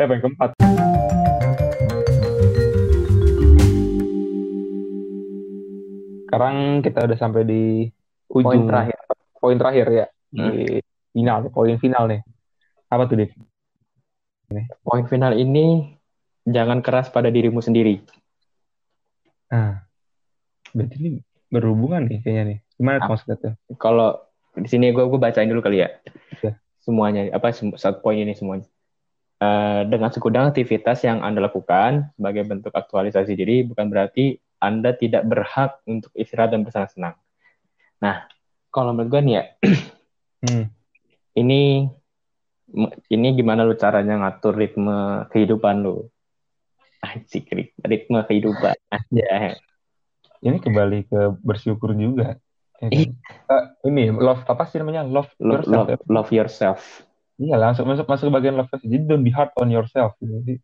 Eh, 0.00 0.06
poin 0.08 0.20
keempat. 0.24 0.50
Sekarang 6.24 6.56
kita 6.80 7.04
udah 7.04 7.18
sampai 7.18 7.42
di 7.44 7.62
ujung 8.30 8.46
poin 8.48 8.60
terakhir. 8.64 8.98
Poin 9.36 9.56
terakhir 9.58 9.86
ya. 9.92 10.06
Hmm. 10.32 10.50
Di 10.54 10.80
final, 11.12 11.38
poin 11.52 11.76
final 11.76 12.04
nih. 12.08 12.22
Apa 12.88 13.04
tuh, 13.10 13.20
Div? 13.20 13.30
Poin 14.82 15.04
final 15.06 15.36
ini 15.36 15.94
jangan 16.48 16.80
keras 16.80 17.12
pada 17.12 17.28
dirimu 17.28 17.60
sendiri. 17.60 18.00
Nah, 19.50 19.89
berarti 20.72 20.96
ini 21.00 21.20
berhubungan 21.50 22.06
nih 22.06 22.18
kayaknya 22.22 22.44
nih. 22.46 22.58
Gimana 22.78 22.96
nah, 23.02 23.06
maksudnya 23.12 23.36
tuh? 23.36 23.54
Kalau 23.76 24.22
di 24.56 24.68
sini 24.70 24.94
gue 24.94 25.04
gue 25.04 25.20
bacain 25.20 25.50
dulu 25.50 25.60
kali 25.60 25.82
ya. 25.82 25.88
ya. 26.40 26.54
Semuanya 26.80 27.28
apa 27.34 27.52
satu 27.52 28.00
poin 28.00 28.16
ini 28.16 28.32
semuanya. 28.32 28.66
Uh, 29.40 29.88
dengan 29.88 30.12
segudang 30.12 30.52
aktivitas 30.52 31.00
yang 31.00 31.24
Anda 31.24 31.48
lakukan 31.48 32.12
sebagai 32.12 32.44
bentuk 32.44 32.76
aktualisasi 32.76 33.32
diri 33.32 33.64
bukan 33.64 33.88
berarti 33.88 34.36
Anda 34.60 34.92
tidak 34.92 35.24
berhak 35.24 35.80
untuk 35.88 36.12
istirahat 36.12 36.52
dan 36.52 36.60
bersenang-senang. 36.60 37.16
Nah, 38.04 38.28
kalau 38.68 38.92
menurut 38.92 39.10
gue 39.16 39.20
nih 39.24 39.34
ya, 39.34 39.44
hmm. 40.44 40.64
ini 41.40 41.88
ini 43.10 43.28
gimana 43.34 43.66
lu 43.66 43.74
caranya 43.74 44.20
ngatur 44.20 44.54
ritme 44.54 45.26
kehidupan 45.34 45.82
lu? 45.82 46.06
Asik, 47.00 47.48
ritme 47.80 48.20
kehidupan 48.28 48.76
aja. 48.96 49.56
Ini 50.40 50.56
kembali 50.60 50.98
ke 51.08 51.20
bersyukur 51.44 51.92
juga. 51.92 52.36
Ya 52.80 52.88
kan? 52.88 53.12
uh, 53.52 53.64
ini 53.84 54.08
love 54.08 54.40
apa 54.48 54.64
sih 54.72 54.80
namanya 54.80 55.04
love 55.04 55.28
love 55.36 55.68
yourself. 55.68 55.76
Love, 55.76 55.88
ya? 55.92 55.96
love 56.08 56.30
yourself. 56.32 56.80
Iya 57.40 57.56
langsung 57.60 57.84
masuk 57.88 58.08
masuk 58.08 58.32
ke 58.32 58.34
bagian 58.40 58.56
love 58.56 58.68
yourself. 58.72 58.88
Jadi 58.88 59.04
don't 59.04 59.24
be 59.24 59.32
hard 59.32 59.52
on 59.60 59.68
yourself. 59.68 60.16
Jadi 60.20 60.56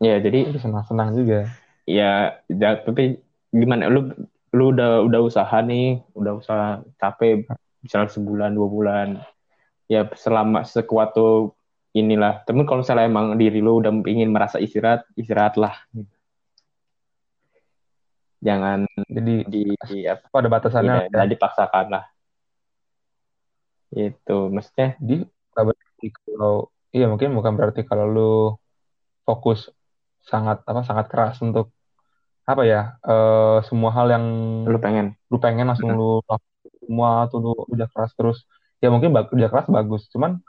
ya 0.00 0.16
jadi 0.24 0.56
senang-senang 0.56 1.12
juga. 1.12 1.52
Ya, 1.84 2.40
ya 2.48 2.80
tapi 2.80 3.20
gimana 3.52 3.92
lu 3.92 4.08
lu 4.56 4.72
udah 4.72 5.04
udah 5.04 5.20
usaha 5.20 5.56
nih, 5.60 6.00
udah 6.16 6.32
usaha 6.40 6.80
capek 6.96 7.44
misalnya 7.84 8.08
sebulan 8.08 8.56
dua 8.56 8.68
bulan 8.72 9.08
ya 9.84 10.08
selama 10.16 10.64
sekuat 10.64 11.12
tuh 11.12 11.52
inilah 11.92 12.40
tapi 12.48 12.64
kalau 12.64 12.80
misalnya 12.80 13.06
emang 13.06 13.36
diri 13.36 13.60
lu 13.60 13.84
udah 13.84 13.92
ingin 14.08 14.32
merasa 14.32 14.56
istirahat 14.56 15.04
istirahatlah 15.14 15.76
jangan 18.44 18.84
jadi 19.08 19.34
di, 19.48 19.60
di 19.72 19.96
apa 20.04 20.36
ada 20.36 20.50
batasannya? 20.52 21.08
Ya, 21.08 21.24
ya. 21.24 21.32
dipaksakan 21.32 21.86
lah. 21.88 22.04
Itu 23.88 24.52
maksudnya 24.52 25.00
di 25.00 25.24
berarti 25.54 26.06
kalau 26.12 26.68
iya 26.92 27.08
mungkin 27.08 27.32
bukan 27.32 27.56
berarti 27.56 27.80
kalau 27.88 28.04
lu 28.04 28.32
fokus 29.24 29.72
sangat 30.28 30.60
apa 30.68 30.84
sangat 30.84 31.06
keras 31.08 31.40
untuk 31.40 31.72
apa 32.44 32.62
ya 32.68 33.00
uh, 33.08 33.64
semua 33.64 33.90
hal 33.96 34.12
yang 34.12 34.24
lu 34.68 34.76
pengen. 34.76 35.16
lu 35.32 35.40
pengen 35.40 35.72
langsung 35.72 35.96
hmm. 35.96 35.98
lu 35.98 36.20
semua 36.84 37.24
tuh 37.32 37.40
lu 37.40 37.52
udah 37.72 37.88
keras 37.88 38.12
terus. 38.12 38.38
Ya 38.84 38.92
mungkin 38.92 39.16
udah 39.16 39.48
keras 39.48 39.72
bagus. 39.72 40.04
Cuman 40.12 40.44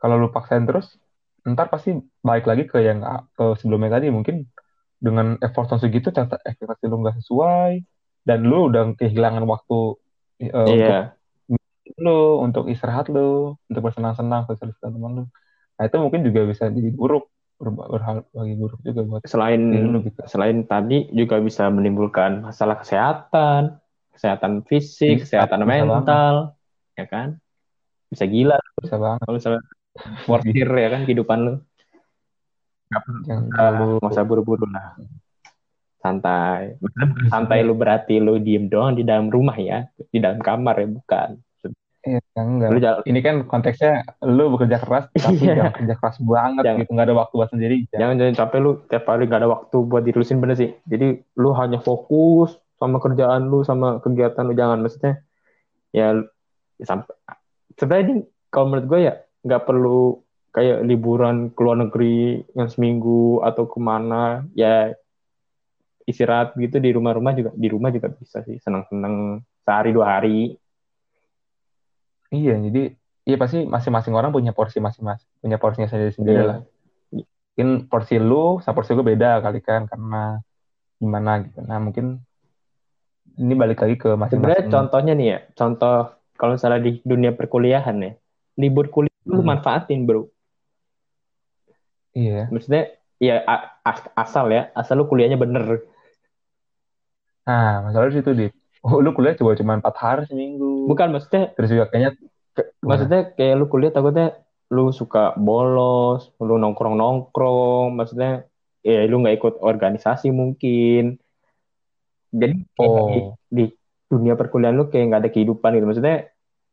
kalau 0.00 0.16
lu 0.16 0.32
paksain 0.32 0.64
terus 0.64 0.96
ntar 1.44 1.68
pasti 1.68 1.92
balik 2.24 2.48
lagi 2.48 2.64
ke 2.64 2.80
yang 2.80 3.04
ke 3.36 3.44
sebelumnya 3.60 4.00
tadi. 4.00 4.08
Mungkin 4.08 4.48
dengan 5.04 5.36
effort 5.44 5.68
yang 5.68 5.80
segitu 5.84 6.08
ternyata 6.08 6.40
ekspektasi 6.48 6.88
lu 6.88 7.04
nggak 7.04 7.20
sesuai 7.20 7.84
dan 8.24 8.48
lu 8.48 8.72
udah 8.72 8.96
kehilangan 8.96 9.44
waktu 9.44 10.00
uh, 10.48 10.64
yeah. 10.72 11.12
untuk 11.44 11.60
lu 12.00 12.20
untuk 12.40 12.64
istirahat 12.72 13.12
lu 13.12 13.60
untuk 13.68 13.82
bersenang-senang 13.84 14.48
sosialisasi 14.48 14.80
teman 14.80 15.12
lu 15.12 15.24
nah 15.76 15.84
itu 15.84 15.96
mungkin 16.00 16.24
juga 16.24 16.48
bisa 16.48 16.72
jadi 16.72 16.88
buruk 16.96 17.28
berhal 17.60 18.24
bagi 18.32 18.54
buruk 18.58 18.80
juga 18.82 19.00
buat 19.06 19.22
selain 19.28 19.60
lu 19.70 20.00
gitu. 20.02 20.20
selain 20.26 20.64
tadi 20.64 21.06
juga 21.12 21.38
bisa 21.38 21.68
menimbulkan 21.68 22.42
masalah 22.42 22.80
kesehatan 22.80 23.78
kesehatan 24.16 24.64
fisik 24.64 25.22
bisa, 25.22 25.44
kesehatan 25.44 25.62
bisa 25.62 25.84
mental 25.84 26.34
banget. 26.50 26.98
ya 26.98 27.04
kan 27.06 27.28
bisa 28.10 28.24
gila 28.26 28.58
bisa 28.80 28.96
banget 28.96 29.18
kalau 29.22 29.34
misalnya 29.36 29.62
mortir 30.26 30.68
ya 30.70 30.88
kan 30.90 31.00
kehidupan 31.06 31.38
lu 31.44 31.54
jangan 33.26 33.44
terlalu 33.50 33.88
masa 34.02 34.22
buru-buru 34.22 34.66
lah. 34.68 34.98
Santai. 36.04 36.76
Santai 37.32 37.64
lu 37.64 37.72
berarti 37.72 38.20
lu 38.20 38.36
diem 38.36 38.68
doang 38.68 38.92
di 38.92 39.02
dalam 39.08 39.32
rumah 39.32 39.56
ya? 39.56 39.88
Di 39.96 40.20
dalam 40.20 40.40
kamar 40.44 40.84
ya? 40.84 40.88
Bukan. 40.92 41.28
Iya, 42.04 42.20
enggak. 42.36 42.68
Lu 42.68 42.78
jalan, 42.84 43.00
ini 43.08 43.20
kan 43.24 43.36
konteksnya 43.48 44.04
lu 44.20 44.52
bekerja 44.52 44.76
keras, 44.76 45.08
tapi 45.24 45.40
iya. 45.40 45.56
jangan 45.56 45.72
kerja 45.72 45.94
keras 45.96 46.16
banget 46.20 46.62
jangan, 46.68 46.80
gitu, 46.84 46.90
nggak 46.92 47.06
ada 47.08 47.16
waktu 47.16 47.34
buat 47.40 47.50
sendiri. 47.56 47.76
Jangan 47.96 48.14
jangan. 48.20 48.34
Capek 48.36 48.58
lu 48.60 48.70
tiap 48.92 49.04
hari 49.08 49.24
nggak 49.24 49.40
ada 49.40 49.48
waktu 49.48 49.76
buat 49.88 50.02
dirusin 50.04 50.38
bener 50.44 50.56
sih. 50.60 50.70
Jadi 50.84 51.24
lu 51.40 51.50
hanya 51.56 51.80
fokus 51.80 52.60
sama 52.76 53.00
kerjaan 53.00 53.48
lu, 53.48 53.64
sama 53.64 54.04
kegiatan 54.04 54.44
lu, 54.44 54.52
jangan 54.52 54.84
maksudnya 54.84 55.24
ya 55.96 56.12
sampai 56.82 57.14
sebenarnya 57.78 58.04
ini 58.04 58.14
kalau 58.52 58.66
menurut 58.68 58.86
gue 58.90 59.00
ya 59.08 59.14
nggak 59.46 59.62
perlu 59.64 60.23
kayak 60.54 60.86
liburan 60.86 61.50
ke 61.50 61.60
luar 61.60 61.82
negeri 61.82 62.46
yang 62.54 62.70
seminggu 62.70 63.42
atau 63.42 63.66
ke 63.66 63.78
mana 63.82 64.46
ya 64.54 64.94
istirahat 66.06 66.54
gitu 66.54 66.78
di 66.78 66.94
rumah-rumah 66.94 67.34
juga 67.34 67.50
di 67.58 67.66
rumah 67.66 67.90
juga 67.90 68.14
bisa 68.14 68.46
sih 68.46 68.62
senang-senang 68.62 69.42
sehari 69.66 69.90
dua 69.90 70.06
hari. 70.18 70.54
Iya 72.30 72.54
jadi 72.70 72.94
iya 73.26 73.36
pasti 73.40 73.66
masing-masing 73.66 74.14
orang 74.14 74.30
punya 74.30 74.54
porsi 74.54 74.78
masing-masing 74.78 75.26
punya 75.42 75.58
porsinya 75.58 75.90
sendiri-sendiri 75.90 76.38
yeah. 76.38 76.46
lah. 76.46 76.58
Mungkin 77.10 77.90
porsi 77.90 78.22
lu 78.22 78.62
sama 78.62 78.78
porsi 78.78 78.94
gue 78.94 79.06
beda 79.06 79.42
kali 79.42 79.58
kan 79.58 79.90
karena 79.90 80.38
gimana 81.02 81.42
gitu. 81.42 81.66
Nah 81.66 81.82
mungkin 81.82 82.22
ini 83.34 83.54
balik 83.58 83.82
lagi 83.82 83.98
ke 83.98 84.14
masing-masing. 84.14 84.38
Sebenarnya 84.38 84.64
contohnya 84.70 85.12
nih 85.18 85.26
ya 85.26 85.38
contoh 85.58 86.14
kalau 86.38 86.54
misalnya 86.54 86.78
di 86.78 87.02
dunia 87.02 87.34
perkuliahan 87.34 87.96
ya 87.98 88.12
libur 88.54 88.86
kuliah 88.90 89.14
lu 89.26 89.40
hmm. 89.42 89.50
manfaatin 89.50 90.06
bro 90.06 90.30
Iya. 92.14 92.48
Maksudnya 92.48 92.94
ya 93.18 93.42
asal 94.14 94.50
ya, 94.50 94.70
asal 94.74 95.02
lu 95.02 95.10
kuliahnya 95.10 95.38
bener. 95.38 95.84
Nah, 97.44 97.84
masalah 97.84 98.08
di 98.08 98.16
situ, 98.18 98.30
Dit. 98.32 98.52
Oh, 98.84 99.00
lu 99.00 99.12
kuliah 99.16 99.36
coba 99.36 99.56
cuma 99.56 99.76
empat 99.76 99.96
hari 100.00 100.22
seminggu. 100.28 100.88
Bukan, 100.88 101.12
maksudnya. 101.12 101.52
Terus 101.56 101.70
juga 101.72 101.84
kayaknya. 101.92 102.10
Ke, 102.54 102.62
maksudnya 102.80 103.20
kayak 103.34 103.54
lu 103.58 103.66
kuliah 103.68 103.92
takutnya 103.92 104.38
lu 104.72 104.94
suka 104.94 105.36
bolos, 105.36 106.32
lu 106.40 106.56
nongkrong-nongkrong, 106.56 107.92
maksudnya 107.94 108.48
ya 108.84 109.04
lu 109.08 109.20
nggak 109.20 109.36
ikut 109.40 109.54
organisasi 109.60 110.32
mungkin. 110.32 111.20
Jadi 112.34 112.56
oh. 112.80 113.08
di, 113.08 113.18
di 113.48 113.64
dunia 114.08 114.34
perkuliahan 114.34 114.74
lu 114.74 114.88
kayak 114.88 115.04
nggak 115.12 115.20
ada 115.26 115.30
kehidupan 115.30 115.70
gitu. 115.76 115.86
Maksudnya 115.86 116.16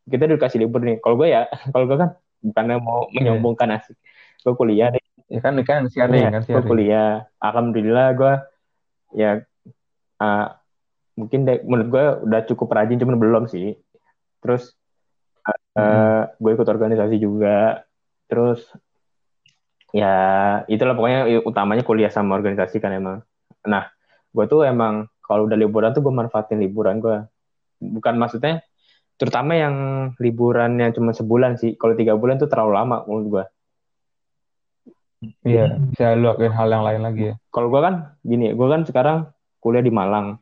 kita 0.08 0.24
dikasih 0.28 0.60
libur 0.66 0.82
nih. 0.82 0.98
Kalau 1.04 1.16
gue 1.20 1.28
ya, 1.30 1.48
kalau 1.74 1.86
gue 1.86 1.98
kan 2.00 2.10
bukannya 2.42 2.78
mau 2.82 3.08
iya. 3.12 3.16
menyombongkan 3.22 3.70
asik. 3.78 3.98
Gue 4.42 4.54
kuliah 4.58 4.90
deh. 4.90 5.01
Ya 5.32 5.40
kan 5.40 5.56
kan 5.64 5.88
sharing 5.88 6.28
ya, 6.28 6.32
kan 6.36 6.44
Gue 6.44 6.64
kuliah. 6.68 7.24
Alhamdulillah 7.40 8.08
gue 8.20 8.34
ya 9.16 9.40
uh, 10.20 10.48
mungkin 11.16 11.48
deh, 11.48 11.64
menurut 11.64 11.88
gue 11.88 12.06
udah 12.28 12.42
cukup 12.52 12.68
rajin 12.76 13.00
cuman 13.00 13.16
belum 13.16 13.44
sih. 13.48 13.80
Terus 14.44 14.76
uh, 15.48 15.56
hmm. 15.80 16.36
gue 16.36 16.52
ikut 16.52 16.68
organisasi 16.68 17.16
juga. 17.16 17.88
Terus 18.28 18.60
ya 19.96 20.16
itulah 20.68 21.00
pokoknya 21.00 21.48
utamanya 21.48 21.84
kuliah 21.88 22.12
sama 22.12 22.36
organisasi 22.36 22.84
kan 22.84 22.92
emang. 22.92 23.24
Nah, 23.64 23.88
gue 24.36 24.46
tuh 24.52 24.68
emang 24.68 25.08
kalau 25.24 25.48
udah 25.48 25.56
liburan 25.56 25.96
tuh 25.96 26.04
gue 26.04 26.12
manfaatin 26.12 26.60
liburan 26.60 27.00
gue. 27.00 27.24
Bukan 27.80 28.20
maksudnya 28.20 28.68
terutama 29.16 29.56
yang 29.56 29.76
liburannya 30.20 30.92
cuma 30.92 31.16
sebulan 31.16 31.56
sih. 31.56 31.80
Kalau 31.80 31.96
tiga 31.96 32.20
bulan 32.20 32.36
tuh 32.36 32.52
terlalu 32.52 32.76
lama 32.76 33.08
menurut 33.08 33.28
gue. 33.32 33.46
Iya, 35.22 35.78
bisa 35.94 36.18
lu 36.18 36.34
lakuin 36.34 36.50
hal 36.50 36.68
yang 36.74 36.82
lain 36.82 37.02
lagi 37.06 37.24
ya. 37.30 37.36
Kalau 37.54 37.70
gue 37.70 37.82
kan 37.82 38.18
gini, 38.26 38.58
gue 38.58 38.68
kan 38.68 38.82
sekarang 38.90 39.18
kuliah 39.62 39.86
di 39.86 39.94
Malang, 39.94 40.42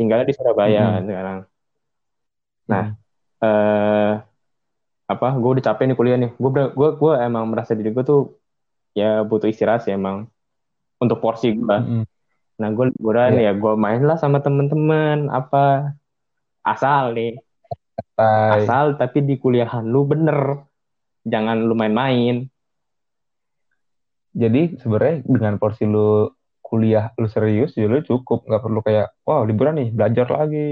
tinggalnya 0.00 0.24
di 0.24 0.34
Surabaya 0.34 0.96
hmm. 0.96 1.04
sekarang. 1.04 1.38
Nah, 2.72 2.84
hmm. 2.88 3.44
eh, 3.44 4.12
apa? 5.04 5.28
Gue 5.36 5.60
udah 5.60 5.64
capek 5.68 5.84
nih 5.92 5.96
kuliah 6.00 6.16
nih. 6.16 6.32
Gue 6.40 6.50
gue 6.72 6.88
gue 6.96 7.12
emang 7.20 7.44
merasa 7.52 7.76
diri 7.76 7.92
gue 7.92 8.00
tuh 8.00 8.40
ya 8.96 9.20
butuh 9.28 9.44
istirahat 9.44 9.84
sih 9.84 9.92
emang 9.92 10.24
untuk 10.96 11.20
porsi 11.20 11.52
gue. 11.52 11.76
Hmm. 11.76 12.08
Nah, 12.56 12.68
gue 12.72 12.96
liburan 12.96 13.36
yeah. 13.36 13.52
ya 13.52 13.60
gue 13.60 13.72
main 13.76 14.00
lah 14.08 14.16
sama 14.16 14.40
temen-temen 14.40 15.28
apa 15.28 15.92
asal 16.64 17.12
nih. 17.12 17.36
Bye. 18.16 18.64
Asal 18.64 18.96
tapi 18.96 19.20
di 19.20 19.36
kuliahan 19.36 19.84
lu 19.84 20.08
bener. 20.08 20.64
Jangan 21.24 21.60
lu 21.60 21.72
main-main 21.76 22.48
jadi 24.34 24.74
sebenarnya 24.82 25.22
dengan 25.24 25.54
porsi 25.62 25.86
lu 25.86 26.28
kuliah 26.60 27.14
lu 27.16 27.30
serius 27.30 27.78
ya 27.78 27.86
lu 27.86 28.02
cukup 28.02 28.42
nggak 28.50 28.62
perlu 28.66 28.80
kayak 28.82 29.14
wow 29.22 29.46
liburan 29.46 29.78
nih 29.78 29.88
belajar 29.94 30.26
lagi 30.26 30.66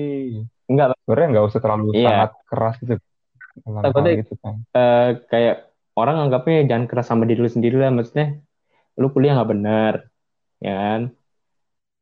enggak 0.66 0.98
sebenarnya 1.06 1.28
nggak 1.30 1.46
usah 1.46 1.60
terlalu 1.62 1.88
iya. 1.94 2.08
sangat 2.10 2.30
keras 2.50 2.74
gitu 2.82 2.94
takutnya 3.84 4.12
gitu 4.24 4.34
kan. 4.40 4.54
uh, 4.74 5.08
kayak 5.30 5.56
orang 5.94 6.16
anggapnya 6.26 6.66
jangan 6.66 6.86
keras 6.90 7.06
sama 7.06 7.28
diri 7.28 7.44
lu 7.44 7.50
sendiri 7.52 7.76
lah 7.78 7.94
maksudnya 7.94 8.42
lu 8.98 9.12
kuliah 9.14 9.38
nggak 9.38 9.50
benar 9.52 9.94
ya 10.58 10.74
kan 10.74 11.00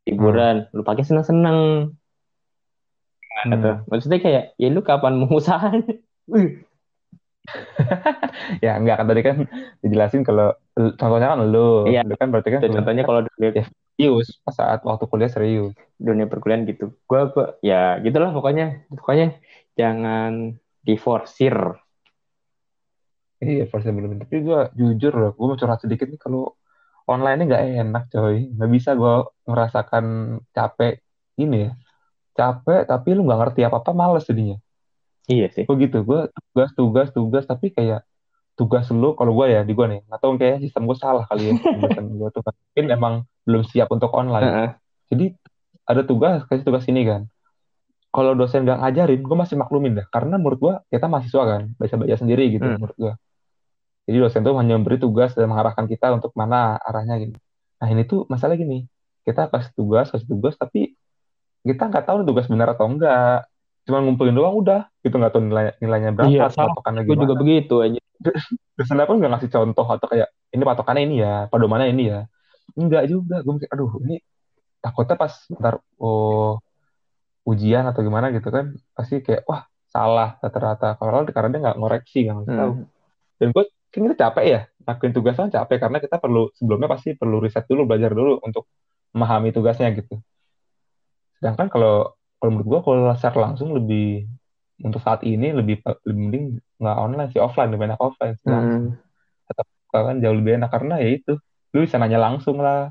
liburan 0.09 0.57
hmm. 0.65 0.75
lu 0.75 0.83
pakai 0.87 1.05
seneng 1.05 1.27
seneng 1.27 1.59
hmm. 3.45 3.85
maksudnya 3.91 4.19
kayak 4.23 4.45
ya 4.57 4.69
lu 4.73 4.81
kapan 4.81 5.19
mau 5.21 5.29
usaha 5.41 5.75
ya 8.65 8.79
enggak 8.79 8.97
kan 9.01 9.07
tadi 9.09 9.23
kan 9.25 9.37
dijelasin 9.83 10.23
kalau 10.23 10.55
contohnya 10.77 11.35
kan 11.35 11.41
lu 11.47 11.89
iya. 11.89 12.05
lu 12.07 12.15
kan 12.15 12.29
berarti 12.31 12.49
kan 12.53 12.61
contohnya 12.63 13.03
kalau 13.03 13.21
kuliah 13.37 13.53
ya, 13.53 13.65
serius. 14.01 14.29
Pas 14.41 14.55
saat 14.57 14.81
waktu 14.81 15.05
kuliah 15.05 15.31
serius. 15.31 15.73
Dunia 16.01 16.25
perkuliahan 16.25 16.65
gitu. 16.65 16.97
Gua, 17.05 17.29
gua 17.29 17.61
ya 17.61 18.01
gitulah 18.01 18.33
pokoknya. 18.33 18.89
Pokoknya 18.89 19.37
jangan 19.77 20.57
diforsir. 20.81 21.57
Iya 23.41 23.65
forsir 23.69 23.93
belum 23.93 24.21
tapi 24.21 24.45
gua 24.45 24.69
jujur 24.77 25.13
loh 25.17 25.31
gua 25.33 25.47
mau 25.53 25.59
curhat 25.61 25.81
sedikit 25.81 26.13
nih 26.13 26.21
kalau 26.21 26.57
online 27.09 27.41
ini 27.41 27.45
nggak 27.49 27.65
enak 27.85 28.05
coy. 28.13 28.37
Nggak 28.57 28.71
bisa 28.73 28.91
gua 28.97 29.29
merasakan 29.45 30.05
capek 30.57 31.01
ini 31.41 31.69
ya. 31.69 31.71
Capek 32.37 32.89
tapi 32.89 33.09
lu 33.17 33.25
nggak 33.29 33.41
ngerti 33.41 33.61
apa 33.69 33.77
apa 33.85 33.93
males 33.93 34.25
jadinya 34.29 34.57
Iya 35.31 35.47
sih. 35.55 35.65
Begitu, 35.65 36.03
gue 36.03 36.21
tugas, 36.35 36.71
tugas, 36.75 37.09
tugas, 37.15 37.45
tapi 37.47 37.71
kayak 37.71 38.03
tugas 38.59 38.91
lu, 38.91 39.15
kalau 39.15 39.33
gue 39.39 39.47
ya, 39.55 39.63
di 39.63 39.73
gue 39.79 39.87
nih, 39.87 40.03
atau 40.11 40.35
kayak 40.35 40.59
sistem 40.59 40.91
gue 40.91 40.97
salah 40.99 41.23
kali 41.31 41.49
ya, 41.49 41.53
sistem 41.55 42.05
gue 42.19 42.29
tuh 42.35 42.43
kan. 42.43 42.55
mungkin 42.59 42.87
emang 42.91 43.15
belum 43.47 43.63
siap 43.63 43.89
untuk 43.95 44.11
online. 44.11 44.45
Uh 44.45 44.51
-huh. 44.51 44.71
Jadi 45.15 45.27
ada 45.87 46.03
tugas, 46.03 46.43
kasih 46.51 46.67
tugas 46.67 46.85
ini 46.91 47.07
kan. 47.07 47.31
Kalau 48.11 48.35
dosen 48.35 48.67
gak 48.67 48.83
ngajarin, 48.83 49.23
gue 49.23 49.37
masih 49.39 49.55
maklumin 49.55 50.03
dah, 50.03 50.07
karena 50.11 50.35
menurut 50.35 50.59
gue 50.59 50.75
kita 50.91 51.07
mahasiswa 51.07 51.43
kan, 51.47 51.63
baca-baca 51.79 52.17
sendiri 52.19 52.51
gitu, 52.51 52.67
hmm. 52.67 52.77
menurut 52.83 52.97
gue. 52.99 53.13
Jadi 54.11 54.17
dosen 54.19 54.43
tuh 54.43 54.59
hanya 54.59 54.75
memberi 54.75 54.99
tugas 54.99 55.31
dan 55.39 55.47
mengarahkan 55.47 55.87
kita 55.87 56.11
untuk 56.11 56.35
mana 56.35 56.75
arahnya 56.83 57.23
gitu. 57.23 57.39
Nah 57.79 57.87
ini 57.87 58.03
tuh 58.03 58.27
masalah 58.27 58.59
gini, 58.59 58.91
kita 59.23 59.47
kasih 59.47 59.71
tugas, 59.79 60.11
kasih 60.11 60.27
tugas, 60.27 60.59
tapi 60.59 60.99
kita 61.63 61.87
nggak 61.87 62.05
tahu 62.11 62.27
tugas 62.27 62.51
benar 62.51 62.75
atau 62.75 62.91
enggak 62.91 63.47
cuma 63.91 63.99
ngumpulin 64.01 64.35
doang 64.39 64.55
udah. 64.63 64.87
Gitu 65.03 65.19
nggak 65.19 65.33
tahu 65.35 65.43
nilai 65.51 65.75
nilainya 65.83 66.11
berapa 66.15 66.31
iya, 66.31 66.47
patokannya 66.47 67.03
gue 67.03 67.17
juga 67.19 67.35
begitu 67.35 67.75
aja 67.83 67.99
dosennya 68.79 69.09
pun 69.09 69.17
nggak 69.19 69.33
ngasih 69.33 69.51
contoh 69.51 69.87
atau 69.89 70.07
kayak 70.07 70.29
ini 70.55 70.63
patokannya 70.63 71.03
ini 71.11 71.17
ya 71.19 71.35
pedomannya 71.51 71.89
ini 71.91 72.05
ya. 72.07 72.21
Enggak 72.79 73.11
juga. 73.11 73.43
Gue 73.43 73.59
mikir 73.59 73.69
aduh 73.75 73.91
ini 74.07 74.23
takutnya 74.79 75.17
pas 75.19 75.35
ntar 75.59 75.83
oh 75.99 76.63
ujian 77.45 77.85
atau 77.91 78.01
gimana 78.07 78.31
gitu 78.31 78.49
kan. 78.55 78.79
Pasti 78.95 79.21
kayak 79.21 79.43
wah 79.51 79.67
salah 79.91 80.39
rata-rata. 80.39 80.95
Kalau 80.95 81.27
karena 81.27 81.49
dia 81.51 81.61
nggak 81.67 81.79
ngoreksi 81.83 82.19
nggak 82.31 82.47
hmm. 82.47 82.61
tahu. 82.61 82.73
Dan 83.41 83.49
gue 83.51 83.65
kan 83.91 84.01
kita 84.07 84.17
capek 84.31 84.45
ya 84.47 84.61
lakuin 84.87 85.13
tugasnya 85.15 85.51
capek 85.51 85.79
karena 85.83 85.99
kita 85.99 86.17
perlu 86.23 86.51
sebelumnya 86.55 86.89
pasti 86.91 87.19
perlu 87.19 87.43
riset 87.43 87.67
dulu 87.67 87.91
belajar 87.91 88.15
dulu 88.15 88.39
untuk 88.43 88.71
memahami 89.15 89.51
tugasnya 89.51 89.91
gitu. 89.99 90.23
Sedangkan 91.39 91.67
kalau 91.73 92.20
kalau 92.41 92.51
menurut 92.57 92.69
gue 92.73 92.81
kalau 92.81 93.13
secara 93.15 93.53
langsung 93.53 93.77
lebih 93.77 94.25
untuk 94.81 95.01
saat 95.05 95.21
ini 95.29 95.53
lebih 95.53 95.85
lebih 96.09 96.21
mending 96.25 96.45
nggak 96.81 96.97
online 96.97 97.31
sih 97.37 97.41
offline 97.41 97.69
lebih 97.69 97.93
enak 97.93 98.01
offline. 98.01 98.35
Sih 98.41 98.49
hmm. 98.49 98.97
tetap 99.45 99.67
kan 99.93 100.17
jauh 100.25 100.37
lebih 100.37 100.57
enak 100.57 100.71
karena 100.73 100.95
ya 101.05 101.21
itu 101.21 101.37
lu 101.77 101.85
bisa 101.85 102.01
nanya 102.01 102.17
langsung 102.17 102.65
lah. 102.65 102.89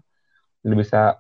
Lu 0.69 0.77
bisa 0.77 1.17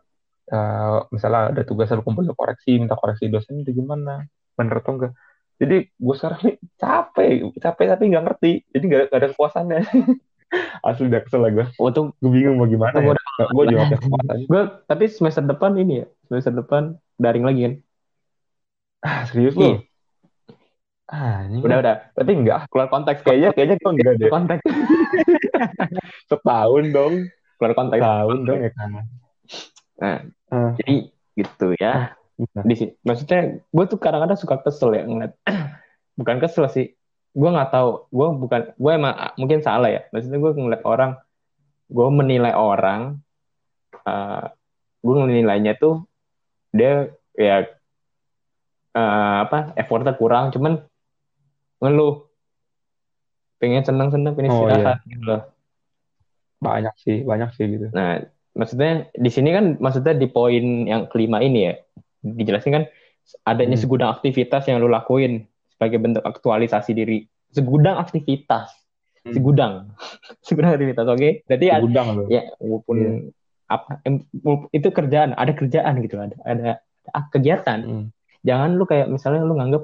uh, 0.53 0.97
misalnya 1.09 1.57
ada 1.57 1.61
tugas 1.65 1.89
lu 1.89 2.05
kumpul 2.05 2.29
koreksi 2.37 2.77
minta 2.77 2.93
koreksi 2.93 3.33
dosen 3.33 3.65
itu 3.65 3.81
gimana 3.81 4.29
bener 4.53 4.77
atau 4.77 4.93
enggak. 4.93 5.13
Jadi 5.59 5.91
gue 5.91 6.15
sekarang 6.15 6.41
nih 6.45 6.55
capek 6.77 7.29
capek 7.57 7.85
tapi 7.97 8.03
nggak 8.13 8.23
ngerti. 8.29 8.51
Jadi 8.69 8.83
nggak 8.85 9.01
ada 9.09 9.27
kepuasannya. 9.33 9.79
Asli 10.85 11.05
udah 11.13 11.21
kesel 11.21 11.45
lah 11.45 11.51
gue 11.53 11.65
untung 11.77 12.09
gue 12.17 12.31
bingung 12.33 12.57
mau 12.57 12.65
gimana 12.65 12.97
ya. 12.97 13.13
gue 13.53 13.65
juga 13.69 13.85
gue 14.33 14.61
tapi 14.89 15.05
semester 15.05 15.45
depan 15.45 15.77
ini 15.77 16.01
ya 16.01 16.05
semester 16.25 16.65
depan 16.65 16.97
daring 17.21 17.45
lagi 17.45 17.61
kan 17.69 17.73
Ah, 18.99 19.23
serius 19.27 19.55
lu? 19.55 19.63
Iya. 19.63 19.89
Ah, 21.09 21.41
ini 21.49 21.57
udah 21.65 21.77
udah. 21.81 21.95
Tapi 22.13 22.31
enggak 22.37 22.69
keluar 22.69 22.87
konteks 22.93 23.25
kayaknya 23.25 23.49
kayaknya 23.57 23.75
kok 23.81 23.93
enggak 23.97 24.13
deh. 24.21 24.29
Konteks. 24.29 24.61
Setahun 26.29 26.85
dong. 26.93 27.13
Keluar 27.57 27.73
konteks. 27.73 28.01
Setahun 28.03 28.37
dong 28.45 28.59
ya 28.61 28.71
kan. 28.77 28.89
Nah, 29.99 30.17
uh. 30.53 30.71
jadi 30.77 30.95
gitu 31.33 31.67
ya. 31.81 32.13
Uh. 32.37 32.63
Di 32.63 32.75
sini, 32.77 32.91
maksudnya 33.01 33.57
gue 33.57 33.85
tuh 33.89 33.99
kadang-kadang 33.99 34.37
suka 34.37 34.61
kesel 34.61 34.93
ya 34.93 35.03
ngeliat. 35.07 35.33
bukan 36.19 36.37
kesel 36.37 36.69
sih. 36.69 36.93
Gue 37.33 37.49
nggak 37.49 37.73
tahu. 37.73 38.05
Gue 38.13 38.27
bukan. 38.37 38.61
Gue 38.77 38.91
emang 38.93 39.15
mungkin 39.33 39.65
salah 39.65 39.89
ya. 39.89 40.05
Maksudnya 40.13 40.37
gue 40.37 40.51
ngeliat 40.53 40.83
orang. 40.85 41.17
Gue 41.89 42.07
menilai 42.13 42.53
orang. 42.53 43.17
Uh, 44.05 44.45
gue 45.01 45.13
nilainya 45.25 45.73
tuh 45.73 46.05
dia 46.69 47.09
ya 47.33 47.65
uh, 48.95 49.45
apa 49.45 49.73
effortnya 49.77 50.15
kurang 50.17 50.49
cuman 50.53 50.81
ngeluh 51.79 52.27
pengen 53.59 53.83
seneng 53.83 54.09
seneng 54.09 54.33
pengen 54.33 54.51
oh, 54.51 54.65
istirahat 54.65 54.99
iya. 55.03 55.11
gitu 55.11 55.23
loh 55.27 55.41
banyak 56.59 56.95
sih 56.99 57.17
banyak 57.23 57.49
sih 57.55 57.65
gitu 57.67 57.87
nah 57.91 58.23
maksudnya 58.55 59.07
di 59.15 59.29
sini 59.31 59.49
kan 59.55 59.65
maksudnya 59.79 60.15
di 60.15 60.27
poin 60.27 60.87
yang 60.87 61.07
kelima 61.07 61.39
ini 61.43 61.71
ya 61.71 61.73
dijelasin 62.23 62.75
kan 62.75 62.83
adanya 63.45 63.77
hmm. 63.77 63.83
segudang 63.85 64.09
aktivitas 64.11 64.67
yang 64.67 64.81
lo 64.81 64.89
lakuin 64.91 65.47
sebagai 65.71 66.01
bentuk 66.01 66.23
aktualisasi 66.25 66.91
diri 66.91 67.23
segudang 67.55 67.95
aktivitas 68.01 68.73
hmm. 69.23 69.31
segudang 69.35 69.95
segudang 70.47 70.75
aktivitas 70.75 71.05
oke 71.07 71.19
okay? 71.19 71.31
jadi 71.47 71.79
segudang 71.79 72.07
loh 72.19 72.27
ya 72.27 72.43
walaupun 72.59 72.97
yeah. 72.99 73.71
apa 73.71 74.01
itu 74.75 74.87
kerjaan 74.89 75.37
ada 75.37 75.53
kerjaan 75.55 76.03
gitu 76.03 76.19
ada 76.19 76.35
ada 76.43 76.81
kegiatan 77.31 77.79
hmm 77.85 78.07
jangan 78.43 78.75
lu 78.75 78.83
kayak 78.83 79.07
misalnya 79.07 79.43
lu 79.43 79.55
nganggep 79.57 79.83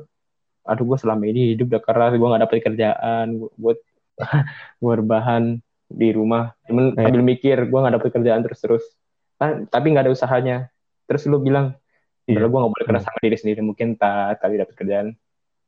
aduh 0.66 0.86
gue 0.86 0.97
selama 0.97 1.24
ini 1.30 1.53
hidup 1.53 1.70
udah 1.70 1.84
keras 1.84 2.12
gue 2.18 2.28
gak 2.28 2.43
dapet 2.47 2.58
kerjaan 2.64 3.26
gue 3.38 3.51
gue 3.56 3.76
berbahan 4.95 5.60
di 5.86 6.10
rumah 6.10 6.56
cuman 6.66 6.97
Iya. 6.97 7.06
sambil 7.06 7.22
mikir 7.22 7.58
gue 7.70 7.80
nggak 7.80 7.95
dapet 8.01 8.10
kerjaan 8.10 8.41
terus 8.41 8.60
terus 8.64 8.84
kan 9.38 9.70
tapi 9.70 9.93
nggak 9.93 10.10
ada 10.10 10.14
usahanya 10.16 10.58
terus 11.06 11.28
lu 11.30 11.38
bilang 11.39 11.76
Iya. 12.26 12.41
Padahal 12.41 12.49
gue 12.49 12.60
gak 12.66 12.74
boleh 12.74 12.86
keras 12.89 13.03
sama 13.06 13.20
diri 13.22 13.38
sendiri 13.38 13.62
mungkin 13.62 13.88
tak 13.93 14.41
kali 14.41 14.58
dapet 14.58 14.74
kerjaan 14.74 15.08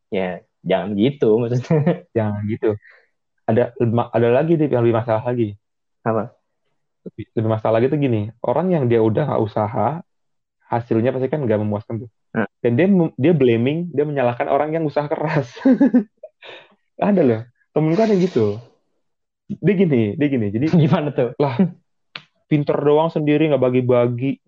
ya 0.09 0.41
jangan 0.65 0.89
gitu 0.97 1.29
maksudnya 1.45 2.01
Jangan 2.17 2.41
gitu. 2.49 2.69
Ada 3.45 3.77
ada 4.11 4.29
lagi 4.33 4.57
deh 4.57 4.65
yang 4.67 4.81
lebih 4.81 4.97
masalah 4.97 5.23
lagi. 5.23 5.53
apa 6.01 6.33
Lebih, 7.07 7.23
lebih 7.37 7.49
masalah 7.53 7.73
lagi 7.79 7.87
tuh 7.87 7.99
gini, 8.01 8.27
orang 8.43 8.67
yang 8.67 8.83
dia 8.91 8.99
udah 8.99 9.23
nggak 9.31 9.39
usaha, 9.39 10.03
hasilnya 10.67 11.15
pasti 11.15 11.27
kan 11.31 11.43
nggak 11.43 11.59
memuaskan 11.63 12.05
tuh. 12.05 12.09
Hmm. 12.35 12.47
Dan 12.59 12.71
dia 12.75 12.87
dia 13.15 13.33
blaming, 13.33 13.91
dia 13.95 14.03
menyalahkan 14.03 14.51
orang 14.51 14.75
yang 14.75 14.83
usaha 14.83 15.07
keras. 15.07 15.51
ada 16.99 17.21
loh, 17.23 17.41
temen 17.71 17.95
gue 17.95 18.03
ada 18.03 18.13
yang 18.13 18.23
gitu. 18.23 18.59
Dia 19.47 19.73
gini, 19.73 20.13
dia 20.19 20.27
gini. 20.27 20.47
Jadi 20.51 20.65
gimana 20.87 21.15
tuh 21.15 21.31
pinter 22.47 22.77
doang 22.79 23.11
sendiri 23.11 23.51
nggak 23.51 23.63
bagi-bagi. 23.63 24.43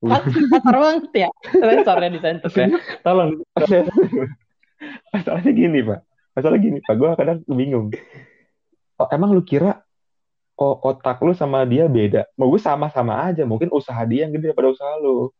Kasar 0.00 0.76
banget 0.80 1.28
ya 1.28 1.30
sensornya 1.52 2.08
di 2.08 2.20
sensor 2.24 2.48
ya 2.56 2.72
tolong 3.04 3.36
Masalahnya 5.12 5.52
gini, 5.52 5.84
Pak. 5.84 6.00
Masalah 6.32 6.56
gini, 6.56 6.80
Pak. 6.80 6.94
Gue 6.96 7.12
kadang 7.12 7.44
bingung. 7.44 7.92
Oh, 8.96 9.08
emang 9.12 9.36
lu 9.36 9.44
kira 9.44 9.84
otak 10.60 11.24
lu 11.24 11.32
sama 11.32 11.64
dia 11.64 11.88
beda? 11.88 12.28
Mau 12.36 12.52
gue 12.52 12.60
sama-sama 12.60 13.16
aja. 13.24 13.48
Mungkin 13.48 13.72
usaha 13.72 13.98
dia 14.04 14.28
yang 14.28 14.32
gede 14.36 14.52
daripada 14.52 14.68
usaha 14.76 14.92
lu. 15.00 15.32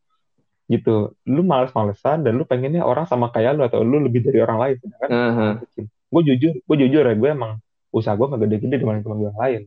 Gitu. 0.64 1.12
Lu 1.28 1.42
males-malesan 1.44 2.24
dan 2.24 2.40
lu 2.40 2.48
pengennya 2.48 2.80
orang 2.80 3.04
sama 3.04 3.28
kayak 3.28 3.60
lu 3.60 3.62
atau 3.68 3.84
lu 3.84 4.00
lebih 4.00 4.24
dari 4.24 4.40
orang 4.40 4.58
lain. 4.58 4.76
Kan? 4.96 5.10
Heeh. 5.12 5.52
Gue 6.08 6.22
jujur, 6.24 6.56
gue 6.56 6.76
jujur 6.86 7.04
ya. 7.04 7.14
Gue 7.14 7.30
emang 7.36 7.60
usaha 7.92 8.16
gue 8.16 8.26
gak 8.26 8.40
gede-gede 8.48 8.80
dibanding 8.80 9.04
teman 9.04 9.18
gue 9.20 9.28
yang 9.28 9.40
lain. 9.40 9.62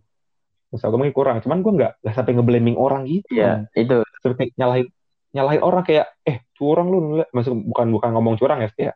Usaha 0.74 0.89
gue 0.89 0.97
mungkin 0.97 1.16
kurang. 1.16 1.38
Cuman 1.45 1.62
gue 1.62 1.74
gak, 1.78 2.01
gak 2.01 2.14
sampai 2.18 2.34
ngeblaming 2.34 2.76
orang 2.76 3.06
gitu. 3.06 3.30
Iya, 3.38 3.70
itu. 3.78 4.01
Seperti 4.26 4.58
nyalahin 4.58 4.89
nyalahin 5.34 5.62
orang 5.66 5.84
kayak 5.84 6.14
eh 6.24 6.45
curang 6.54 6.93
lu 6.93 7.26
masuk 7.34 7.58
bukan 7.74 7.89
bukan 7.89 8.10
ngomong 8.14 8.38
curang 8.38 8.62
ya 8.62 8.70
kayak 8.70 8.95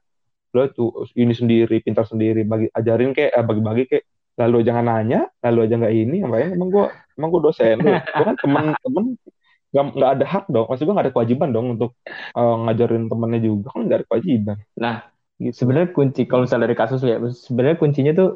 lo 0.53 0.70
tuh 0.70 1.10
ini 1.18 1.34
sendiri 1.34 1.82
pintar 1.82 2.05
sendiri 2.05 2.45
bagi 2.45 2.70
ajarin 2.72 3.12
kayak 3.12 3.32
eh, 3.34 3.43
bagi-bagi 3.43 3.84
kayak 3.89 4.05
lalu 4.38 4.57
jangan 4.61 4.85
nanya 4.85 5.25
lalu 5.41 5.59
aja 5.65 5.75
nggak 5.81 5.95
ini 5.97 6.15
ngapain 6.21 6.49
emang 6.53 6.69
gua 6.69 6.85
emang 7.17 7.29
gua 7.33 7.41
dosen 7.49 7.75
gua 7.81 8.25
kan 8.25 8.35
temen-temen 8.38 9.05
nggak 9.85 10.11
ada 10.17 10.25
hak 10.25 10.45
dong. 10.49 10.65
Maksud 10.69 10.83
gua 10.88 10.93
nggak 10.97 11.07
ada 11.11 11.15
kewajiban 11.15 11.49
dong 11.51 11.67
untuk 11.77 11.91
eh, 12.09 12.55
ngajarin 12.65 13.05
temennya 13.11 13.39
juga. 13.43 13.67
Kan 13.75 13.81
nggak 13.85 13.99
ada 13.99 14.07
kewajiban. 14.09 14.57
Nah, 14.79 14.95
gitu. 15.38 15.53
sebenarnya 15.53 15.89
kunci 15.93 16.21
kalau 16.25 16.47
misalnya 16.47 16.65
dari 16.71 16.77
kasus 16.77 17.01
ya, 17.03 17.17
sebenarnya 17.19 17.77
kuncinya 17.77 18.13
tuh 18.15 18.29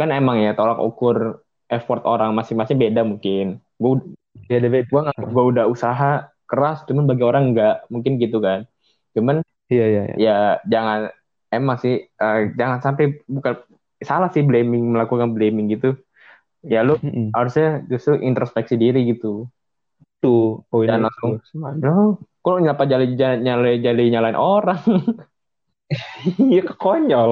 kan 0.00 0.08
emang 0.16 0.40
ya 0.40 0.56
tolak 0.56 0.80
ukur 0.80 1.44
effort 1.68 2.02
orang 2.08 2.32
masing-masing 2.32 2.80
beda 2.80 3.04
mungkin. 3.04 3.60
Gue 3.76 4.00
beda 4.48 4.66
beda 4.72 4.84
gua 4.88 5.00
nggak 5.12 5.18
gua 5.30 5.44
udah 5.52 5.64
usaha 5.68 6.32
keras, 6.48 6.82
cuman 6.88 7.04
bagi 7.06 7.22
orang 7.22 7.52
nggak 7.52 7.92
mungkin 7.92 8.16
gitu 8.16 8.40
kan. 8.40 8.64
Cuman 9.12 9.44
iya 9.70 9.86
iya 9.86 10.02
iya. 10.02 10.14
ya 10.16 10.36
jangan 10.66 10.98
emang 11.52 11.76
sih 11.78 11.94
eh, 12.08 12.40
jangan 12.58 12.78
sampai 12.82 13.20
bukan 13.28 13.54
salah 14.08 14.28
sih 14.34 14.42
blaming 14.48 14.84
melakukan 14.94 15.30
blaming 15.36 15.66
gitu. 15.74 15.86
Ya 16.72 16.80
lu 16.88 16.94
Mm-mm. 17.02 17.36
harusnya 17.36 17.84
justru 17.90 18.12
introspeksi 18.28 18.74
diri 18.80 19.00
gitu. 19.12 19.48
tuh 20.22 20.64
Jangan 20.86 21.02
itu. 21.04 21.08
langsung. 21.08 21.32
Lo 21.84 21.90
kok 22.44 22.56
nyapa 22.64 22.84
jali 22.92 23.04
jali 23.20 23.70
jali 23.84 24.02
nyalain 24.12 24.38
orang? 24.38 24.80
iya 26.52 26.60
konyol 26.82 27.30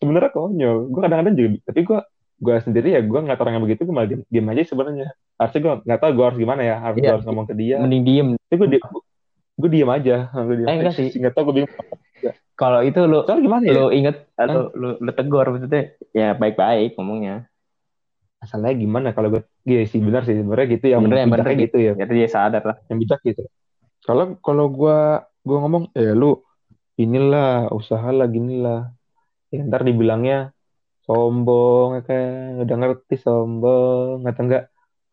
sebenarnya 0.00 0.30
konyol 0.36 0.76
gue 0.92 1.00
kadang-kadang 1.04 1.34
juga 1.40 1.48
tapi 1.68 1.80
gue 1.88 1.98
gue 2.40 2.54
sendiri 2.64 2.88
ya 2.96 3.00
gue 3.04 3.18
ngeliat 3.20 3.40
orang 3.42 3.52
yang 3.60 3.64
begitu 3.66 3.80
gue 3.86 3.94
malah 3.96 4.08
diem, 4.10 4.22
diem 4.32 4.46
aja 4.52 4.62
sebenarnya 4.72 5.06
harusnya 5.38 5.60
gue 5.64 5.72
nggak 5.86 6.00
tahu 6.00 6.10
gue 6.16 6.24
harus 6.26 6.38
gimana 6.40 6.62
ya 6.64 6.74
harus 6.84 6.98
gue 7.04 7.12
harus 7.14 7.26
ngomong 7.28 7.46
ke 7.50 7.54
dia 7.60 7.76
Mending 7.82 8.02
diem. 8.08 8.28
tapi 8.48 8.56
gue 8.60 8.68
diem 8.72 8.84
gue 9.60 9.68
diem 9.74 9.90
aja 9.96 10.14
gue 10.48 10.56
diem 10.60 10.72
Eh, 10.72 10.74
enggak 10.78 10.94
sih. 10.98 11.08
nggak 11.20 11.32
tahu 11.34 11.42
gue 11.50 11.54
bingung 11.62 11.74
Kalau 12.60 12.80
itu 12.84 13.00
lu 13.10 13.18
soalnya 13.24 13.42
gimana 13.46 13.64
ya? 13.64 13.72
lu 13.76 13.86
inget 13.98 14.16
atau 14.36 14.60
lu, 14.80 14.86
lu 15.04 15.10
tegur 15.16 15.44
maksudnya 15.52 15.82
ya 16.18 16.26
baik-baik 16.40 16.88
ngomongnya. 16.96 17.48
masalahnya 18.40 18.76
gimana 18.84 19.08
kalau 19.16 19.28
gue 19.34 19.42
iya 19.68 19.84
sih 19.92 20.00
benar 20.06 20.22
sih 20.26 20.36
sebenarnya 20.40 20.66
gitu 20.74 20.86
yang 20.92 21.02
Bener, 21.04 21.16
yang 21.22 21.30
bener 21.32 21.48
gitu 21.64 21.76
ya. 21.86 21.92
Ya 22.00 22.04
dia 22.08 22.28
sadar 22.36 22.62
lah. 22.68 22.76
yang 22.88 22.98
bijak 23.02 23.20
gitu. 23.28 23.42
Kalau 24.06 24.24
kalau 24.46 24.64
gue 24.78 24.96
gue 25.46 25.56
ngomong 25.62 25.84
eh 26.00 26.12
lu 26.20 26.26
inilah 27.02 27.68
usaha 27.78 28.08
lah 28.18 28.26
gini 28.34 28.52
lah 28.64 28.80
ya, 29.54 29.60
ntar 29.68 29.82
dibilangnya 29.88 30.36
sombong 31.06 31.88
ya 31.96 32.02
kan? 32.08 32.50
Udah 32.62 32.76
ngerti 32.80 33.14
sombong 33.26 34.18
atau 34.28 34.42
enggak? 34.46 34.64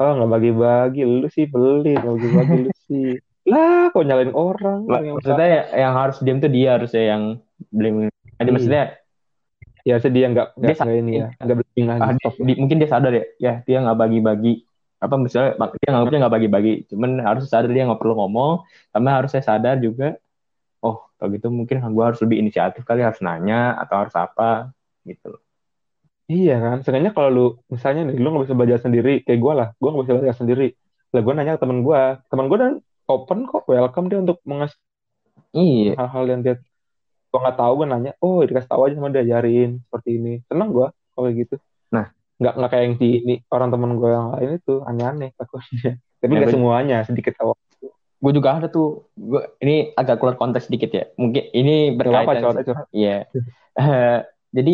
Oh 0.01 0.11
nggak 0.15 0.31
bagi-bagi 0.35 0.99
lu 1.21 1.27
sih 1.35 1.45
pelit 1.53 1.97
nggak 2.01 2.13
bagi-bagi 2.17 2.55
lu 2.65 2.71
sih 2.87 3.07
lah 3.47 3.89
kok 3.95 4.03
nyalain 4.03 4.35
orang? 4.35 4.83
Yang 4.91 5.15
maksudnya 5.23 5.47
ya- 5.47 5.69
yang 5.87 5.93
harus 5.95 6.17
diem 6.19 6.37
tuh 6.43 6.51
dia 6.51 6.69
harusnya 6.75 7.03
yang 7.15 7.23
blaming. 7.71 8.11
Jadi 8.37 8.49
Iya. 8.51 8.53
maksudnya 8.53 8.83
ya 9.87 9.95
sedih 10.03 10.21
nggak 10.35 10.47
nggak 10.59 10.67
Dia 10.67 10.83
nggak 10.83 10.99
ini 10.99 11.13
ya 11.15 11.27
nggak 11.39 11.57
blaming 11.63 11.87
lagi 11.87 12.01
ah, 12.03 12.31
di- 12.43 12.59
mungkin 12.59 12.77
dia 12.83 12.89
sadar 12.91 13.11
ya, 13.15 13.23
ya 13.39 13.53
dia 13.63 13.77
nggak 13.79 13.97
bagi-bagi. 13.97 14.53
Apa 14.97 15.13
misalnya 15.15 15.55
dia 15.77 15.89
nganggapnya 15.93 16.19
nggak 16.25 16.35
bagi-bagi, 16.41 16.73
cuman 16.89 17.21
harus 17.21 17.45
sadar 17.47 17.69
dia 17.69 17.85
nggak 17.85 18.01
perlu 18.01 18.17
ngomong, 18.17 18.65
sama 18.89 19.09
harusnya 19.13 19.45
sadar 19.45 19.77
juga, 19.77 20.17
oh 20.81 21.05
kalau 21.21 21.29
gitu 21.37 21.53
mungkin 21.53 21.77
gue 21.85 22.03
harus 22.03 22.17
lebih 22.17 22.41
inisiatif 22.41 22.81
kali 22.81 23.05
harus 23.05 23.21
nanya 23.21 23.77
atau 23.77 24.01
harus 24.01 24.15
apa 24.17 24.73
gitu. 25.05 25.37
Iya 26.27 26.59
kan, 26.59 26.77
seenggaknya 26.83 27.15
kalau 27.15 27.29
lu 27.31 27.45
misalnya 27.71 28.11
nih, 28.11 28.17
lu 28.19 28.27
nggak 28.33 28.43
bisa 28.49 28.55
belajar 28.57 28.79
sendiri, 28.83 29.23
kayak 29.23 29.39
gue 29.39 29.53
lah, 29.53 29.67
gue 29.77 29.87
nggak 29.87 30.03
bisa 30.03 30.15
belajar 30.17 30.35
sendiri. 30.35 30.67
Lah 31.13 31.21
gue 31.23 31.33
nanya 31.37 31.53
ke 31.55 31.61
temen 31.63 31.79
gue, 31.87 32.01
temen 32.27 32.45
gue 32.51 32.57
dan 32.57 32.73
open 33.07 33.47
kok, 33.47 33.63
welcome 33.65 34.07
dia 34.11 34.19
untuk 34.19 34.43
mengasih 34.43 34.77
Iya, 35.55 35.95
hal-hal 35.95 36.25
yang 36.27 36.41
dia 36.43 36.55
gue 37.27 37.39
nggak 37.39 37.57
tahu, 37.59 37.71
gue 37.83 37.87
nanya, 37.87 38.11
oh 38.23 38.43
dikasih 38.43 38.69
tahu 38.71 38.81
aja 38.87 38.95
sama 38.97 39.11
dia, 39.11 39.23
ajarin 39.23 39.83
seperti 39.83 40.09
ini. 40.19 40.33
Seneng 40.47 40.69
gue 40.71 40.87
kalau 40.91 41.27
gitu. 41.31 41.55
Nah. 41.91 42.11
nggak 42.37 42.53
nggak 42.53 42.69
kayak 42.69 42.83
yang 42.85 42.95
di 43.01 43.09
ini 43.25 43.35
orang 43.49 43.73
temen 43.73 43.97
gue 43.97 44.09
yang 44.13 44.29
lain 44.37 44.49
itu 44.61 44.75
aneh-aneh 44.85 45.33
takutnya. 45.33 45.97
Tapi 46.21 46.31
nggak 46.37 46.49
gua- 46.49 46.55
semuanya, 46.55 46.97
sedikit 47.07 47.33
tahu. 47.37 47.57
gue 48.17 48.31
juga 48.33 48.49
ada 48.57 48.67
tuh. 48.69 49.09
Gua, 49.13 49.45
ini 49.61 49.93
agak 49.93 50.17
keluar 50.21 50.37
konteks 50.37 50.69
sedikit 50.69 50.89
ya. 50.89 51.05
Mungkin 51.17 51.53
ini 51.53 51.93
berkaitan. 51.93 52.41
curhat, 52.41 52.65
curhat. 52.65 52.87
Iya. 52.93 53.29
Eh, 53.77 54.19
jadi 54.53 54.73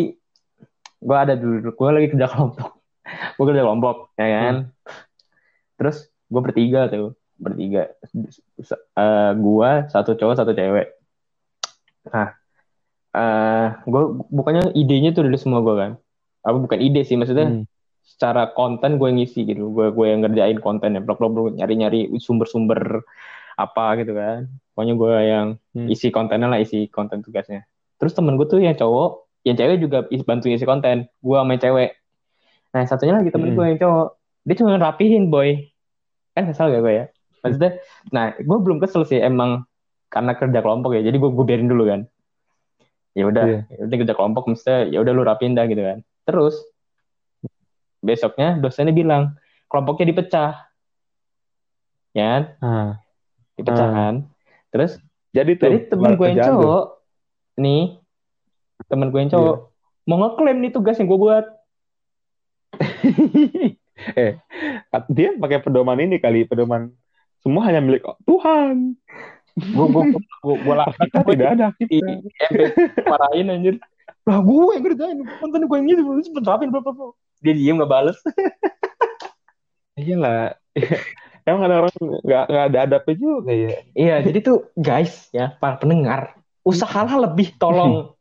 gue 1.04 1.16
ada 1.16 1.36
dulu, 1.36 1.72
gue 1.72 1.88
lagi 1.92 2.08
kerja 2.12 2.26
kelompok. 2.32 2.80
gue 3.36 3.44
kerja 3.44 3.62
kelompok, 3.64 3.96
ya 4.16 4.26
kan. 4.28 4.54
Terus 5.76 6.08
gue 6.08 6.40
bertiga 6.40 6.88
tuh, 6.88 7.12
bertiga. 7.36 7.90
Eh 8.94 9.30
gue 9.34 9.70
satu 9.90 10.10
cowok 10.14 10.34
satu 10.34 10.52
cewek. 10.52 10.86
Nah, 12.08 12.28
eh 13.12 13.68
gue 13.84 14.02
bukannya 14.28 14.72
idenya 14.72 15.10
tuh 15.10 15.26
dari 15.26 15.38
semua 15.38 15.60
gue 15.60 15.74
kan. 15.74 15.92
Apa 16.44 16.56
bukan 16.60 16.78
ide 16.78 17.02
sih 17.02 17.16
maksudnya 17.16 17.48
Hmm. 17.48 17.64
secara 18.04 18.52
konten 18.52 19.00
gue 19.00 19.08
ngisi 19.10 19.48
gitu 19.48 19.72
gue 19.72 19.88
gue 19.88 20.06
yang 20.06 20.20
ngerjain 20.20 20.60
konten 20.60 20.92
ya 20.92 21.00
blog 21.00 21.16
blog 21.16 21.56
nyari 21.56 21.74
nyari 21.74 22.00
sumber-sumber 22.20 23.00
apa 23.56 23.96
gitu 23.96 24.12
kan 24.12 24.44
pokoknya 24.76 24.94
gue 24.94 25.12
yang 25.24 25.46
Hmm. 25.72 25.88
isi 25.88 26.12
kontennya 26.12 26.52
lah 26.52 26.60
isi 26.60 26.84
konten 26.92 27.24
tugasnya 27.24 27.64
terus 27.96 28.12
temen 28.12 28.36
gue 28.36 28.44
tuh 28.44 28.60
yang 28.60 28.76
cowok 28.76 29.24
yang 29.48 29.56
cewek 29.56 29.80
juga 29.80 30.04
bantu 30.28 30.52
isi 30.52 30.68
konten 30.68 31.08
gue 31.08 31.36
sama 31.40 31.56
yang 31.56 31.64
cewek 31.64 31.90
nah 32.76 32.84
satunya 32.84 33.16
lagi 33.16 33.32
temen 33.32 33.50
Hmm. 33.50 33.56
gue 33.56 33.66
yang 33.72 33.80
cowok 33.80 34.06
dia 34.44 34.54
cuma 34.60 34.76
rapihin 34.76 35.32
boy 35.32 35.64
kan 36.36 36.44
kesal 36.44 36.68
gak 36.68 36.84
gue 36.84 36.92
ya 36.92 37.06
maksudnya 37.44 37.72
nah 38.08 38.32
gue 38.32 38.58
belum 38.58 38.80
kesel 38.80 39.04
sih 39.04 39.20
emang 39.20 39.68
karena 40.08 40.32
kerja 40.32 40.64
kelompok 40.64 40.96
ya 40.96 41.04
jadi 41.04 41.12
gue 41.14 41.30
gue 41.30 41.44
biarin 41.44 41.68
dulu 41.68 41.84
kan 41.84 42.00
ya 43.12 43.28
udah 43.28 43.44
Iya. 43.46 43.60
ya 43.68 43.82
udah 43.86 43.96
kerja 44.00 44.14
kelompok 44.16 44.44
mesti 44.48 44.90
ya 44.90 44.98
udah 45.04 45.12
lu 45.12 45.22
rapiin 45.22 45.52
dah 45.52 45.68
gitu 45.68 45.84
kan 45.84 45.98
terus 46.24 46.56
besoknya 48.00 48.56
dosennya 48.58 48.90
bilang 48.90 49.36
kelompoknya 49.68 50.12
dipecah 50.12 50.52
ya 52.14 52.24
kan? 52.24 52.42
Nah, 52.62 52.90
dipecah 53.54 53.86
Hmm. 53.86 53.96
kan 53.96 54.14
terus 54.70 54.92
jadi 55.34 55.52
tuh, 55.58 55.70
temen 55.90 56.10
gue 56.14 56.26
yang 56.26 56.38
kerjaan 56.38 56.48
tuh. 56.48 56.58
cowok 56.62 56.84
nih 57.54 57.84
temen 58.86 59.08
gue 59.12 59.20
yang 59.20 59.32
cowok 59.32 59.56
mau 60.04 60.16
ngeklaim 60.20 60.58
nih 60.60 60.72
tugas 60.74 60.96
yang 60.98 61.08
gue 61.08 61.20
buat 61.20 61.46
eh, 64.18 64.42
dia 65.08 65.30
pakai 65.38 65.62
pedoman 65.62 65.98
ini 66.02 66.18
kali, 66.18 66.42
pedoman 66.44 66.90
semua 67.44 67.62
hanya 67.68 67.80
milik 67.84 68.02
Tuhan. 68.24 68.96
gue 69.54 69.86
gue 69.86 70.02
gue 70.18 70.54
gue 70.66 70.74
lah 70.74 70.90
Kita 70.98 71.22
tidak 71.22 71.48
ada 71.54 71.66
kita. 71.78 72.02
MP 72.50 72.58
marahin 73.06 73.54
anjir 73.54 73.74
lah 74.26 74.42
gue 74.42 74.72
yang 74.74 74.82
kerjain 74.82 75.18
konten 75.38 75.62
gue 75.68 75.76
yang 75.78 75.86
gitu 75.86 76.02
lu 76.02 76.22
cepet 76.24 76.42
rapin 76.42 76.74
bla 76.74 76.80
dia 77.44 77.52
diem 77.54 77.78
gak 77.78 77.86
bales 77.92 78.18
Iyalah. 79.94 80.58
Emang 81.46 81.68
ada 81.70 81.86
orang 81.86 81.92
nggak 82.02 82.44
nggak 82.50 82.64
ada 82.72 82.78
adabnya 82.88 83.14
juga 83.20 83.52
ya. 83.52 83.70
iya 83.94 84.16
jadi 84.24 84.38
tuh 84.42 84.72
guys 84.74 85.28
ya 85.30 85.54
para 85.60 85.76
pendengar 85.78 86.34
usahalah 86.66 87.30
lebih 87.30 87.52
tolong 87.60 88.16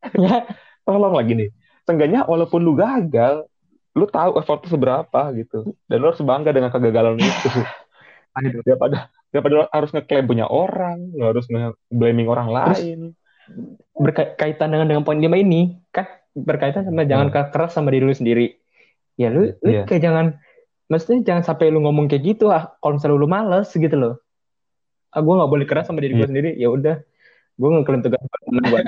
ya 0.24 0.46
Tolong 0.90 1.14
lagi 1.14 1.32
nih. 1.38 1.50
Seenggaknya 1.86 2.26
walaupun 2.26 2.66
lu 2.66 2.74
gagal, 2.74 3.46
lu 3.94 4.10
tahu 4.10 4.42
effort 4.42 4.66
tuh 4.66 4.74
seberapa 4.74 5.20
gitu 5.38 5.74
dan 5.90 5.96
lu 6.02 6.10
harus 6.10 6.22
bangga 6.22 6.50
dengan 6.54 6.70
kegagalan 6.70 7.18
itu 7.18 7.48
daripada 8.62 8.96
daripada 9.28 9.54
harus 9.70 9.90
ngeklaim 9.90 10.24
punya 10.24 10.46
orang 10.46 11.10
lu 11.12 11.24
harus 11.24 11.46
nge-blaming 11.46 12.26
orang 12.26 12.48
lain. 12.48 13.00
berkaitan 13.92 14.70
dengan 14.70 14.86
dengan 14.86 15.02
poin 15.02 15.18
lima 15.18 15.34
ini 15.34 15.74
kan? 15.90 16.06
Berkaitan 16.32 16.86
sama 16.86 17.02
jangan 17.02 17.28
Hmm. 17.28 17.50
keras 17.50 17.74
sama 17.74 17.90
diri 17.90 18.04
lu 18.04 18.14
sendiri. 18.14 18.54
Ya 19.14 19.28
lu, 19.28 19.50
lu 19.58 19.68
Iya. 19.68 19.82
kayak 19.84 20.00
jangan 20.00 20.26
maksudnya 20.86 21.26
jangan 21.26 21.42
sampai 21.44 21.68
lu 21.68 21.82
ngomong 21.82 22.06
kayak 22.06 22.22
gitu 22.24 22.48
ah 22.48 22.70
kalau 22.78 22.96
misalnya 22.96 23.16
lu 23.16 23.26
males 23.26 23.68
gitu 23.68 23.92
loh. 23.92 24.14
Ah 25.10 25.18
gue 25.18 25.34
nggak 25.34 25.50
boleh 25.50 25.66
keras 25.66 25.84
sama 25.84 25.98
diri 25.98 26.14
gue 26.14 26.22
Iya. 26.22 26.30
sendiri. 26.30 26.50
Ya 26.56 26.68
udah 26.70 26.96
gue 27.52 27.68
ngeklaim 27.68 28.00
tugas 28.00 28.22
buat 28.70 28.86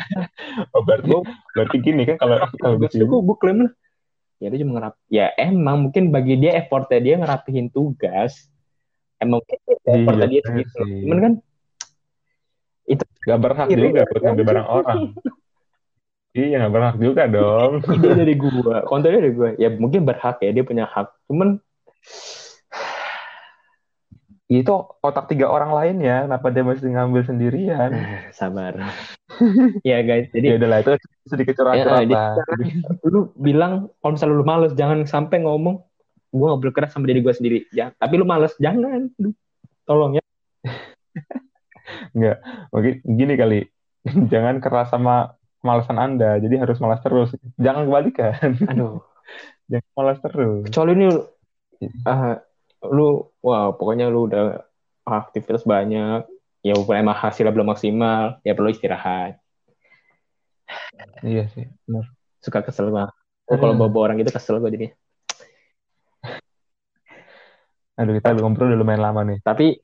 oh, 0.71 0.83
berarti 0.83 1.09
Gua- 1.11 1.27
berarti 1.53 1.77
gini 1.79 2.03
kan 2.07 2.17
kalau 2.17 2.37
kalau 2.63 2.75
gue 2.79 2.89
gue 3.03 3.37
klaim 3.37 3.59
lah. 3.67 3.73
Ya 4.39 4.47
dia 4.49 4.59
cuma 4.59 4.73
ngerap 4.75 4.95
ya 5.07 5.27
emang 5.37 5.87
mungkin 5.87 6.11
bagi 6.11 6.35
dia 6.37 6.55
effortnya 6.57 6.99
dia 6.99 7.15
ngerapihin 7.17 7.67
tugas 7.69 8.47
emang 9.23 9.41
mungkin 9.41 9.59
Iya, 9.63 9.95
effortnya 10.03 10.27
dia 10.29 10.43
segitu 10.43 10.79
sih. 10.83 11.01
cuman 11.07 11.19
kan 11.19 11.33
gak 13.23 13.39
berhak 13.39 13.67
Iri 13.71 13.83
juga 13.87 14.03
ya, 14.03 14.07
buat 14.11 14.23
ngambil 14.27 14.45
barang 14.51 14.69
orang. 14.69 14.99
Iya 16.33 16.57
gak 16.59 16.73
berhak 16.75 16.97
juga 16.99 17.23
dong. 17.31 17.73
Ide 17.95 18.09
dari 18.19 18.35
gue 18.35 18.77
kontennya 18.89 19.21
dari 19.23 19.33
gue 19.33 19.49
ya 19.57 19.69
mungkin 19.71 20.03
berhak 20.03 20.43
ya 20.43 20.51
dia 20.51 20.65
punya 20.67 20.85
hak. 20.91 21.07
Cuman 21.31 21.63
itu 24.53 24.75
otak 25.01 25.33
tiga 25.33 25.49
orang 25.49 25.73
lain 25.73 25.97
ya. 26.03 26.29
Kenapa 26.29 26.47
dia 26.51 26.65
mesti 26.67 26.85
ngambil 26.89 27.23
sendirian? 27.25 27.91
Sabar. 28.39 28.75
Ya 29.83 30.05
guys 30.05 30.29
ya 30.31 30.39
jadi 30.39 30.47
udahlah 30.61 30.79
itu 30.85 30.93
sedikit 31.27 31.57
curhat-curhat 31.57 32.05
Ya, 32.05 32.15
lah. 32.15 32.37
lu 33.03 33.33
bilang 33.35 33.89
kalau 33.99 34.13
misalnya 34.15 34.37
lu 34.39 34.45
males 34.45 34.73
jangan 34.77 35.09
sampai 35.09 35.41
ngomong 35.43 35.81
gue 36.33 36.49
boleh 36.57 36.73
keras 36.73 36.97
sama 36.97 37.05
diri 37.05 37.21
gue 37.21 37.35
sendiri. 37.37 37.59
Ya 37.71 37.93
tapi 38.01 38.17
lu 38.17 38.25
males. 38.25 38.57
Jangan. 38.57 39.13
Tolong 39.85 40.17
ya. 40.17 40.25
Mungkin 42.73 42.95
gini 43.05 43.35
kali. 43.37 43.61
Jangan 44.33 44.59
keras 44.65 44.89
sama 44.91 45.37
kemalasan 45.61 46.01
anda. 46.01 46.41
Jadi 46.41 46.57
harus 46.59 46.81
malas 46.81 47.05
terus. 47.05 47.37
Jangan 47.61 47.87
kebalikan. 47.87 48.57
Aduh. 48.73 49.05
Jangan 49.69 49.91
malas 49.95 50.19
terus. 50.25 50.65
Kecuali 50.67 50.91
ini 50.97 51.07
ah, 52.09 52.41
lu 52.89 53.29
wah 53.45 53.71
pokoknya 53.77 54.09
lu 54.09 54.27
udah 54.27 54.65
aktivitas 55.05 55.69
banyak. 55.69 56.25
Ya 56.63 56.79
emang 56.79 57.19
hasilnya 57.19 57.51
belum 57.51 57.75
maksimal 57.75 58.39
ya 58.47 58.55
perlu 58.55 58.71
istirahat. 58.71 59.43
Iya 61.27 61.51
sih 61.53 61.67
benar. 61.87 62.07
Suka 62.39 62.63
kesel 62.63 62.91
banget. 62.95 63.15
Kalau 63.51 63.75
Hmm. 63.75 63.91
bawa 63.91 64.11
orang 64.11 64.23
gitu 64.23 64.31
kesel 64.31 64.63
gue 64.63 64.71
jadi 64.71 64.87
aduh 68.03 68.15
kita 68.19 68.35
ngobrol 68.35 68.75
udah 68.75 68.81
lumayan 68.83 69.03
lama 69.03 69.23
nih. 69.23 69.39
Tapi 69.47 69.79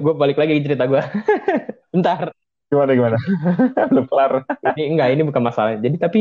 gue 0.00 0.14
balik 0.16 0.40
lagi 0.40 0.64
cerita 0.64 0.88
gue 0.88 1.02
bentar. 1.92 2.32
Gimana 2.68 2.92
gimana? 2.92 3.16
Belum 3.92 4.04
kelar. 4.08 4.44
Ini 4.76 4.82
enggak 4.96 5.08
ini 5.12 5.22
bukan 5.24 5.42
masalah. 5.44 5.76
Jadi 5.76 5.96
tapi 5.96 6.20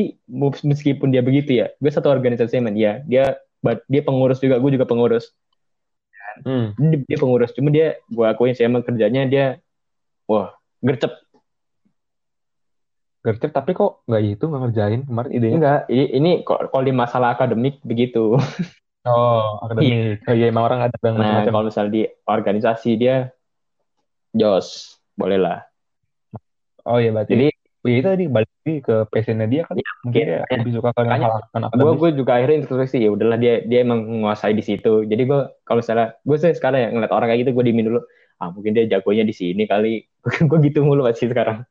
meskipun 0.64 1.12
dia 1.12 1.24
begitu 1.24 1.64
ya 1.64 1.72
gue 1.80 1.92
satu 1.92 2.12
organisasi 2.12 2.60
men. 2.60 2.76
Ya 2.76 3.04
dia 3.08 3.40
dia 3.88 4.02
pengurus 4.04 4.44
juga 4.44 4.60
gue 4.60 4.72
juga 4.76 4.88
pengurus. 4.88 5.32
Hmm. 6.46 6.78
dia, 6.78 7.02
dia 7.02 7.18
pengurus 7.18 7.50
cuma 7.50 7.74
dia 7.74 7.98
gue 8.14 8.22
akuin 8.22 8.54
sih 8.54 8.62
emang 8.62 8.86
kerjanya 8.86 9.26
dia 9.26 9.46
wah 10.30 10.54
gercep. 10.86 11.10
Gercep 13.26 13.52
tapi 13.52 13.74
kok 13.74 14.06
nggak 14.06 14.22
itu 14.38 14.44
nggak 14.46 14.62
ngerjain? 14.70 15.02
Kemarin 15.10 15.32
idenya 15.34 15.58
enggak 15.58 15.82
ini, 15.90 16.06
ini 16.14 16.32
kok 16.46 16.70
kalau 16.70 16.86
di 16.86 16.94
masalah 16.94 17.34
akademik 17.34 17.82
begitu 17.82 18.38
oh 19.08 19.64
akademik. 19.64 20.22
Oh 20.28 20.36
iya 20.36 20.46
emang 20.52 20.64
orang 20.68 20.80
ada 20.88 20.96
yang 21.02 21.16
nah 21.16 21.42
macam-macam. 21.42 21.54
kalau 21.56 21.66
misalnya 21.72 21.92
di 21.92 22.04
organisasi 22.28 22.90
dia 23.00 23.16
jos 24.36 25.00
boleh 25.18 25.40
lah. 25.40 25.60
Oh 26.88 27.02
iya 27.02 27.12
berarti. 27.12 27.32
Jadi 27.34 27.48
oh, 27.56 27.88
iya 27.90 27.98
itu 28.00 28.08
tadi 28.08 28.26
balik 28.30 28.50
lagi 28.52 28.76
ke 28.84 28.96
passionnya 29.10 29.48
dia 29.50 29.62
kan? 29.68 29.76
Mungkin 30.06 30.24
dia 30.24 30.38
makanya- 30.44 30.62
lebih 30.62 30.74
suka 30.78 30.88
makanya 30.94 31.28
hal 31.28 31.68
gue 31.74 31.92
gue 31.98 32.10
juga 32.16 32.32
akhirnya 32.40 32.58
introspeksi 32.64 32.98
ya 33.04 33.10
udahlah 33.12 33.38
dia 33.40 33.54
dia 33.66 33.80
emang 33.84 34.00
menguasai 34.06 34.54
di 34.54 34.64
situ. 34.64 35.04
Jadi 35.04 35.22
gue 35.26 35.42
kalau 35.66 35.80
misalnya 35.82 36.16
gue 36.22 36.38
sih 36.38 36.54
sekarang 36.56 36.80
ya 36.80 36.90
ngeliat 36.94 37.12
orang 37.12 37.28
kayak 37.34 37.40
gitu 37.48 37.52
gue 37.58 37.66
dimin 37.68 37.86
dulu. 37.92 38.02
Ah 38.38 38.54
mungkin 38.54 38.78
dia 38.78 38.86
jagonya 38.86 39.26
di 39.26 39.34
sini 39.34 39.66
kali. 39.66 40.06
Gue 40.50 40.58
gitu 40.62 40.86
mulu 40.86 41.02
pasti 41.02 41.26
sekarang. 41.26 41.66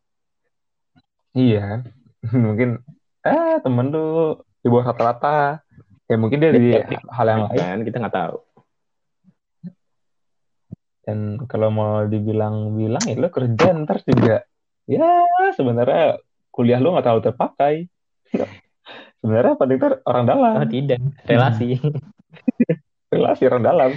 Iya. 1.31 1.87
Mungkin 2.35 2.83
eh 3.23 3.57
temen 3.63 3.87
lu 3.95 4.35
di 4.63 4.67
bawah 4.67 4.91
rata-rata 4.91 5.63
ya 6.07 6.17
mungkin 6.17 6.39
dia 6.39 6.51
di 6.51 6.71
Ya, 6.73 6.87
hal 7.11 7.27
yang 7.27 7.43
lain. 7.47 7.59
kan 7.59 7.81
kita 7.83 7.97
nggak 8.03 8.17
tahu. 8.17 8.37
Dan 11.07 11.19
kalau 11.47 11.71
mau 11.71 12.03
dibilang-bilang 12.03 13.05
ya 13.07 13.15
lu 13.15 13.31
kerja 13.31 13.71
ntar 13.85 14.03
juga. 14.03 14.43
Ya 14.87 15.07
sebenarnya 15.55 16.19
kuliah 16.51 16.83
lu 16.83 16.95
nggak 16.95 17.05
terlalu 17.05 17.23
terpakai. 17.27 17.75
Sebenarnya 19.19 19.55
paling 19.59 19.79
ntar 19.79 19.93
orang 20.07 20.25
dalam. 20.27 20.55
Oh, 20.63 20.69
tidak. 20.69 20.99
Relasi. 21.27 21.79
Relasi 23.15 23.43
orang 23.47 23.65
dalam. 23.65 23.91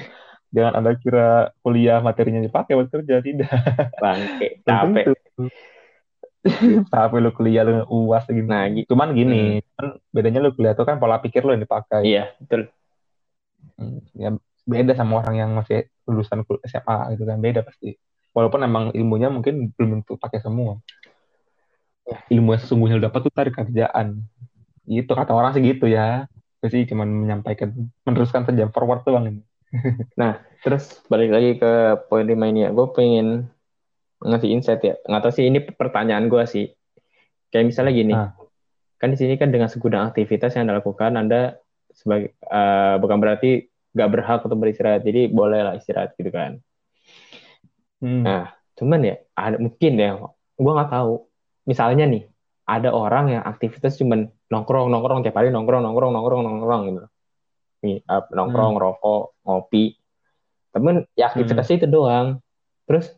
Jangan 0.50 0.74
anda 0.82 0.98
kira 0.98 1.54
kuliah 1.62 2.02
materinya 2.02 2.42
dipakai 2.42 2.74
buat 2.74 2.90
kerja 2.90 3.22
tidak. 3.22 3.50
Bangke 4.02 4.66
capek 4.66 5.14
capek 6.92 7.20
lu 7.20 7.32
kuliah 7.36 7.68
lu 7.68 7.84
uas 7.92 8.24
gitu 8.24 8.48
nah 8.48 8.64
cuman 8.68 9.12
gini 9.12 9.60
kan 9.76 10.00
bedanya 10.16 10.40
lu 10.40 10.56
kuliah 10.56 10.72
tuh 10.72 10.88
kan 10.88 10.96
pola 10.98 11.20
pikir 11.20 11.44
lu 11.44 11.52
yang 11.56 11.64
dipakai. 11.64 12.02
Iya 12.08 12.32
betul. 12.40 12.72
Hmm, 13.76 14.00
ya 14.16 14.30
beda 14.64 14.94
sama 14.96 15.20
orang 15.20 15.36
yang 15.36 15.52
masih 15.56 15.88
lulusan 16.08 16.46
SMA 16.46 16.98
gitu 17.16 17.24
kan 17.28 17.38
beda 17.44 17.62
pasti. 17.68 18.00
Walaupun 18.32 18.64
emang 18.64 18.96
ilmunya 18.96 19.28
mungkin 19.28 19.74
belum 19.76 20.02
tentu 20.02 20.16
pakai 20.16 20.40
semua. 20.40 20.80
Ya. 22.10 22.26
ilmu 22.34 22.58
yang 22.58 22.62
sesungguhnya 22.66 22.96
lu 22.98 23.06
dapat 23.06 23.20
tuh 23.30 23.34
dari 23.36 23.52
kerjaan. 23.54 24.08
Gitu 24.90 25.12
kata 25.12 25.32
orang 25.36 25.54
sih 25.54 25.62
gitu 25.62 25.86
ya. 25.86 26.26
Gue 26.60 26.70
sih 26.72 26.84
cuman 26.88 27.08
menyampaikan 27.08 27.72
meneruskan 28.08 28.48
saja 28.48 28.72
forward 28.72 29.04
doang 29.04 29.26
ini. 29.30 29.42
Terus 30.64 31.04
balik 31.08 31.30
lagi 31.32 31.52
ke 31.62 31.72
poin 32.10 32.26
lima 32.26 32.50
ini 32.50 32.68
ya 32.68 32.70
gue 32.74 32.88
pengen 32.92 33.48
ngasih 34.24 34.50
insight 34.52 34.82
ya. 34.84 34.96
Nggak 35.08 35.22
tahu 35.24 35.34
sih 35.36 35.46
ini 35.48 35.60
pertanyaan 35.64 36.28
gue 36.28 36.44
sih. 36.44 36.66
Kayak 37.50 37.66
misalnya 37.72 37.94
gini 37.96 38.14
Ah. 38.14 38.36
kan 39.00 39.16
di 39.16 39.18
sini 39.18 39.40
kan 39.40 39.50
dengan 39.50 39.72
segudang 39.72 40.12
aktivitas 40.12 40.54
yang 40.60 40.68
anda 40.68 40.84
lakukan 40.84 41.16
anda 41.16 41.56
sebagai 41.96 42.36
eh, 42.36 42.96
bukan 43.00 43.18
berarti 43.18 43.72
nggak 43.96 44.10
berhak 44.12 44.40
untuk 44.44 44.60
beristirahat. 44.60 45.02
Jadi 45.08 45.32
boleh 45.32 45.60
lah 45.64 45.74
istirahat 45.80 46.14
gitu 46.20 46.30
kan. 46.30 46.60
Hmm. 48.04 48.24
Nah, 48.24 48.52
cuman 48.76 49.00
ya 49.04 49.16
ada 49.36 49.56
mungkin 49.56 49.94
ya 49.96 50.20
gue 50.60 50.72
nggak 50.76 50.92
tahu. 50.92 51.14
Misalnya 51.66 52.06
nih 52.06 52.24
ada 52.70 52.94
orang 52.94 53.40
yang 53.40 53.44
aktivitas 53.48 53.98
cuman 53.98 54.30
nongkrong 54.52 54.92
nongkrong 54.94 55.26
tiap 55.26 55.40
hari 55.40 55.50
nongkrong 55.50 55.82
nongkrong 55.82 56.12
nongkrong 56.12 56.42
nongkrong 56.44 56.82
gitu. 56.92 57.00
Nih 57.88 57.98
eh, 58.04 58.24
nongkrong 58.36 58.76
rokok 58.76 59.40
ngopi. 59.48 59.96
Temen 60.70 61.08
ya 61.18 61.32
aktivitasnya 61.34 61.82
itu 61.82 61.88
doang 61.90 62.44
terus? 62.90 63.14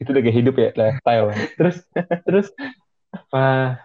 Itu 0.00 0.08
udah 0.08 0.22
kayak 0.24 0.36
hidup 0.40 0.54
ya 0.56 0.68
lifestyle 0.72 1.28
terus 1.60 1.76
terus 2.24 2.48
apa 3.12 3.76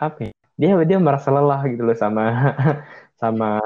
apa 0.00 0.18
ya? 0.24 0.32
dia 0.54 0.72
dia 0.86 0.98
merasa 1.02 1.28
lelah 1.28 1.60
gitu 1.68 1.84
loh 1.84 1.98
sama 1.98 2.24
sama. 3.24 3.62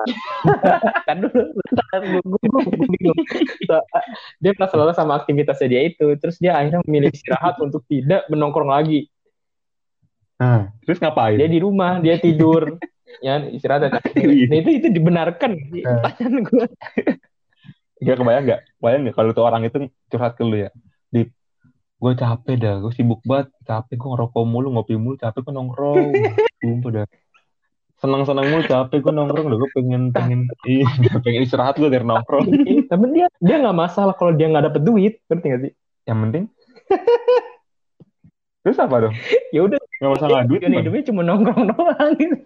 Kan 1.08 1.16
dulu 1.24 1.40
bingung. 2.94 3.18
dia 4.38 4.52
merasa 4.54 4.74
lelah 4.78 4.96
sama 4.96 5.18
aktivitasnya 5.18 5.68
dia 5.68 5.82
itu. 5.88 6.06
Terus 6.20 6.36
dia 6.38 6.56
akhirnya 6.56 6.84
memilih 6.86 7.10
istirahat 7.10 7.58
untuk 7.58 7.82
tidak 7.90 8.28
menongkrong 8.30 8.70
lagi. 8.70 9.08
Nah 10.38 10.70
terus 10.86 11.02
ngapain? 11.02 11.40
Dia 11.40 11.50
di 11.50 11.58
rumah 11.58 11.98
dia 11.98 12.20
tidur. 12.20 12.78
Ya 13.24 13.40
istirahat 13.50 13.88
nah 13.88 14.56
itu 14.60 14.70
itu 14.78 14.88
dibenarkan. 14.92 15.50
Nah. 15.58 16.04
pertanyaan 16.06 16.44
gue 16.44 16.66
Gak 17.98 18.16
kebayang 18.16 18.44
gak? 18.46 18.60
Kebayang 18.78 19.00
gak 19.10 19.14
kalau 19.18 19.30
tuh 19.34 19.44
orang 19.44 19.62
itu 19.66 19.78
curhat 20.06 20.38
ke 20.38 20.42
lu 20.46 20.56
ya? 20.62 20.70
Di, 21.10 21.26
gue 21.98 22.12
capek 22.14 22.54
dah, 22.56 22.74
gue 22.78 22.92
sibuk 22.94 23.18
banget, 23.26 23.50
capek 23.66 23.98
gue 23.98 24.08
ngerokok 24.14 24.44
mulu, 24.46 24.70
ngopi 24.70 24.94
mulu, 24.94 25.18
capek 25.18 25.42
gue 25.42 25.54
nongkrong. 25.54 26.14
Sumpah 26.62 26.90
dah. 26.94 27.06
Senang-senang 27.98 28.46
mulu, 28.46 28.62
capek 28.62 28.98
gue 29.02 29.10
nongkrong, 29.10 29.46
dah 29.50 29.58
gue 29.58 29.70
pengen, 29.74 30.02
pengen, 30.14 30.46
iya, 30.62 30.86
pengen 31.26 31.42
istirahat 31.42 31.74
gue 31.74 31.90
dari 31.90 32.06
nongkrong. 32.06 32.46
tapi 32.90 33.04
dia 33.10 33.26
dia 33.42 33.56
nggak 33.58 33.74
masalah 33.74 34.14
kalau 34.14 34.30
dia 34.30 34.46
nggak 34.46 34.70
dapet 34.70 34.82
duit 34.86 35.14
ngerti 35.26 35.46
gak 35.50 35.60
sih 35.66 35.72
Yang 36.06 36.18
penting, 36.24 36.44
terus 38.64 38.78
apa 38.80 38.96
dong? 39.02 39.14
ya 39.52 39.60
udah 39.66 39.76
nggak 39.76 40.46
duit, 40.48 40.60
Tujuan 40.62 40.72
man. 40.72 40.80
hidupnya 40.80 41.02
cuma 41.10 41.20
nongkrong 41.26 41.64
doang 41.74 42.10
gitu. 42.16 42.36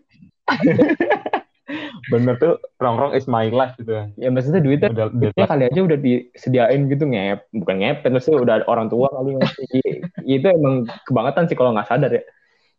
Bener 2.11 2.35
tuh 2.43 2.59
nongkrong 2.83 3.15
is 3.15 3.31
my 3.31 3.47
life 3.49 3.73
gitu. 3.79 3.95
ya 4.19 4.29
maksudnya 4.35 4.59
duitnya 4.59 4.91
Udah, 4.91 5.07
udah 5.15 5.31
Ya 5.39 5.47
kali 5.47 5.63
aja 5.71 5.81
udah 5.81 5.99
disediain 5.99 6.91
gitu 6.91 7.05
ngep, 7.07 7.41
bukan 7.55 7.77
ngepet, 7.79 8.11
maksudnya 8.11 8.39
udah 8.43 8.55
ada 8.61 8.67
orang 8.67 8.91
tua 8.91 9.07
kali 9.09 9.39
ngasih. 9.39 10.03
itu 10.27 10.47
emang 10.51 10.91
kebangetan 11.07 11.47
sih 11.47 11.57
kalau 11.57 11.71
nggak 11.73 11.89
sadar 11.89 12.11
ya. 12.11 12.23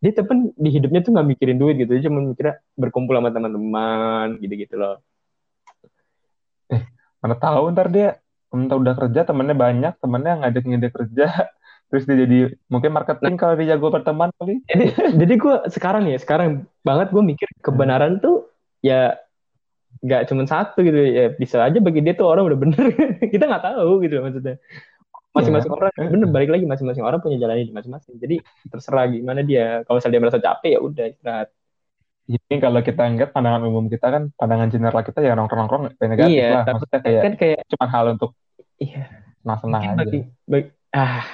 dia 0.04 0.12
temen 0.12 0.52
di 0.60 0.68
hidupnya 0.68 1.00
tuh 1.00 1.16
nggak 1.16 1.28
mikirin 1.32 1.58
duit 1.64 1.80
gitu 1.80 1.96
dia 1.96 2.12
cuma 2.12 2.20
mikirnya 2.20 2.60
berkumpul 2.76 3.16
sama 3.16 3.32
teman-teman 3.32 4.36
gitu-gitu 4.44 4.76
loh 4.76 5.00
eh 6.68 6.84
mana 7.24 7.40
tahu 7.40 7.72
ntar 7.72 7.88
dia 7.88 8.20
entah 8.52 8.76
udah 8.76 9.00
kerja 9.00 9.24
temennya 9.24 9.56
banyak 9.56 9.94
temennya 10.04 10.44
ngajak 10.44 10.64
ngajak 10.68 10.92
kerja 10.92 11.28
terus 11.88 12.04
dia 12.04 12.18
jadi 12.20 12.40
mungkin 12.68 12.92
marketing 12.92 13.40
kalau 13.40 13.56
dia 13.56 13.80
jago 13.80 13.96
berteman 13.96 14.28
kali 14.36 14.60
jadi 14.68 14.86
jadi 15.24 15.34
gue 15.40 15.56
sekarang 15.72 16.04
ya 16.12 16.20
sekarang 16.20 16.68
banget 16.84 17.08
gue 17.16 17.24
mikir 17.24 17.48
kebenaran 17.64 18.20
tuh 18.20 18.52
ya 18.84 19.16
nggak 20.04 20.28
cuma 20.28 20.44
satu 20.44 20.84
gitu 20.84 21.00
ya 21.00 21.32
bisa 21.32 21.64
aja 21.64 21.80
bagi 21.80 22.04
dia 22.04 22.14
tuh 22.14 22.28
orang 22.28 22.52
udah 22.52 22.60
bener. 22.60 22.86
Kita 23.34 23.48
nggak 23.48 23.64
tahu 23.64 24.04
gitu 24.04 24.20
maksudnya. 24.20 24.60
Masing-masing 25.34 25.72
ya. 25.72 25.76
orang 25.80 25.92
bener 26.14 26.28
balik 26.30 26.50
lagi 26.54 26.66
masing-masing 26.68 27.02
orang 27.02 27.24
punya 27.24 27.40
jalannya 27.40 27.72
masing-masing. 27.72 28.20
Jadi 28.20 28.44
terserah 28.70 29.08
gimana 29.10 29.42
dia. 29.42 29.82
Kalau 29.88 29.98
misalnya 29.98 30.14
dia 30.14 30.24
merasa 30.28 30.40
capek 30.44 30.72
ya 30.76 30.80
udah 30.84 31.06
istirahat. 31.10 31.50
Ini 32.24 32.56
kalau 32.64 32.80
kita 32.80 33.04
ingat 33.10 33.30
pandangan 33.36 33.68
umum 33.68 33.92
kita 33.92 34.08
kan 34.08 34.24
pandangan 34.36 34.72
general 34.72 35.04
kita 35.04 35.20
ya 35.20 35.36
nongkrong-nongkrong 35.36 35.92
kayak 36.00 36.10
negatif 36.16 36.40
iya, 36.40 36.52
lah. 36.56 36.64
maksudnya 36.72 37.00
kayak, 37.04 37.22
kan 37.28 37.34
kayak 37.36 37.60
cuma 37.68 37.86
hal 37.92 38.06
untuk 38.16 38.32
iya. 38.80 39.04
senang-senang 39.44 39.82
aja. 39.84 39.98
bagi, 40.00 40.20
bagi, 40.48 40.68
ah 40.96 41.28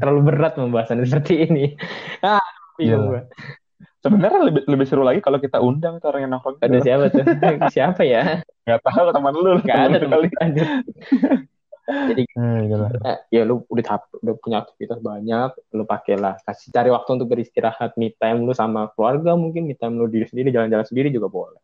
terlalu 0.00 0.20
berat 0.32 0.52
pembahasan 0.56 1.04
seperti 1.04 1.44
ini. 1.44 1.64
Ah 2.24 2.40
iya. 2.80 2.96
Sebenarnya 4.00 4.40
lebih 4.48 4.62
lebih 4.64 4.86
seru 4.88 5.04
lagi 5.04 5.20
kalau 5.20 5.36
kita 5.36 5.60
undang 5.60 6.00
itu 6.00 6.06
orang 6.08 6.24
yang 6.24 6.32
nongkrong. 6.32 6.56
Ada 6.64 6.78
siapa 6.80 7.04
tuh? 7.12 7.24
siapa 7.76 8.02
ya? 8.04 8.40
Gak 8.64 8.80
tahu 8.80 9.12
teman 9.12 9.34
lu. 9.36 9.60
Gak 9.60 9.80
ada 9.92 9.96
teman 10.00 10.24
kali 10.28 10.56
jadi 11.90 12.22
hmm, 12.38 12.58
ya 13.34 13.42
lu 13.42 13.66
udah 13.66 13.84
udah 14.22 14.34
punya 14.38 14.62
aktivitas 14.62 14.98
banyak 15.02 15.50
lu 15.74 15.84
pakailah 15.84 16.38
kasih 16.46 16.70
cari 16.70 16.90
waktu 16.92 17.10
untuk 17.18 17.28
beristirahat 17.30 17.98
me 17.98 18.14
time 18.14 18.46
lu 18.46 18.54
sama 18.54 18.90
keluarga 18.94 19.34
mungkin 19.34 19.66
me 19.66 19.74
time 19.74 19.98
lu 19.98 20.06
diri 20.06 20.26
sendiri 20.30 20.54
jalan-jalan 20.54 20.86
sendiri 20.86 21.10
juga 21.10 21.26
boleh 21.26 21.62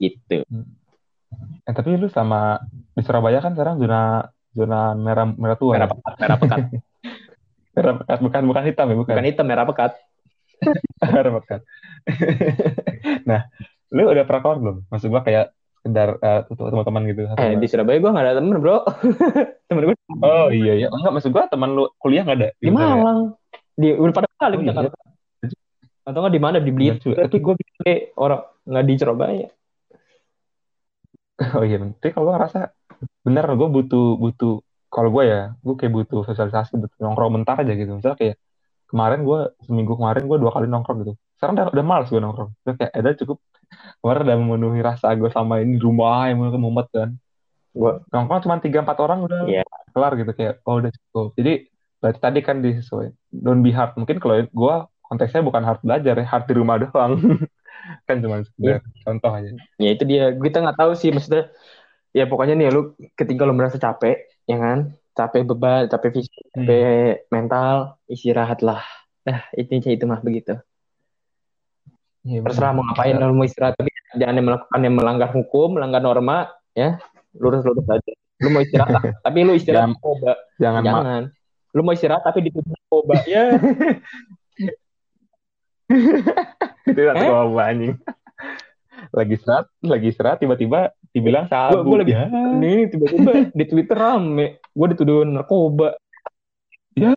gitu 0.00 0.44
hmm. 0.44 1.68
eh 1.68 1.74
tapi 1.74 1.96
lu 2.00 2.08
sama 2.08 2.60
di 2.96 3.02
Surabaya 3.04 3.44
kan 3.44 3.52
sekarang 3.52 3.76
zona 3.80 4.24
zona 4.56 4.96
merah 4.96 5.26
merah 5.28 5.56
tua 5.60 5.72
merah 5.76 5.88
pekat 5.92 6.14
merah 6.16 6.38
pekat 6.40 6.60
merah 7.76 7.94
pekat 8.00 8.18
bukan 8.24 8.42
bukan 8.48 8.62
hitam 8.64 8.86
ya 8.88 8.96
bukan 8.96 9.12
bukan 9.12 9.26
hitam 9.28 9.46
merah 9.46 9.64
pekat 9.68 9.92
pekat 11.42 11.60
nah 13.30 13.46
lu 13.94 14.02
udah 14.10 14.24
pernah 14.26 14.58
belum? 14.58 14.76
Maksud 14.90 15.08
gua 15.14 15.22
kayak 15.22 15.54
sekedar 15.86 16.18
uh, 16.18 16.42
teman-teman 16.50 17.02
gitu 17.14 17.30
eh 17.38 17.54
di 17.54 17.66
Surabaya 17.70 18.02
gue 18.02 18.10
gak 18.10 18.24
ada 18.26 18.34
temen 18.42 18.58
bro. 18.58 18.82
Temen 19.70 19.82
gue 19.86 19.96
oh 20.26 20.50
iya 20.50 20.74
iya. 20.82 20.88
Enggak 20.90 21.12
maksud 21.14 21.30
gue 21.30 21.44
teman 21.46 21.70
lu 21.78 21.86
kuliah 22.02 22.26
gak 22.26 22.42
ada 22.42 22.48
di, 22.58 22.74
Malang. 22.74 23.38
Di 23.78 23.94
udah 23.94 24.14
pada 24.14 24.26
kali 24.34 24.58
oh, 24.58 24.62
iya. 24.66 24.90
atau 26.06 26.18
nggak 26.22 26.34
di 26.34 26.42
mana? 26.42 26.58
Di 26.58 26.70
Blitar. 26.74 27.30
Tapi 27.30 27.38
gue 27.38 27.54
pikir 27.54 28.18
orang 28.18 28.42
nggak 28.66 28.84
di 28.90 28.94
Surabaya. 28.98 29.48
Oh 31.54 31.62
iya 31.62 31.78
tapi 31.78 32.10
kalau 32.10 32.24
gue 32.30 32.34
ngerasa 32.34 32.60
bener 33.22 33.46
gue 33.46 33.68
butuh 33.70 34.06
butuh 34.18 34.54
kalau 34.90 35.10
gue 35.14 35.24
ya 35.28 35.54
gue 35.62 35.74
kayak 35.78 35.92
butuh 35.94 36.26
sosialisasi 36.26 36.82
butuh 36.82 36.98
nongkrong 36.98 37.42
bentar 37.42 37.54
aja 37.62 37.72
gitu. 37.78 37.94
Misalnya 37.94 38.18
kayak 38.18 38.36
kemarin 38.86 39.26
gue 39.26 39.40
seminggu 39.66 39.94
kemarin 39.98 40.24
gue 40.26 40.38
dua 40.38 40.52
kali 40.54 40.66
nongkrong 40.70 40.98
gitu. 41.02 41.14
Sekarang 41.36 41.54
udah, 41.58 41.66
udah 41.74 41.84
males 41.84 42.08
gue 42.08 42.20
nongkrong. 42.22 42.50
Udah 42.64 42.74
kayak 42.78 42.92
ada 42.94 43.10
cukup. 43.18 43.38
Kemarin 44.00 44.20
udah 44.24 44.36
memenuhi 44.38 44.80
rasa 44.80 45.12
gue 45.18 45.30
sama 45.30 45.60
ini 45.60 45.76
di 45.76 45.82
rumah 45.82 46.30
yang 46.30 46.42
mau 46.42 46.54
mumet 46.56 46.86
kan. 46.94 47.10
Gue 47.74 47.92
nongkrong 48.10 48.40
cuma 48.46 48.56
tiga 48.62 48.80
empat 48.80 48.98
orang 49.02 49.26
udah 49.26 49.40
yeah. 49.50 49.66
kelar 49.92 50.14
gitu 50.16 50.32
kayak 50.32 50.62
oh 50.64 50.80
udah 50.80 50.90
cukup. 50.90 51.34
Jadi 51.36 51.52
berarti 52.00 52.18
tadi 52.20 52.38
kan 52.44 52.56
disesuai 52.62 53.08
don't 53.34 53.60
be 53.60 53.74
hard. 53.74 53.92
Mungkin 53.98 54.16
kalau 54.22 54.46
gue 54.46 54.74
konteksnya 55.06 55.42
bukan 55.42 55.62
hard 55.62 55.80
belajar 55.82 56.14
ya 56.16 56.26
hard 56.26 56.44
di 56.46 56.54
rumah 56.56 56.76
doang. 56.80 57.18
Kan 58.10 58.18
cuma 58.18 58.42
yeah. 58.58 58.82
contoh 59.06 59.30
aja. 59.30 59.46
Ya 59.78 59.94
itu 59.94 60.02
dia. 60.02 60.34
Kita 60.34 60.58
nggak 60.58 60.74
tahu 60.74 60.98
sih 60.98 61.14
maksudnya 61.14 61.54
ya 62.16 62.24
pokoknya 62.24 62.58
nih 62.58 62.72
lu 62.72 62.96
ketika 63.12 63.44
lu 63.44 63.52
merasa 63.52 63.76
capek 63.76 64.24
ya 64.48 64.56
kan 64.56 64.96
capek 65.16 65.42
beban 65.48 65.88
capek 65.88 66.20
fisik 66.20 66.44
hmm. 66.52 66.62
capek 66.62 67.26
mental 67.32 67.96
istirahatlah 68.06 68.84
nah 69.26 69.40
itu 69.56 69.80
itu 69.80 70.04
mah 70.04 70.20
begitu 70.20 70.60
Ya, 72.26 72.42
Terserah 72.42 72.74
mau 72.74 72.82
ngapain, 72.82 73.14
ya. 73.14 73.30
mau 73.30 73.46
istirahat, 73.46 73.78
tapi 73.78 73.94
jangan 74.18 74.42
melakukan 74.42 74.80
yang 74.82 74.94
melanggar 74.98 75.30
hukum, 75.30 75.78
melanggar 75.78 76.02
norma, 76.02 76.50
ya 76.74 76.98
lurus-lurus 77.38 77.86
aja. 77.86 78.12
Lu 78.42 78.50
mau 78.50 78.66
istirahat, 78.66 78.98
tapi 79.24 79.38
lu 79.46 79.54
istirahat 79.54 79.94
jangan, 79.94 79.94
narkoba. 79.94 80.32
Jangan. 80.58 80.82
jangan. 80.82 81.22
Lu 81.70 81.80
mau 81.86 81.94
istirahat 81.94 82.22
tapi 82.26 82.50
dituduh 82.50 82.66
narkoba, 82.66 83.14
ya. 83.30 83.44
itu 86.82 87.00
narkoba 87.06 87.62
eh? 87.62 87.70
anjing. 87.70 87.94
Lagi 89.14 89.32
istirahat, 89.38 89.66
lagi 89.86 90.06
istirahat 90.10 90.38
tiba-tiba 90.42 90.80
dibilang 91.14 91.46
sabu. 91.46 91.86
Gue 91.86 92.02
lagi, 92.02 92.10
ya. 92.10 92.26
nih 92.58 92.90
tiba-tiba 92.90 93.54
di 93.54 93.64
Twitter 93.70 93.94
rame, 93.94 94.58
gue 94.76 94.86
dituduh 94.92 95.24
narkoba. 95.24 95.96
Ya. 96.92 97.12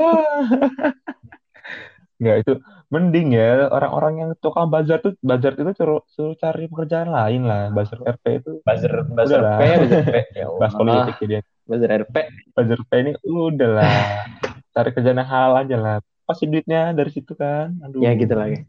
Enggak 2.19 2.37
itu 2.43 2.53
mending 2.91 3.31
ya 3.31 3.71
orang-orang 3.71 4.13
yang 4.19 4.29
tukang 4.43 4.67
bazar 4.67 4.99
tuh 4.99 5.15
bazar 5.23 5.55
itu 5.55 5.71
suruh, 5.71 6.03
suruh 6.09 6.35
cari 6.35 6.67
pekerjaan 6.67 7.11
lain 7.11 7.47
lah. 7.47 7.71
Bazar 7.71 8.03
RP 8.03 8.25
itu. 8.43 8.51
Bazar 8.63 9.07
bazar 9.07 9.39
RP 9.43 9.61
bazar 9.87 10.03
RP 10.03 10.15
ya 10.39 10.45
bahas 10.55 10.73
politik 10.75 11.15
ya 11.23 11.27
dia. 11.27 11.41
Bazar 11.63 11.89
RP 12.03 12.15
bazar 12.55 12.77
RP 12.83 12.91
ini 12.99 13.11
udahlah 13.23 14.27
cari 14.75 14.89
kerjaan 14.91 15.19
yang 15.19 15.31
hal 15.31 15.51
aja 15.63 15.75
lah. 15.79 15.95
Pasti 16.27 16.43
duitnya 16.47 16.91
dari 16.91 17.11
situ 17.11 17.35
kan. 17.39 17.71
Aduh. 17.87 18.03
Ya 18.03 18.11
gitu 18.19 18.35
lagi 18.35 18.67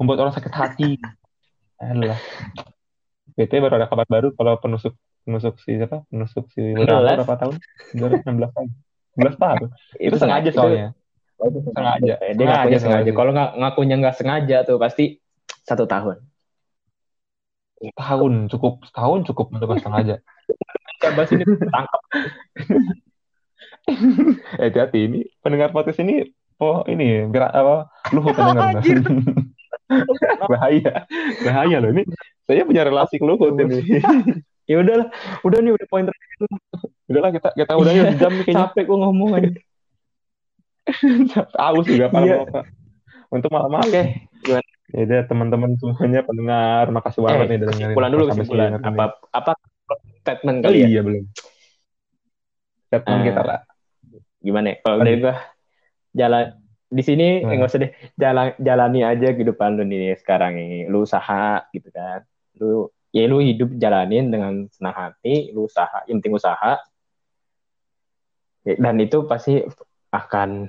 membuat 0.00 0.24
orang 0.24 0.34
sakit 0.34 0.52
hati. 0.56 0.90
Alah. 1.76 2.16
BT 3.36 3.60
baru 3.60 3.76
ada 3.76 3.88
kabar 3.88 4.08
baru 4.08 4.32
kalau 4.32 4.56
penusuk 4.56 4.96
penusuk 5.24 5.54
si 5.62 5.76
siapa? 5.76 6.04
Penusuk 6.08 6.46
si 6.52 6.62
berapa 6.74 7.34
tahun? 7.36 7.56
2016 7.96 8.56
tahun. 8.56 8.68
16 9.18 9.36
tahun? 9.36 9.58
Itu, 9.60 9.66
itu 9.98 10.16
sengaja. 10.16 10.50
soalnya. 10.54 10.88
Oh, 11.40 11.48
sengaja. 11.48 12.14
Dia 12.20 12.34
sengaja, 12.36 12.52
ngakunya 12.52 12.78
sengaja. 12.80 13.10
Kalau 13.16 13.30
nggak 13.32 13.50
ngakunya 13.56 13.94
nggak 14.00 14.16
sengaja 14.16 14.56
tuh 14.64 14.76
pasti 14.76 15.18
satu 15.64 15.84
tahun. 15.88 16.16
Tahun 17.96 18.32
cukup 18.52 18.84
tahun 18.92 19.20
cukup 19.24 19.46
untuk 19.56 19.80
sengaja. 19.80 20.20
Coba 21.00 21.24
sini 21.24 21.44
tangkap. 21.48 22.02
eh 24.60 24.68
hati-hati. 24.68 25.00
Ini 25.08 25.20
pendengar 25.40 25.72
podcast 25.72 26.04
ini 26.04 26.28
oh 26.60 26.84
ini 26.84 27.24
gerak 27.32 27.56
apa 27.56 27.88
luhut 28.12 28.36
pendengar. 28.36 28.84
Bahaya. 30.52 31.08
Bahaya 31.40 31.76
loh 31.80 31.90
ini. 31.96 32.04
Saya 32.44 32.68
punya 32.68 32.84
relasi 32.84 33.16
ke 33.16 33.24
luhut 33.24 33.56
ini 33.56 33.80
ya 34.70 34.76
udahlah 34.78 35.08
udah 35.42 35.58
nih 35.58 35.72
udah 35.74 35.86
poin 35.90 36.06
terakhir 36.06 36.38
udahlah 37.10 37.30
kita 37.34 37.48
kita 37.58 37.72
udah 37.74 37.92
ya 37.92 38.04
jam 38.14 38.32
kayaknya 38.38 38.70
capek 38.70 38.84
gue 38.86 38.98
ngomong 39.02 39.30
aja 39.34 39.50
Aus 41.54 41.86
juga 41.86 42.10
para 42.10 42.24
iya. 42.26 42.36
Untuk 43.30 43.50
malam 43.54 43.70
malam. 43.70 43.86
Oke. 43.86 44.26
Okay. 44.42 44.62
Ya 44.90 45.00
udah 45.06 45.20
teman-teman 45.30 45.70
semuanya 45.78 46.26
pendengar, 46.26 46.84
makasih 46.90 47.22
banget 47.22 47.46
eh, 47.46 47.50
nih 47.54 47.58
dengerin. 47.62 47.94
Pulang 47.94 48.10
dulu 48.10 48.24
kesimpulan. 48.26 48.70
Apa 48.82 49.14
apa 49.30 49.52
statement 50.18 50.58
kali 50.66 50.82
ya? 50.82 50.86
Iya 50.90 51.00
belum. 51.06 51.24
Statement 52.90 53.20
uh, 53.22 53.24
kita 53.30 53.40
lah. 53.46 53.60
Gimana 54.42 54.66
ya? 54.74 54.76
Kalau 54.82 54.96
dari 54.98 55.16
gua 55.22 55.36
jalan 56.10 56.44
di 56.90 57.02
sini 57.06 57.28
hmm. 57.38 57.54
enggak 57.54 57.70
usah 57.70 57.80
deh 57.86 57.92
jalan 58.18 58.50
jalani 58.58 59.00
aja 59.06 59.30
kehidupan 59.30 59.78
lu 59.78 59.86
nih 59.86 60.18
sekarang 60.18 60.58
ini 60.58 60.90
lu 60.90 61.06
usaha 61.06 61.62
gitu 61.70 61.86
kan 61.94 62.26
lu 62.58 62.90
ya 63.10 63.26
lu 63.26 63.42
hidup 63.42 63.74
jalanin 63.78 64.30
dengan 64.30 64.66
senang 64.70 64.94
hati 64.94 65.50
lu 65.50 65.66
usaha 65.66 66.06
yang 66.06 66.22
penting 66.22 66.38
usaha 66.38 66.78
dan 68.64 68.96
itu 69.00 69.24
pasti 69.24 69.64
akan 70.12 70.68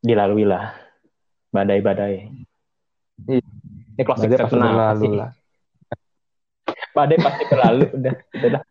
dilalui 0.00 0.46
lah 0.46 0.72
badai-badai. 1.50 2.30
Ini 3.28 4.02
closing 4.06 4.30
pasti 4.32 4.56
berlalu 4.56 5.10
lah. 5.18 5.30
Badai 6.96 7.18
pasti 7.22 7.44
berlalu, 7.46 7.84
udah, 7.94 8.14
udah 8.34 8.62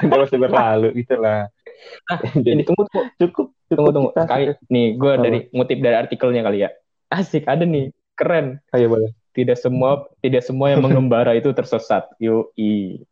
udah 0.00 0.18
pasti 0.26 0.36
berlalu 0.38 0.88
lah. 1.18 1.40
Nah, 1.80 2.20
ini 2.44 2.60
tunggu, 2.60 2.84
tunggu. 2.92 3.08
Cukup, 3.16 3.46
tunggu, 3.72 3.88
tunggu. 3.88 4.10
Sekali, 4.12 4.52
nih, 4.68 5.00
gue 5.00 5.12
dari 5.16 5.38
ngutip 5.48 5.80
dari 5.80 5.96
artikelnya 5.96 6.44
kali 6.44 6.58
ya. 6.60 6.68
Asik, 7.08 7.48
ada 7.48 7.64
nih, 7.64 7.88
keren. 8.12 8.60
Ayo 8.76 8.92
boleh. 8.92 9.16
Tidak 9.30 9.54
semua, 9.54 10.10
tidak 10.18 10.42
semua 10.42 10.74
yang 10.74 10.82
mengembara 10.82 11.38
itu 11.38 11.54
tersesat. 11.54 12.10
Yoi. 12.18 13.06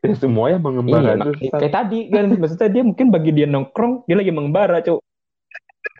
Ya 0.00 0.16
semua 0.16 0.48
yang 0.52 0.64
mengembara 0.64 1.12
iya, 1.12 1.28
itu 1.28 1.52
kayak 1.52 1.72
tadi 1.72 2.08
kan. 2.08 2.32
Maksudnya 2.32 2.68
dia 2.72 2.82
mungkin 2.84 3.06
bagi 3.12 3.30
dia 3.36 3.46
nongkrong 3.48 4.08
dia 4.08 4.16
lagi 4.16 4.32
mengembara 4.32 4.80
cuk. 4.80 5.00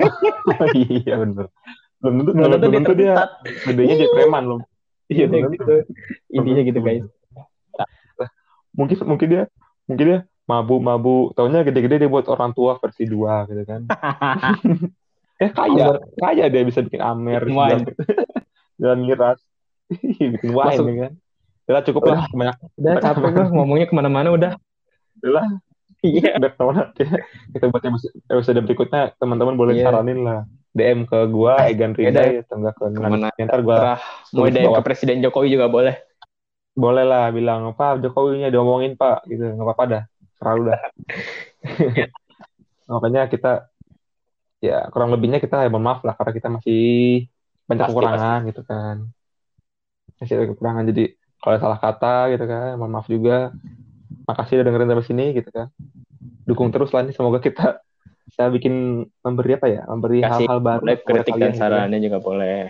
Iya 0.73 1.21
benar 1.21 1.49
belum 2.01 2.15
tentu 2.25 2.31
belum 2.33 2.51
tentu, 2.57 2.71
tentu 2.73 2.93
dia 2.97 3.15
gedenya 3.69 3.95
jadi 4.01 4.13
preman 4.17 4.45
loh 4.49 4.61
iya 5.13 5.27
gitu. 5.29 5.75
Intinya 6.33 6.63
gitu 6.65 6.81
guys. 6.81 7.05
Mungkin 8.73 8.97
mungkin 9.05 9.27
dia 9.29 9.43
mungkin 9.85 10.05
dia 10.07 10.19
mabuk 10.49 10.81
mabuk 10.81 11.27
taunya 11.37 11.61
gede-gede 11.67 12.07
dia 12.07 12.11
buat 12.11 12.27
orang 12.27 12.57
tua 12.57 12.79
versi 12.83 13.07
dua 13.07 13.47
gitu 13.47 13.63
kan 13.67 13.87
eh 15.41 15.51
kaya 15.51 15.87
kaya 16.15 16.45
dia 16.47 16.63
bisa 16.63 16.81
bikin 16.81 17.01
amer 17.01 17.43
wine. 17.43 17.89
jalan 18.81 19.01
miras 19.03 19.41
bikin 19.89 20.53
wine 20.53 20.77
Masuk. 20.77 20.87
ya 20.87 20.97
kan 21.03 21.13
udah 21.67 21.83
cukup 21.83 22.03
lah 22.05 22.21
banyak 22.31 22.57
Udah 22.77 22.93
capek 22.99 23.31
gue 23.31 23.47
ngomongnya 23.51 23.87
ke 23.87 23.95
mana-mana 23.95 24.29
udah. 24.31 24.53
lah 25.23 25.47
Iya. 26.01 26.37
udah 26.37 26.51
ke 26.51 26.63
mana 26.63 26.83
ya. 26.95 27.09
kita 27.53 27.65
buat 27.69 27.83
episode 28.27 28.61
berikutnya 28.63 29.13
teman-teman 29.17 29.55
boleh 29.55 29.75
Iya. 29.75 29.85
saranin 29.87 30.21
lah 30.21 30.45
DM 30.71 31.03
ke 31.03 31.19
gua 31.27 31.67
Egan 31.67 31.93
Ya 31.93 32.09
Rizai 32.09 32.31
atau 32.41 32.57
enggak 32.57 32.75
ke 32.75 32.85
Ke 32.89 33.01
mana? 33.01 33.29
ntar 33.35 33.61
gua. 33.61 33.99
Mau 34.31 34.47
DM 34.47 34.71
ke. 34.71 34.81
Presiden 34.81 35.19
Jokowi 35.19 35.51
juga 35.51 35.67
boleh. 35.67 35.99
boleh 36.73 37.03
lah 37.03 37.29
bilang 37.29 37.71
Pak 37.71 38.01
Jokowinya 38.01 38.49
diomongin 38.49 38.95
Pak 38.95 39.27
gitu 39.27 39.43
nggak 39.45 39.67
apa-apa 39.67 39.85
dah 39.87 40.03
selalu 40.37 40.63
dah 40.71 40.81
makanya 42.89 43.27
kita 43.27 43.70
ya 44.61 44.87
kurang 44.93 45.09
lebihnya 45.13 45.41
kita 45.41 45.65
ya 45.65 45.69
mohon 45.73 45.89
maaf 45.89 46.05
lah 46.05 46.15
karena 46.15 46.33
kita 46.37 46.49
masih 46.53 46.83
banyak 47.65 47.85
Pasti, 47.89 47.93
kekurangan 47.97 48.41
gitu 48.53 48.63
kan. 48.69 48.97
Masih 50.21 50.35
ada 50.37 50.47
kekurangan 50.53 50.85
jadi 50.93 51.05
kalau 51.41 51.57
salah 51.57 51.81
kata 51.81 52.17
gitu 52.37 52.45
kan 52.45 52.77
mohon 52.77 52.93
maaf 52.93 53.09
juga. 53.09 53.51
Makasih 54.29 54.61
udah 54.61 54.65
dengerin 54.69 54.91
sampai 54.93 55.07
sini 55.09 55.25
gitu 55.33 55.49
kan. 55.49 55.67
Dukung 56.45 56.69
terus 56.69 56.93
lah 56.93 57.03
nih 57.09 57.17
semoga 57.17 57.41
kita 57.41 57.81
bisa 58.29 58.47
bikin 58.53 59.07
memberi 59.25 59.57
apa 59.57 59.67
ya 59.67 59.83
memberi 59.89 60.21
hal-hal 60.23 60.61
baru 60.61 60.85
Boleh 60.85 60.99
kritik 61.01 61.35
dan 61.41 61.51
gitu. 61.57 61.61
sarannya 61.65 61.99
juga 61.99 62.19
boleh. 62.21 62.69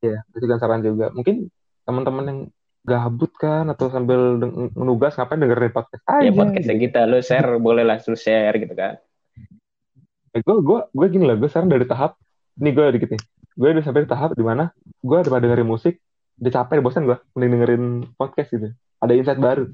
ya 0.00 0.16
kritik 0.32 0.48
dan 0.48 0.60
saran 0.62 0.80
juga. 0.80 1.10
Mungkin 1.12 1.50
teman-teman 1.84 2.24
yang 2.24 2.40
gabut 2.80 3.28
kan 3.36 3.68
atau 3.68 3.92
sambil 3.92 4.40
deng- 4.40 4.72
nugas 4.72 5.12
ngapain 5.18 5.36
dengerin 5.36 5.68
podcast 5.74 6.00
aja 6.08 6.24
Ya 6.24 6.32
podcastnya 6.32 6.76
gitu. 6.80 6.84
kita, 6.88 7.00
lu 7.04 7.20
share 7.20 7.60
boleh 7.60 7.84
lah, 7.84 8.00
lu 8.00 8.16
share 8.16 8.56
gitu 8.56 8.72
kan. 8.72 8.96
Gue 10.30 10.56
gue 10.62 10.78
gue 10.94 11.06
gini 11.10 11.24
lah 11.26 11.34
gue 11.34 11.48
sekarang 11.50 11.66
dari 11.66 11.82
tahap 11.84 12.14
nih 12.56 12.70
gue 12.70 12.84
dikit 12.98 13.10
nih. 13.14 13.22
Gue 13.58 13.68
udah 13.74 13.84
sampai 13.84 14.06
tahap 14.06 14.30
di 14.38 14.44
mana 14.46 14.70
gue 15.02 15.16
daripada 15.18 15.42
dengerin 15.50 15.66
musik 15.66 15.98
udah 16.40 16.52
capek 16.54 16.80
bosan 16.80 17.04
gue 17.04 17.18
mending 17.34 17.50
dengerin 17.58 17.84
podcast 18.14 18.48
gitu. 18.54 18.68
Ada 19.02 19.12
insight 19.18 19.40
baru. 19.42 19.66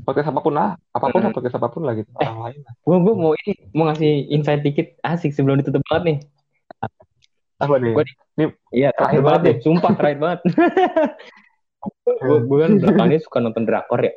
Podcast 0.00 0.28
apa 0.32 0.40
pun 0.40 0.52
lah 0.56 0.76
apa 0.92 1.06
pun 1.08 1.20
lah 1.20 1.30
podcast 1.32 1.56
apa 1.56 1.68
pun 1.72 1.82
lah 1.88 1.96
gitu. 1.96 2.08
Orang 2.14 2.40
lain 2.44 2.60
lah. 2.64 2.72
Gue 2.84 2.96
gue 3.00 3.14
mau 3.16 3.32
ini 3.34 3.52
mau 3.72 3.84
ngasih 3.88 4.12
insight 4.28 4.60
dikit. 4.60 4.86
Asik 5.00 5.32
sebelum 5.32 5.60
ditutup 5.64 5.80
banget 5.88 6.04
nih. 6.04 6.18
apa 7.60 7.76
nih? 7.76 7.92
Gua- 7.92 8.08
Iya, 8.72 8.88
terakhir 8.96 9.20
Terakhir 9.20 9.20
banget 9.20 9.40
deh. 9.44 9.56
Sumpah 9.60 9.92
terakhir 9.92 10.18
banget. 10.20 10.40
gue 12.24 12.38
gue 12.44 12.58
kan 12.60 12.72
belakangan 12.80 13.10
ini 13.12 13.20
suka 13.20 13.38
nonton 13.40 13.64
drakor 13.68 14.00
ya. 14.00 14.12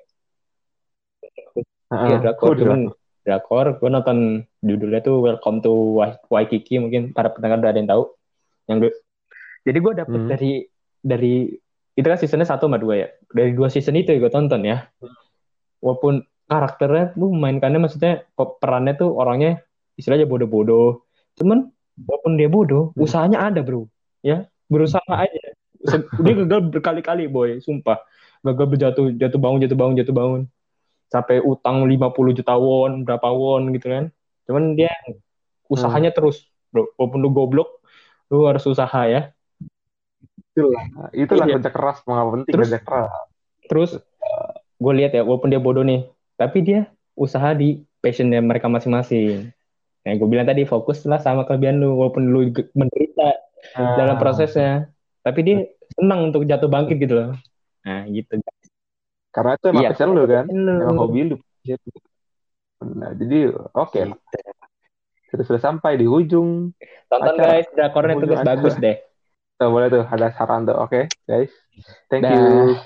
Iya 1.91 2.17
drakor. 2.23 2.47
Oh, 2.51 2.55
Cuman 2.55 2.81
drakor, 3.23 3.79
gue 3.79 3.89
nonton 3.89 4.17
judulnya 4.59 4.99
tuh 4.99 5.23
Welcome 5.23 5.63
to 5.63 5.71
Wai- 5.99 6.19
Waikiki. 6.27 6.77
Mungkin 6.77 7.15
para 7.15 7.31
pendengar 7.31 7.63
udah 7.63 7.71
ada 7.71 7.79
yang 7.79 7.89
tahu. 7.89 8.03
Yang 8.67 8.77
gue- 8.79 8.95
Jadi 9.63 9.77
gue 9.79 9.93
dapet 9.95 10.19
Hmm. 10.19 10.29
dari 10.29 10.51
dari 10.99 11.33
itu 11.93 12.03
kan 12.03 12.19
seasonnya 12.19 12.43
satu 12.43 12.67
sama 12.67 12.75
dua 12.75 12.93
ya. 12.99 13.07
Dari 13.31 13.55
dua 13.55 13.71
season 13.71 13.95
itu 13.95 14.11
gue 14.11 14.27
tonton 14.27 14.59
ya. 14.67 14.91
Walaupun 15.79 16.23
karakternya 16.47 17.15
tuh 17.15 17.31
mainkannya 17.31 17.79
maksudnya 17.79 18.27
pe- 18.35 18.55
perannya 18.59 18.99
tuh 18.99 19.15
orangnya 19.15 19.63
istilahnya 19.95 20.27
bodoh-bodoh. 20.27 21.07
Cuman 21.39 21.71
walaupun 21.95 22.35
dia 22.35 22.49
bodoh, 22.51 22.91
Hmm. 22.93 23.03
usahanya 23.07 23.39
ada 23.39 23.63
bro. 23.63 23.87
Ya 24.19 24.47
berusaha 24.67 25.03
aja. 25.07 25.55
Se- 25.83 26.07
Dia 26.23 26.33
gagal 26.43 26.71
berkali-kali 26.71 27.27
boy, 27.27 27.59
sumpah. 27.59 27.99
Gagal 28.43 28.67
berjatuh, 28.67 29.05
jatuh 29.15 29.39
bangun, 29.39 29.59
jatuh 29.63 29.77
bangun, 29.79 29.95
jatuh 29.99 30.15
bangun. 30.15 30.41
Sampai 31.13 31.37
utang 31.39 31.85
50 31.85 32.33
juta 32.33 32.57
won, 32.57 33.05
berapa 33.05 33.29
won 33.29 33.69
gitu 33.69 33.85
kan. 33.85 34.09
Cuman 34.49 34.73
dia 34.73 34.89
usahanya 35.69 36.09
terus, 36.09 36.49
bro. 36.73 36.89
Walaupun 36.97 37.19
lu 37.21 37.29
goblok, 37.29 37.69
lu 38.33 38.49
harus 38.49 38.65
usaha 38.65 39.05
ya. 39.05 39.29
itulah 40.53 40.85
itulah 41.13 41.45
Iya. 41.49 41.57
kerja 41.57 41.71
keras 41.73 41.97
mengapa 42.05 42.29
penting 42.37 42.53
Terus- 42.53 42.69
kerja 42.69 42.79
keras 42.81 43.09
Terus 43.65 43.91
gue 44.77 44.93
lihat 44.93 45.11
ya, 45.13 45.25
walaupun 45.25 45.49
dia 45.49 45.57
bodoh 45.57 45.81
nih, 45.81 46.05
tapi 46.35 46.61
dia 46.61 46.91
usaha 47.15 47.55
di 47.55 47.81
passionnya 47.97 48.37
mereka 48.37 48.67
masing-masing. 48.67 49.49
Nah, 50.03 50.13
gue 50.13 50.27
bilang 50.27 50.43
tadi 50.43 50.67
fokus 50.67 51.07
lah 51.07 51.17
sama 51.17 51.47
kelebihan 51.47 51.79
lu, 51.79 51.95
walaupun 51.95 52.27
lu 52.27 52.51
menderita 52.75 53.29
dalam 53.95 54.13
Nah, 54.13 54.21
prosesnya, 54.21 54.91
tapi 55.23 55.39
dia 55.41 55.57
senang 55.95 56.27
untuk 56.27 56.43
jatuh 56.43 56.67
bangkit 56.67 56.99
gitu 56.99 57.13
loh. 57.15 57.29
Nah, 57.87 58.03
gitu. 58.11 58.37
Karena 59.33 59.57
itu 59.57 59.65
emang 59.67 59.81
Iya. 59.83 59.89
passion 59.91 60.09
lu 60.13 60.23
kan 60.23 60.45
Lu. 60.47 60.73
emang 60.77 60.97
hobi 61.01 61.19
lu 61.33 61.37
nah 62.83 63.11
jadi 63.15 63.39
oke 63.73 63.99
lah 64.05 64.19
sudah 65.33 65.45
sudah 65.49 65.61
sampai 65.61 65.97
di 65.97 66.05
ujung 66.05 66.69
Tonton 67.09 67.35
Acara. 67.35 67.57
guys, 67.57 67.67
drakornya 67.73 68.13
Ujung 68.13 68.23
tugas 68.29 68.39
acara. 68.41 68.53
bagus 68.53 68.73
deh. 68.77 68.97
Tuh, 69.53 69.69
boleh 69.69 69.87
tuh 69.89 70.03
ada 70.05 70.27
saran 70.33 70.65
tuh 70.65 70.77
oke 70.77 71.01
guys 71.25 71.49
thank 72.09 72.21
Dah. 72.21 72.33
you 72.33 72.77